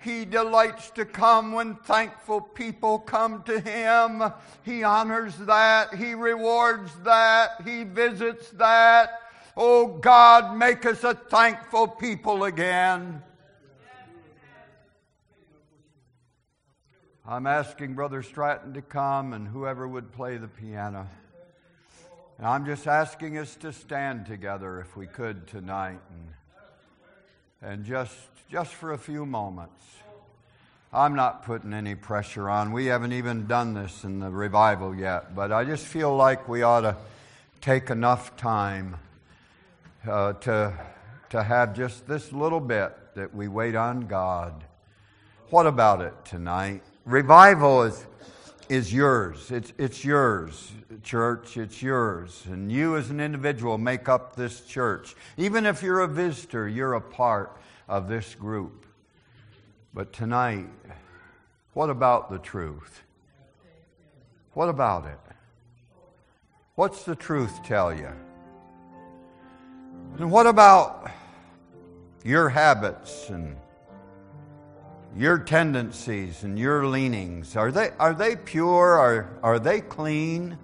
He 0.00 0.24
delights 0.24 0.90
to 0.90 1.04
come 1.04 1.50
when 1.50 1.74
thankful 1.74 2.40
people 2.40 3.00
come 3.00 3.42
to 3.44 3.58
him. 3.58 4.22
He 4.62 4.84
honors 4.84 5.36
that. 5.38 5.92
He 5.94 6.14
rewards 6.14 6.92
that. 7.02 7.62
He 7.64 7.82
visits 7.82 8.50
that. 8.50 9.22
Oh 9.56 9.86
God, 9.86 10.56
make 10.56 10.86
us 10.86 11.02
a 11.02 11.14
thankful 11.14 11.88
people 11.88 12.44
again. 12.44 13.22
I'm 17.26 17.46
asking 17.46 17.94
Brother 17.94 18.22
Stratton 18.22 18.74
to 18.74 18.82
come 18.82 19.32
and 19.32 19.48
whoever 19.48 19.88
would 19.88 20.12
play 20.12 20.36
the 20.36 20.48
piano. 20.48 21.08
And 22.38 22.46
I'm 22.46 22.66
just 22.66 22.88
asking 22.88 23.38
us 23.38 23.54
to 23.56 23.72
stand 23.72 24.26
together 24.26 24.80
if 24.80 24.96
we 24.96 25.06
could 25.06 25.46
tonight 25.46 26.00
and, 27.62 27.72
and 27.72 27.84
just, 27.84 28.14
just 28.50 28.74
for 28.74 28.92
a 28.92 28.98
few 28.98 29.24
moments. 29.24 29.80
I'm 30.92 31.14
not 31.14 31.44
putting 31.44 31.72
any 31.72 31.94
pressure 31.94 32.48
on. 32.48 32.72
We 32.72 32.86
haven't 32.86 33.12
even 33.12 33.46
done 33.46 33.74
this 33.74 34.04
in 34.04 34.18
the 34.18 34.30
revival 34.30 34.94
yet, 34.94 35.34
but 35.34 35.52
I 35.52 35.64
just 35.64 35.86
feel 35.86 36.14
like 36.14 36.48
we 36.48 36.62
ought 36.62 36.82
to 36.82 36.96
take 37.60 37.90
enough 37.90 38.36
time 38.36 38.96
uh, 40.08 40.34
to, 40.34 40.72
to 41.30 41.42
have 41.42 41.74
just 41.74 42.06
this 42.06 42.32
little 42.32 42.60
bit 42.60 42.92
that 43.14 43.34
we 43.34 43.46
wait 43.46 43.76
on 43.76 44.06
God. 44.06 44.64
What 45.50 45.66
about 45.66 46.00
it 46.00 46.12
tonight? 46.24 46.82
Revival 47.04 47.84
is 47.84 48.06
is 48.68 48.92
yours. 48.92 49.50
It's, 49.50 49.72
it's 49.78 50.04
yours, 50.04 50.72
church. 51.02 51.56
It's 51.56 51.82
yours. 51.82 52.42
And 52.46 52.70
you, 52.70 52.96
as 52.96 53.10
an 53.10 53.20
individual, 53.20 53.78
make 53.78 54.08
up 54.08 54.36
this 54.36 54.62
church. 54.62 55.14
Even 55.36 55.66
if 55.66 55.82
you're 55.82 56.00
a 56.00 56.08
visitor, 56.08 56.68
you're 56.68 56.94
a 56.94 57.00
part 57.00 57.56
of 57.88 58.08
this 58.08 58.34
group. 58.34 58.86
But 59.92 60.12
tonight, 60.12 60.68
what 61.72 61.90
about 61.90 62.30
the 62.30 62.38
truth? 62.38 63.02
What 64.52 64.68
about 64.68 65.06
it? 65.06 65.18
What's 66.74 67.04
the 67.04 67.14
truth 67.14 67.62
tell 67.64 67.94
you? 67.94 68.10
And 70.18 70.30
what 70.30 70.46
about 70.46 71.10
your 72.24 72.48
habits 72.48 73.30
and 73.30 73.56
your 75.16 75.38
tendencies 75.38 76.42
and 76.42 76.58
your 76.58 76.86
leanings? 76.86 77.54
Are 77.56 77.70
they, 77.70 77.90
are 77.98 78.14
they 78.14 78.34
pure? 78.36 78.98
Are, 78.98 79.30
are 79.42 79.58
they 79.58 79.80
clean? 79.80 80.58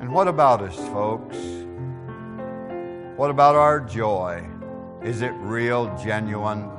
And 0.00 0.12
what 0.12 0.28
about 0.28 0.62
us, 0.62 0.76
folks? 0.88 1.36
What 3.16 3.30
about 3.30 3.54
our 3.54 3.80
joy? 3.80 4.42
Is 5.02 5.20
it 5.20 5.32
real, 5.32 5.94
genuine? 6.02 6.70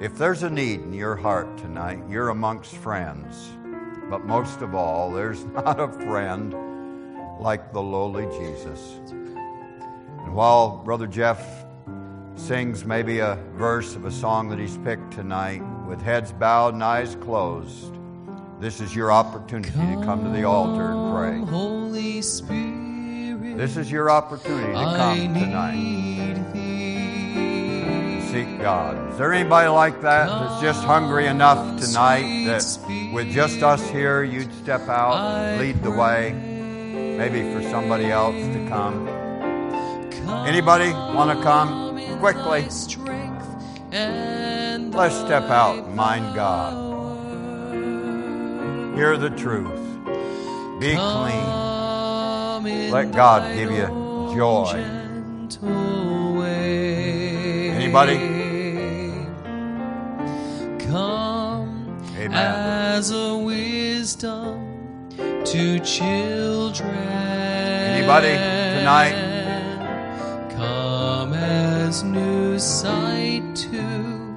If 0.00 0.16
there's 0.16 0.42
a 0.44 0.50
need 0.50 0.80
in 0.80 0.94
your 0.94 1.14
heart 1.14 1.58
tonight, 1.58 2.02
you're 2.08 2.30
amongst 2.30 2.74
friends. 2.76 3.50
But 4.08 4.24
most 4.24 4.62
of 4.62 4.74
all, 4.74 5.12
there's 5.12 5.44
not 5.54 5.78
a 5.78 5.88
friend 5.88 6.54
like 7.38 7.74
the 7.74 7.82
lowly 7.82 8.24
Jesus. 8.38 8.98
And 10.30 10.36
while 10.36 10.76
Brother 10.84 11.08
Jeff 11.08 11.44
sings 12.36 12.84
maybe 12.84 13.18
a 13.18 13.36
verse 13.56 13.96
of 13.96 14.04
a 14.04 14.12
song 14.12 14.48
that 14.50 14.60
he's 14.60 14.78
picked 14.78 15.12
tonight, 15.12 15.60
with 15.88 16.00
heads 16.00 16.30
bowed 16.30 16.74
and 16.74 16.84
eyes 16.84 17.16
closed, 17.16 17.92
this 18.60 18.80
is 18.80 18.94
your 18.94 19.10
opportunity 19.10 19.72
to 19.72 20.02
come 20.04 20.22
to 20.22 20.30
the 20.30 20.44
altar 20.44 20.92
and 20.92 21.12
pray. 21.12 21.40
Holy 21.50 22.22
Spirit, 22.22 23.58
This 23.58 23.76
is 23.76 23.90
your 23.90 24.08
opportunity 24.08 24.68
to 24.72 24.84
come 24.96 25.34
tonight. 25.34 26.52
thee. 26.52 28.20
seek 28.30 28.60
God. 28.62 29.10
Is 29.10 29.18
there 29.18 29.32
anybody 29.32 29.66
like 29.66 30.00
that 30.02 30.28
that's 30.28 30.62
just 30.62 30.84
hungry 30.84 31.26
enough 31.26 31.80
tonight 31.80 32.44
that 32.46 32.62
with 33.12 33.32
just 33.32 33.64
us 33.64 33.84
here, 33.90 34.22
you'd 34.22 34.54
step 34.62 34.88
out 34.88 35.16
and 35.16 35.60
lead 35.60 35.82
the 35.82 35.90
way, 35.90 36.30
maybe 37.18 37.52
for 37.52 37.68
somebody 37.68 38.12
else 38.12 38.36
to 38.36 38.68
come? 38.68 39.19
Anybody 40.46 40.92
want 40.92 41.36
to 41.36 41.42
come 41.42 42.18
quickly? 42.18 42.62
Let's 44.92 45.16
step 45.16 45.44
out 45.44 45.94
mind 45.94 46.34
God. 46.34 46.90
Hear 48.96 49.16
the 49.16 49.30
truth. 49.30 49.80
Be 50.80 50.94
clean. 50.94 51.70
Let 52.90 53.12
God 53.12 53.54
give 53.54 53.70
you 53.70 53.86
joy. 54.36 55.00
Anybody? 57.74 58.18
Come 60.86 61.98
Amen. 62.16 62.32
as 62.32 63.10
a 63.10 63.36
wisdom 63.36 65.08
to 65.44 65.78
children. 65.80 66.90
Anybody 66.90 68.34
tonight? 68.78 69.29
Come 71.90 71.96
as 71.96 72.04
new 72.04 72.56
sight 72.56 73.56
to 73.56 73.80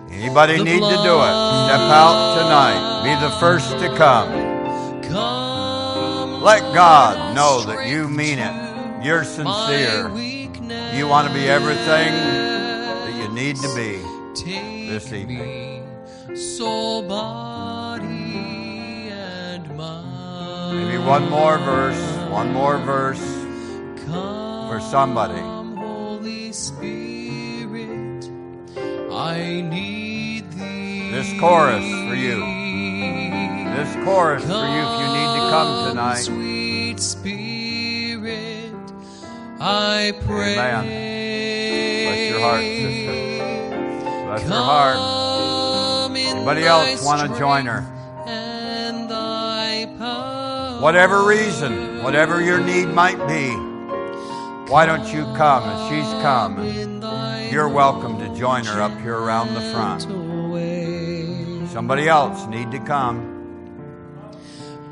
Anybody 0.10 0.58
need 0.58 0.80
to 0.80 0.98
do 1.04 1.16
it? 1.22 1.34
Step 1.68 1.86
out 1.94 2.34
tonight. 2.40 3.04
Be 3.04 3.14
the 3.24 3.30
first 3.40 3.78
to 3.78 3.96
come. 3.96 5.04
come. 5.04 6.42
Let 6.42 6.62
God 6.74 7.36
know 7.36 7.64
that 7.66 7.88
you 7.88 8.08
mean 8.08 8.40
it. 8.40 9.06
You're 9.06 9.24
sincere. 9.24 10.10
You 10.98 11.08
want 11.08 11.28
to 11.28 11.34
be 11.36 11.48
everything 11.48 12.12
that 12.12 13.14
you 13.22 13.32
need 13.32 13.58
to 13.58 13.68
be. 13.76 14.02
This 14.90 15.14
evening. 15.14 15.86
soul, 16.36 17.04
body, 17.04 18.04
and 19.12 19.78
mind. 19.78 20.88
Maybe 20.88 20.98
one 20.98 21.30
more 21.30 21.60
verse, 21.60 22.32
one 22.32 22.52
more 22.52 22.80
verse 22.80 23.22
for 24.08 24.80
somebody. 24.90 25.53
I 29.16 29.62
need 29.62 30.52
thee. 30.52 31.12
This 31.12 31.40
chorus 31.40 31.84
for 31.84 32.16
you. 32.16 32.40
This 33.76 33.96
chorus 34.04 34.44
for 34.44 34.50
you 34.50 34.82
if 34.82 35.00
you 35.02 35.08
need 35.14 35.32
to 35.38 35.50
come 35.52 35.90
tonight. 35.90 36.16
Sweet 36.16 37.00
Spirit, 37.00 38.74
I 39.60 40.14
pray. 40.26 40.58
Amen. 40.58 40.84
Bless 42.08 42.30
your 42.30 42.42
heart, 42.42 42.62
sister. 42.62 43.16
Bless 44.26 44.44
your 44.50 44.64
heart. 44.64 44.98
Anybody 46.18 46.64
else 46.66 47.06
want 47.06 47.22
to 47.22 47.38
join 47.38 47.66
her? 47.68 47.84
And 48.26 49.10
thy 49.10 49.86
power. 50.00 50.82
Whatever 50.82 51.24
reason, 51.26 52.02
whatever 52.04 52.42
your 52.42 52.60
need 52.60 52.88
might 52.88 53.20
be, 53.28 53.52
why 54.72 54.86
don't 54.88 55.08
you 55.14 55.24
come 55.36 55.64
as 55.64 55.88
she's 55.90 56.12
come? 56.24 57.02
You're 57.54 57.70
welcome 57.70 58.18
to 58.18 58.36
join 58.36 58.66
her 58.66 58.82
up 58.82 59.00
here 59.02 59.16
around 59.16 59.54
the 59.54 59.62
front. 59.72 60.02
Somebody 61.70 62.08
else 62.08 62.48
need 62.48 62.72
to 62.72 62.80
come. 62.80 63.30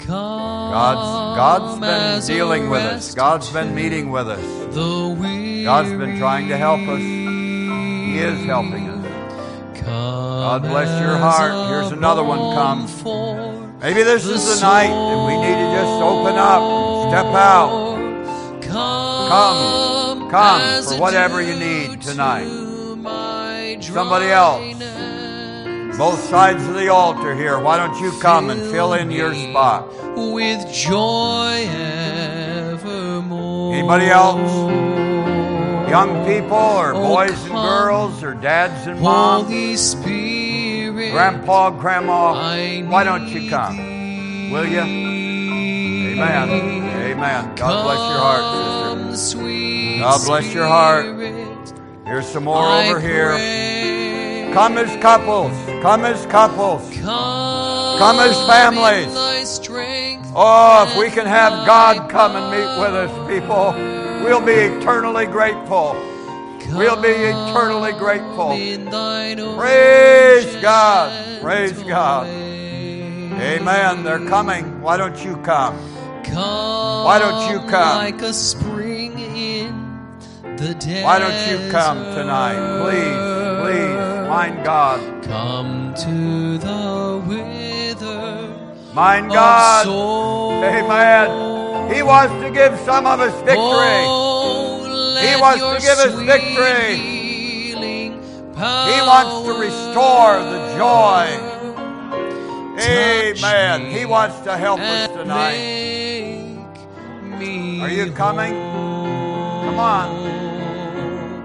God's 0.06 1.38
God's 1.40 1.80
been 1.80 2.38
dealing 2.38 2.70
with 2.70 2.84
us. 2.84 3.16
God's 3.16 3.50
been 3.50 3.74
meeting 3.74 4.12
with 4.12 4.28
us. 4.28 4.76
God's 4.76 5.90
been 5.90 6.20
trying 6.20 6.50
to 6.50 6.58
help 6.58 6.82
us. 6.82 7.00
He 7.00 8.20
is 8.20 8.46
helping 8.46 8.90
us. 8.90 9.82
God 9.84 10.62
bless 10.62 11.02
your 11.02 11.18
heart. 11.18 11.68
Here's 11.68 11.92
another 11.92 12.24
one 12.24 12.38
come. 12.54 13.80
Maybe 13.80 14.04
this 14.04 14.28
is 14.28 14.60
the 14.60 14.62
night 14.62 14.86
that 14.86 15.26
we 15.26 15.36
need 15.36 15.56
to 15.56 15.72
just 15.82 16.00
open 16.04 16.36
up 16.38 17.10
step 17.10 17.26
out. 17.34 18.62
Come, 18.62 19.91
Come 20.32 20.84
for 20.84 20.98
whatever 20.98 21.42
you 21.42 21.56
need 21.60 22.02
tonight. 22.02 22.48
Somebody 23.82 24.28
else. 24.28 24.78
Both 25.98 26.20
sides 26.30 26.66
of 26.68 26.76
the 26.76 26.88
altar 26.88 27.36
here. 27.36 27.60
Why 27.60 27.76
don't 27.76 28.00
you 28.00 28.18
come 28.20 28.50
and 28.50 28.62
fill 28.72 28.94
in 28.94 29.12
your 29.12 29.34
spot? 29.36 29.90
with 30.16 30.72
joy 30.74 31.68
evermore. 31.70 33.76
Anybody 33.76 34.06
else? 34.08 34.52
Young 35.90 36.26
people 36.26 36.56
or 36.58 36.94
Oh, 36.96 37.02
boys 37.02 37.44
and 37.44 37.52
girls 37.54 38.24
or 38.24 38.34
dads 38.34 38.88
and 38.88 39.02
moms, 39.02 39.48
Holy 39.48 39.76
Spirit, 39.76 41.12
grandpa, 41.12 41.70
grandma, 41.72 42.32
I 42.34 42.84
why 42.88 43.04
don't 43.04 43.28
you 43.28 43.50
come? 43.50 43.76
thee. 43.76 44.50
Will 44.52 44.66
you? 44.68 44.80
Amen. 46.12 46.50
Amen. 46.50 47.56
God 47.56 47.84
bless 47.84 48.00
your 48.10 48.20
heart, 48.20 49.12
sister. 49.12 49.40
Sweet 49.40 49.81
God 50.02 50.26
bless 50.26 50.54
your 50.54 50.68
heart. 50.68 51.06
Here's 52.06 52.28
some 52.28 52.46
more 52.46 52.58
I 52.58 52.90
over 52.90 53.00
here. 53.00 54.54
Come 54.54 54.78
as 54.78 55.02
couples. 55.02 55.52
Come 55.82 56.04
as 56.06 56.26
couples. 56.26 56.82
Come, 56.98 57.98
Come 58.00 58.20
as 58.20 58.36
families. 58.48 59.08
in 59.08 59.14
thy 59.14 59.44
strength 59.44 60.32
Oh, 60.34 60.88
if 60.90 60.98
we 60.98 61.10
can 61.10 61.26
have 61.26 61.68
God 61.68 62.10
come 62.10 62.36
and 62.36 62.52
meet 62.52 62.82
with 62.82 62.96
us, 62.96 63.12
people, 63.30 63.74
we'll 64.24 64.46
be 64.46 64.54
eternally 64.54 65.26
grateful. 65.26 65.94
We'll 66.74 67.02
be 67.02 67.10
eternally 67.10 67.92
grateful. 67.92 68.52
in 68.52 68.86
thine 68.86 69.40
own 69.42 69.58
Praise 69.58 70.56
God. 70.62 71.42
Praise 71.42 71.84
God. 71.84 72.28
Amen. 72.28 74.04
They're 74.04 74.26
coming. 74.26 74.82
Why 74.82 74.96
don't 74.98 75.22
you 75.24 75.36
come? 75.38 75.78
Come 76.24 77.04
Why 77.06 77.20
don't 77.20 77.52
you 77.52 77.60
come? 77.70 77.98
like 77.98 78.22
a 78.22 78.32
spring 78.34 79.20
in? 79.20 79.81
Why 80.62 81.18
don't 81.18 81.50
you 81.50 81.58
come 81.72 81.98
tonight? 82.14 82.84
Please, 82.84 83.18
please, 83.64 83.98
mind 84.30 84.64
God. 84.64 85.02
Come 85.24 85.96
to 85.96 86.60
the 86.60 87.20
wither. 87.26 88.54
Mind 88.94 89.32
God. 89.32 89.88
Amen. 90.64 91.92
He 91.92 92.04
wants 92.04 92.36
to 92.46 92.52
give 92.52 92.78
some 92.82 93.08
of 93.08 93.20
us 93.20 93.34
victory. 93.38 93.56
Oh, 93.58 95.18
He 95.20 95.36
wants 95.42 95.64
to 95.64 95.80
give 95.82 95.98
us 95.98 96.14
victory. 96.14 96.96
He 96.96 97.74
wants 99.02 99.42
to 99.48 99.54
restore 99.60 100.44
the 100.44 100.76
joy. 100.78 101.40
Amen. 102.80 103.88
He 103.90 104.06
wants 104.06 104.40
to 104.42 104.56
help 104.56 104.80
us 104.80 105.08
tonight. 105.10 105.58
Are 107.82 107.90
you 107.90 108.12
coming? 108.12 108.54
Come 108.54 109.80
on. 109.80 110.21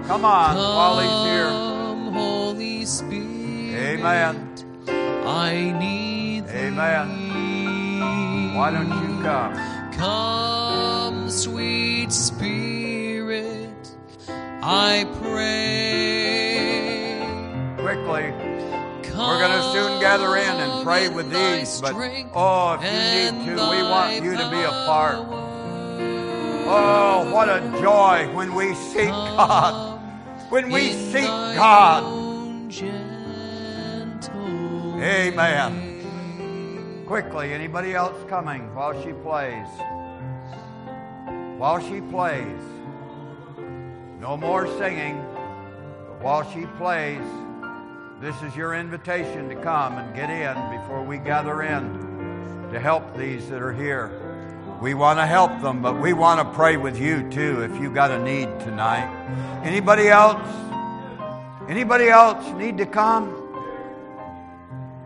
Come 0.07 0.23
on 0.23 0.55
while 0.55 0.99
he's 0.99 1.29
here. 1.29 1.49
Holy 1.49 2.47
Holy 2.57 2.85
Spirit. 2.85 3.99
Amen. 3.99 4.55
I 4.87 5.75
need 5.77 6.45
Amen. 6.47 7.07
thee. 7.33 8.57
Why 8.57 8.71
don't 8.71 8.87
you 8.87 9.21
come? 9.21 9.53
Come, 9.91 11.29
sweet 11.29 12.13
Spirit, 12.13 13.91
I 14.63 15.05
pray. 15.21 16.47
Quickly. 17.83 18.31
We're 19.13 19.39
going 19.39 19.51
to 19.51 19.63
soon 19.73 19.99
gather 19.99 20.37
in 20.37 20.55
and 20.55 20.85
pray 20.85 21.09
with 21.09 21.29
these, 21.29 21.81
but 21.81 21.93
oh, 22.33 22.77
if 22.79 22.83
you 22.83 23.31
need 23.33 23.45
to, 23.45 23.55
we 23.55 23.81
want 23.83 24.23
you 24.23 24.37
to 24.37 24.49
be 24.49 24.61
a 24.61 24.71
part. 24.87 25.17
Oh, 26.69 27.29
what 27.33 27.49
a 27.49 27.59
joy 27.81 28.29
when 28.33 28.53
we 28.55 28.73
seek 28.75 29.09
God. 29.09 29.86
When 30.49 30.71
we 30.71 30.93
seek 30.93 31.25
God. 31.25 32.03
Amen. 35.01 37.03
Quickly, 37.05 37.53
anybody 37.53 37.93
else 37.93 38.17
coming 38.29 38.73
while 38.73 38.99
she 39.03 39.11
plays? 39.11 39.67
While 41.57 41.79
she 41.79 41.99
plays. 42.01 42.61
No 44.19 44.37
more 44.37 44.67
singing, 44.77 45.17
but 46.07 46.23
while 46.23 46.49
she 46.51 46.65
plays, 46.77 47.21
this 48.21 48.41
is 48.41 48.55
your 48.55 48.73
invitation 48.73 49.49
to 49.49 49.55
come 49.55 49.97
and 49.97 50.15
get 50.15 50.29
in 50.29 50.79
before 50.79 51.03
we 51.03 51.17
gather 51.17 51.61
in 51.61 52.69
to 52.71 52.79
help 52.79 53.17
these 53.17 53.49
that 53.49 53.61
are 53.61 53.73
here. 53.73 54.26
We 54.81 54.93
want 54.93 55.17
to 55.17 55.25
help 55.25 55.59
them, 55.61 55.81
but 55.81 55.99
we 55.99 56.13
want 56.13 56.39
to 56.39 56.55
pray 56.55 56.77
with 56.77 56.99
you 56.99 57.27
too 57.31 57.63
if 57.63 57.81
you 57.81 57.89
got 57.89 58.11
a 58.11 58.21
need 58.21 58.47
tonight. 58.59 59.09
Anybody 59.63 60.07
else? 60.07 60.47
Anybody 61.67 62.09
else 62.09 62.47
need 62.53 62.77
to 62.77 62.85
come? 62.85 63.33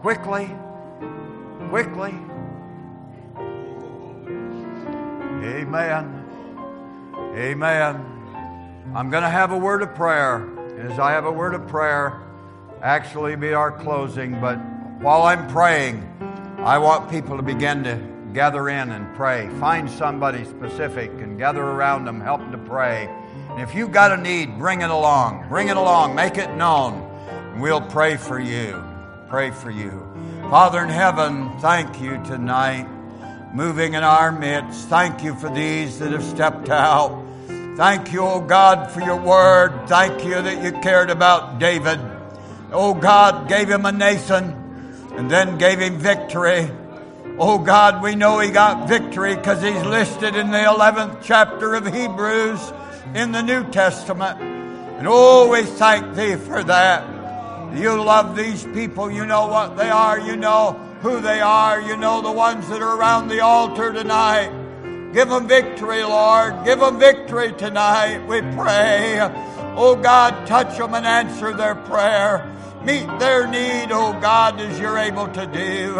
Quickly. 0.02 0.54
Quickly. 1.70 2.14
Amen. 5.44 6.26
Amen. 7.34 8.06
I'm 8.94 9.10
going 9.10 9.24
to 9.24 9.30
have 9.30 9.54
a 9.54 9.58
word 9.58 9.84
of 9.84 9.96
prayer. 9.96 10.50
As 10.80 11.00
I 11.00 11.12
have 11.12 11.26
a 11.26 11.32
word 11.32 11.54
of 11.54 11.66
prayer, 11.70 12.22
actually 12.82 13.38
be 13.38 13.54
our 13.54 13.72
closing, 13.72 14.42
but 14.42 14.58
while 15.00 15.24
I'm 15.24 15.48
praying, 15.48 16.04
I 16.60 16.78
want 16.78 17.10
people 17.10 17.38
to 17.38 17.44
begin 17.44 17.86
to 17.86 18.11
gather 18.34 18.70
in 18.70 18.92
and 18.92 19.14
pray. 19.16 19.50
Find 19.60 19.90
somebody 19.90 20.46
specific 20.46 21.12
and 21.12 21.38
gather 21.38 21.64
around 21.64 22.06
them, 22.06 22.22
help 22.22 22.42
them 22.42 22.52
to 22.52 22.58
pray. 22.58 23.10
And 23.50 23.62
if 23.62 23.76
you've 23.76 23.92
got 23.92 24.12
a 24.12 24.18
need, 24.18 24.58
bring 24.58 24.82
it 24.82 24.90
along. 24.90 25.48
Bring 25.50 25.68
it 25.68 25.78
along. 25.78 26.16
Make 26.16 26.38
it 26.38 26.56
known. 26.56 27.02
And 27.54 27.62
we'll 27.62 27.82
pray 27.82 28.18
for 28.18 28.40
you. 28.40 28.82
Pray 29.28 29.52
for 29.52 29.70
you. 29.70 30.08
Father 30.50 30.84
in 30.84 30.90
heaven, 30.90 31.52
thank 31.60 32.02
you 32.02 32.22
tonight. 32.24 32.88
Moving 33.54 33.94
in 33.94 34.04
our 34.04 34.32
midst. 34.32 34.88
Thank 34.88 35.24
you 35.24 35.36
for 35.36 35.50
these 35.50 36.00
that 36.00 36.12
have 36.12 36.24
stepped 36.24 36.70
out. 36.70 37.26
Thank 37.76 38.14
you, 38.14 38.22
O 38.22 38.36
oh 38.36 38.42
God, 38.42 38.92
for 38.92 39.02
your 39.02 39.16
word. 39.16 39.88
Thank 39.88 40.24
you 40.24 40.42
that 40.42 40.64
you 40.64 40.72
cared 40.82 41.10
about 41.10 41.60
David. 41.60 42.00
Oh 42.72 42.94
God 42.94 43.50
gave 43.50 43.70
him 43.70 43.86
a 43.86 43.92
nation 43.92 44.56
and 45.16 45.30
then 45.30 45.58
gave 45.58 45.80
him 45.80 45.98
victory. 45.98 46.70
Oh 47.40 47.58
God, 47.58 48.04
we 48.04 48.16
know 48.16 48.40
he 48.40 48.52
got 48.52 48.88
victory 48.88 49.36
because 49.36 49.62
he's 49.62 49.84
listed 49.84 50.36
in 50.36 50.52
the 50.52 50.58
11th 50.58 51.20
chapter 51.24 51.74
of 51.74 51.86
Hebrews 51.86 52.74
in 53.16 53.32
the 53.32 53.42
New 53.42 53.64
Testament. 53.72 54.40
And 54.42 55.08
oh, 55.10 55.50
we 55.50 55.64
thank 55.64 56.16
thee 56.16 56.36
for 56.36 56.64
that. 56.64 57.76
You 57.76 58.02
love 58.04 58.36
these 58.36 58.64
people. 58.66 59.10
You 59.10 59.26
know 59.26 59.48
what 59.48 59.78
they 59.78 59.90
are. 59.90 60.20
You 60.20 60.36
know 60.36 60.74
who 61.02 61.20
they 61.22 61.40
are. 61.40 61.82
You 61.82 61.98
know 61.98 62.22
the 62.22 62.32
ones 62.32 62.68
that 62.70 62.82
are 62.82 62.98
around 62.98 63.30
the 63.30 63.40
altar 63.40 63.92
tonight. 63.92 64.52
Give 65.14 65.28
them 65.28 65.48
victory, 65.48 66.04
Lord. 66.04 66.64
Give 66.64 66.80
them 66.80 66.98
victory 66.98 67.52
tonight, 67.54 68.26
we 68.28 68.42
pray. 68.56 69.20
Oh 69.76 69.96
God, 69.96 70.48
touch 70.48 70.78
them 70.78 70.94
and 70.94 71.06
answer 71.06 71.54
their 71.54 71.76
prayer. 71.76 72.50
Meet 72.84 73.20
their 73.20 73.46
need, 73.48 73.92
oh 73.92 74.18
God, 74.22 74.60
as 74.62 74.80
you're 74.80 74.98
able 74.98 75.28
to 75.28 75.46
do. 75.48 75.96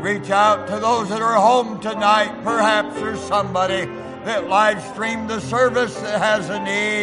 Reach 0.00 0.30
out 0.30 0.66
to 0.68 0.78
those 0.78 1.10
that 1.10 1.20
are 1.20 1.34
home 1.34 1.78
tonight. 1.78 2.42
Perhaps 2.42 2.94
there's 2.94 3.20
somebody 3.20 3.84
that 4.24 4.48
live 4.48 4.82
streamed 4.92 5.28
the 5.28 5.40
service 5.40 5.94
that 6.00 6.18
has 6.18 6.48
a 6.48 6.58
need. 6.58 7.02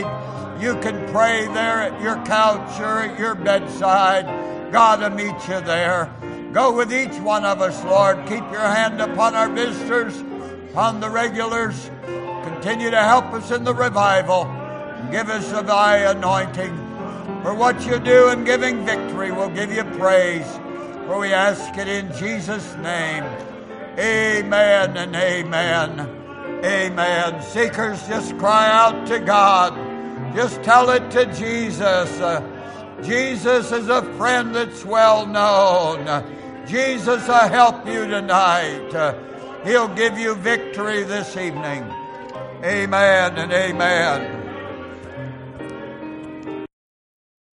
You 0.59 0.73
can 0.81 1.07
pray 1.13 1.45
there 1.45 1.83
at 1.83 2.01
your 2.01 2.15
couch 2.25 2.79
or 2.79 3.01
at 3.01 3.19
your 3.19 3.35
bedside. 3.35 4.71
God 4.71 5.01
will 5.01 5.11
meet 5.11 5.47
you 5.47 5.61
there. 5.61 6.11
Go 6.51 6.75
with 6.75 6.91
each 6.91 7.13
one 7.19 7.45
of 7.45 7.61
us, 7.61 7.83
Lord. 7.83 8.17
Keep 8.25 8.51
your 8.51 8.61
hand 8.61 8.99
upon 8.99 9.35
our 9.35 9.49
visitors, 9.49 10.19
upon 10.71 10.99
the 10.99 11.11
regulars. 11.11 11.91
Continue 12.45 12.89
to 12.89 13.03
help 13.03 13.25
us 13.25 13.51
in 13.51 13.63
the 13.63 13.75
revival. 13.75 14.45
Give 15.11 15.29
us 15.29 15.53
of 15.53 15.67
thy 15.67 15.97
anointing. 15.97 16.75
For 17.43 17.53
what 17.53 17.85
you 17.85 17.99
do 17.99 18.29
in 18.29 18.43
giving 18.43 18.83
victory, 18.87 19.31
we'll 19.31 19.49
give 19.49 19.71
you 19.71 19.83
praise. 19.83 20.47
For 21.07 21.19
we 21.19 21.31
ask 21.31 21.77
it 21.77 21.87
in 21.87 22.11
Jesus' 22.17 22.75
name. 22.75 23.23
Amen 23.97 24.97
and 24.97 25.15
amen. 25.15 26.01
Amen. 26.65 27.41
Seekers, 27.43 28.05
just 28.09 28.37
cry 28.37 28.69
out 28.69 29.07
to 29.07 29.19
God. 29.19 29.73
Just 30.35 30.61
tell 30.63 30.89
it 30.89 31.09
to 31.11 31.25
Jesus. 31.33 32.11
Jesus 33.07 33.71
is 33.71 33.87
a 33.87 34.03
friend 34.17 34.53
that's 34.53 34.83
well 34.83 35.25
known. 35.25 36.05
Jesus 36.67 37.25
will 37.25 37.47
help 37.47 37.87
you 37.87 38.05
tonight. 38.05 39.15
He'll 39.63 39.87
give 39.95 40.17
you 40.17 40.35
victory 40.35 41.03
this 41.03 41.37
evening. 41.37 41.89
Amen 42.63 43.37
and 43.37 43.53
amen. 43.53 44.46